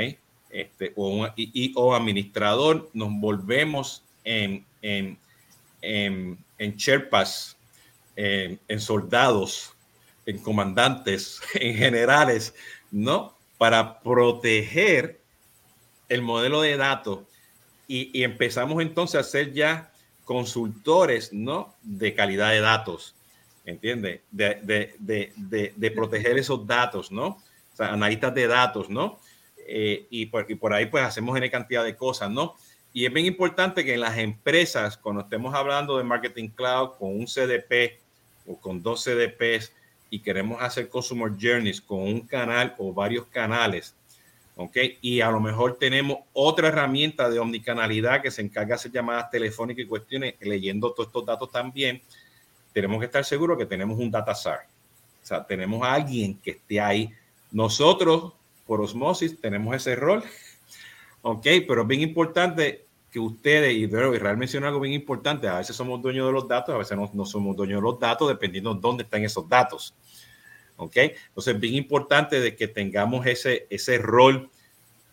Este, 0.51 0.93
o, 0.97 1.27
y, 1.35 1.73
o 1.75 1.95
administrador, 1.95 2.91
nos 2.93 3.09
volvemos 3.11 4.05
en, 4.23 4.67
en, 4.83 5.19
en, 5.81 6.45
en 6.59 6.77
Sherpas, 6.77 7.57
en, 8.17 8.61
en 8.69 8.81
soldados, 8.81 9.73
en 10.27 10.37
comandantes, 10.41 11.41
en 11.55 11.75
generales, 11.75 12.55
¿no? 12.91 13.35
Para 13.57 14.01
proteger 14.01 15.23
el 16.11 16.21
modelo 16.21 16.61
de 16.61 16.77
datos 16.77 17.21
y, 17.89 18.11
y, 18.13 18.25
empezamos 18.25 18.83
entonces 18.83 19.19
a 19.19 19.25
ser 19.25 19.55
ya 19.55 19.91
consultores, 20.27 21.33
¿no? 21.33 21.75
De 21.81 22.15
calidad 22.15 22.51
de 22.51 22.61
datos. 22.61 23.15
¿Entiendes? 23.65 24.21
De, 24.31 24.61
de, 24.63 24.95
de, 25.37 25.73
de, 25.77 25.91
proteger 25.91 26.39
esos 26.39 26.67
datos, 26.67 27.11
¿no? 27.11 27.27
O 27.29 27.77
sea, 27.77 27.93
analistas 27.93 28.35
de 28.35 28.47
datos, 28.47 28.89
¿no? 28.89 29.19
Eh, 29.67 30.07
y, 30.11 30.27
por, 30.27 30.51
y, 30.51 30.55
por, 30.55 30.73
ahí 30.73 30.87
pues 30.87 31.05
hacemos 31.05 31.37
una 31.37 31.51
cantidad 31.51 31.85
de 31.85 31.97
cosas, 31.97 32.31
¿no? 32.31 32.55
Y 32.93 33.07
es 33.07 33.13
bien 33.13 33.27
importante 33.27 33.85
que 33.85 33.95
en 33.95 34.01
las 34.01 34.19
empresas, 34.19 34.97
cuando 34.97 35.23
estemos 35.23 35.55
hablando 35.55 35.99
de 35.99 36.05
Marketing 36.05 36.49
Cloud 36.49 36.91
con 36.99 37.17
un 37.17 37.27
CDP 37.27 37.99
o 38.47 38.61
con 38.61 38.83
dos 38.83 39.03
CDPs 39.03 39.73
y 40.11 40.21
queremos 40.21 40.63
hacer 40.63 40.89
Customer 40.89 41.33
Journeys 41.33 41.81
con 41.81 42.01
un 42.03 42.21
canal 42.21 42.75
o 42.79 42.93
varios 42.93 43.27
canales, 43.27 43.97
¿ok? 44.55 44.77
Y 45.01 45.23
a 45.23 45.31
lo 45.31 45.41
mejor 45.41 45.77
tenemos 45.79 46.19
otra 46.35 46.69
herramienta 46.69 47.29
de 47.29 47.41
omnicanalidad 47.41 48.23
que 48.23 48.31
se 48.31 48.43
encarga 48.43 48.69
de 48.69 48.75
hacer 48.75 48.93
llamadas 48.93 49.31
telefónicas 49.31 49.85
y 49.85 49.89
cuestiones, 49.89 50.35
leyendo 50.41 50.93
todos 50.93 51.09
estos 51.09 51.27
datos 51.27 51.51
también 51.51 52.01
tenemos 52.75 52.99
que 52.99 53.07
estar 53.07 53.25
seguros 53.25 53.57
que 53.57 53.65
tenemos 53.65 53.99
un 53.99 54.11
data 54.11 54.35
SAR. 54.35 54.67
O 55.23 55.27
sea, 55.27 55.47
tenemos 55.47 55.83
a 55.83 55.95
alguien 55.95 56.37
que 56.39 56.51
esté 56.51 56.81
ahí. 56.81 57.11
Nosotros, 57.51 58.33
por 58.67 58.83
osmosis, 58.83 59.41
tenemos 59.41 59.75
ese 59.75 59.97
rol. 59.97 60.23
Ok, 61.27 61.47
pero 61.67 61.81
es 61.81 61.89
bien 61.89 62.03
importante 62.03 62.85
que 63.11 63.19
ustedes, 63.19 63.73
y 63.73 63.85
Israel 63.85 64.37
mencionó 64.37 64.67
algo 64.67 64.81
bien 64.81 64.93
importante, 64.93 65.49
a 65.49 65.57
veces 65.57 65.75
somos 65.75 66.03
dueños 66.03 66.27
de 66.27 66.33
los 66.35 66.47
datos, 66.47 66.75
a 66.75 66.77
veces 66.77 66.99
no, 66.99 67.11
no 67.15 67.25
somos 67.25 67.57
dueños 67.57 67.79
de 67.79 67.83
los 67.83 67.99
datos, 67.99 68.29
dependiendo 68.29 68.75
de 68.75 68.81
dónde 68.83 69.05
están 69.05 69.25
esos 69.25 69.49
datos. 69.49 69.95
¿ok? 70.77 70.97
Entonces, 70.97 71.55
es 71.55 71.61
bien 71.61 71.77
importante 71.77 72.41
de 72.41 72.55
que 72.55 72.69
tengamos 72.69 73.25
ese, 73.27 73.67
ese 73.71 73.97
rol 73.97 74.51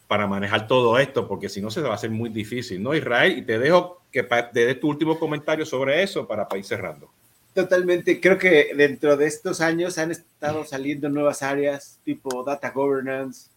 para 0.07 0.27
manejar 0.27 0.67
todo 0.67 0.99
esto, 0.99 1.27
porque 1.27 1.47
si 1.47 1.61
no 1.61 1.71
se 1.71 1.79
va 1.79 1.91
a 1.91 1.95
hacer 1.95 2.09
muy 2.09 2.29
difícil, 2.29 2.83
¿no? 2.83 2.93
Israel, 2.93 3.37
y 3.37 3.43
te 3.43 3.57
dejo 3.57 4.01
que 4.11 4.23
te 4.23 4.65
dé 4.65 4.75
tu 4.75 4.89
último 4.89 5.17
comentario 5.17 5.65
sobre 5.65 6.03
eso 6.03 6.27
para 6.27 6.45
ir 6.57 6.65
cerrando. 6.65 7.09
Totalmente, 7.53 8.21
creo 8.21 8.37
que 8.37 8.73
dentro 8.75 9.17
de 9.17 9.27
estos 9.27 9.59
años 9.59 9.97
han 9.97 10.11
estado 10.11 10.63
saliendo 10.63 11.09
nuevas 11.09 11.43
áreas 11.43 11.99
tipo 12.05 12.43
data 12.45 12.69
governance, 12.69 13.49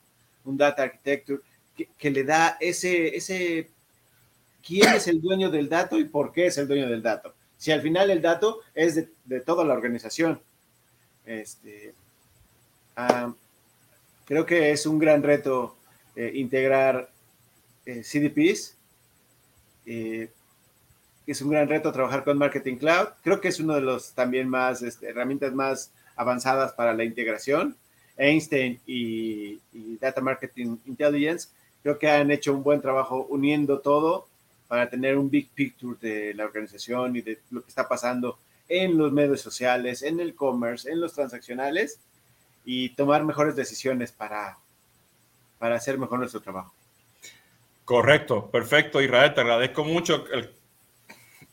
un 0.45 0.57
data 0.57 0.83
architecture, 0.83 1.41
que, 1.99 2.11
le 2.11 2.25
da 2.25 2.57
ese, 2.61 3.17
ese, 3.17 3.71
quién 4.67 4.95
es 4.95 5.07
el 5.07 5.21
dueño 5.21 5.51
del 5.51 5.69
dato 5.69 5.99
y 5.99 6.05
por 6.05 6.33
qué 6.33 6.47
es 6.47 6.59
el 6.59 6.67
dueño 6.67 6.89
del 6.89 7.03
dato. 7.03 7.35
Si 7.57 7.71
al 7.71 7.83
final 7.83 8.11
el 8.11 8.21
dato 8.21 8.61
es 8.75 8.97
de, 9.25 9.41
toda 9.41 9.65
la 9.65 9.75
organización. 9.75 10.41
Este, 11.25 11.95
creo 14.25 14.45
que 14.45 14.73
es 14.73 14.87
un 14.87 14.99
gran 14.99 15.23
reto 15.23 15.77
eh, 16.17 16.33
integrar 16.35 17.11
eh, 17.87 18.03
CDPs. 18.03 18.77
Eh, 19.87 20.29
es 21.33 21.41
un 21.43 21.51
gran 21.51 21.69
reto 21.69 21.93
trabajar 21.93 22.25
con 22.25 22.39
Marketing 22.39 22.77
Cloud. 22.77 23.09
Creo 23.23 23.41
que 23.41 23.49
es 23.49 23.61
uno 23.61 23.75
de 23.75 23.81
los 23.81 24.13
también 24.13 24.49
más 24.49 24.83
este, 24.83 25.09
herramientas 25.09 25.53
más 25.55 25.91
avanzadas 26.17 26.73
para 26.73 26.95
la 26.95 27.05
integración. 27.05 27.77
Einstein 28.17 28.81
y, 28.87 29.61
Data 30.01 30.21
Marketing 30.21 30.77
Intelligence 30.87 31.49
creo 31.83 31.99
que 31.99 32.09
han 32.09 32.31
hecho 32.31 32.53
un 32.53 32.63
buen 32.63 32.81
trabajo 32.81 33.27
uniendo 33.29 33.81
todo 33.81 34.27
para 34.69 34.89
tener 34.89 35.17
un 35.19 35.31
big 35.31 35.49
picture 35.51 35.97
de 36.01 36.35
la 36.35 36.45
organización 36.45 37.17
y 37.17 37.23
de 37.23 37.39
lo 37.51 37.63
que 37.63 37.69
está 37.69 37.89
pasando 37.89 38.39
en 38.69 38.97
los 38.97 39.13
medios 39.13 39.41
sociales, 39.41 40.03
en 40.03 40.21
el 40.21 40.35
commerce, 40.35 40.91
en 40.91 41.01
los 41.01 41.13
transaccionales 41.15 41.99
y 42.65 42.91
tomar 42.91 43.25
mejores 43.25 43.57
decisiones 43.57 44.13
para, 44.13 44.59
para 45.59 45.77
hacer 45.77 45.99
mejor 45.99 46.19
nuestro 46.19 46.41
trabajo. 46.41 46.73
Correcto, 47.85 48.51
perfecto, 48.51 49.03
Israel. 49.03 49.35
Te 49.35 49.43
agradezco 49.43 49.85
mucho 49.85 50.27
el 50.33 50.51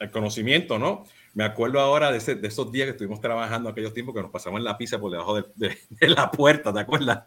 el 0.01 0.09
conocimiento, 0.09 0.79
¿no? 0.79 1.05
Me 1.33 1.45
acuerdo 1.45 1.79
ahora 1.79 2.11
de, 2.11 2.35
de, 2.35 2.47
esos 2.47 2.71
días 2.71 2.85
que 2.85 2.91
estuvimos 2.91 3.21
trabajando 3.21 3.69
aquellos 3.69 3.93
tiempos 3.93 4.15
que 4.15 4.21
nos 4.21 4.31
pasamos 4.31 4.57
en 4.57 4.65
la 4.65 4.77
pizza 4.77 4.99
por 4.99 5.11
debajo 5.11 5.35
de, 5.35 5.77
de, 5.89 6.07
la 6.09 6.29
puerta, 6.29 6.73
¿te 6.73 6.79
acuerdas? 6.79 7.23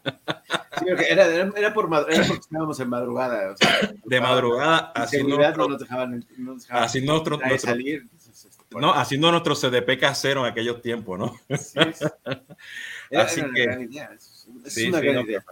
Sí, 0.79 0.87
era, 1.09 1.27
era, 1.27 1.73
por, 1.73 1.87
era 1.87 2.27
porque 2.27 2.41
estábamos 2.41 2.79
en 2.81 2.89
madrugada. 2.89 3.53
O 3.53 3.57
sea, 3.57 3.93
de 4.05 4.21
madrugada, 4.21 4.93
haciendo 4.95 5.37
nuestro, 5.37 5.69
no 5.69 5.79
dejaban, 5.79 6.27
no 6.37 6.57
dejaban 6.57 6.85
haciendo 6.85 7.13
nuestro, 7.13 7.39
nuestro 7.39 7.71
salir. 7.71 8.01
Entonces, 8.03 8.45
este. 8.45 8.79
No, 8.79 8.93
haciendo 8.93 9.31
nuestro 9.31 9.55
CDP 9.55 9.99
casero 9.99 10.45
en 10.45 10.53
aquellos 10.53 10.83
tiempos, 10.83 11.19
¿no? 11.19 11.57
Sí, 11.57 11.79
era, 13.11 13.23
Así 13.23 13.41
era 13.41 13.51
que, 13.55 13.63
una 13.63 13.73
gran 13.73 13.83
idea. 13.83 14.11
Es, 14.13 14.49
sí, 14.67 14.89
una 14.89 14.99
sí, 14.99 15.05
gran 15.07 15.15
no, 15.15 15.23
idea. 15.23 15.45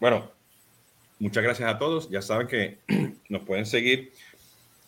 Bueno, 0.00 0.30
muchas 1.20 1.44
gracias 1.44 1.72
a 1.72 1.78
todos. 1.78 2.10
Ya 2.10 2.20
saben 2.20 2.48
que 2.48 2.78
nos 3.30 3.42
pueden 3.44 3.64
seguir 3.64 4.12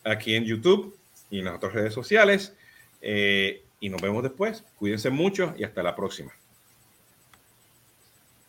aquí 0.05 0.35
en 0.35 0.45
YouTube 0.45 0.95
y 1.31 1.41
en 1.41 1.47
las 1.47 1.57
otras 1.57 1.73
redes 1.73 1.95
sociales. 1.95 2.55
Eh, 3.01 3.65
y 3.81 3.89
nos 3.89 4.01
vemos 4.01 4.23
después. 4.23 4.65
Cuídense 4.77 5.11
mucho 5.11 5.55
y 5.57 5.65
hasta 5.65 5.83
la 5.83 5.95
próxima. 5.95 6.33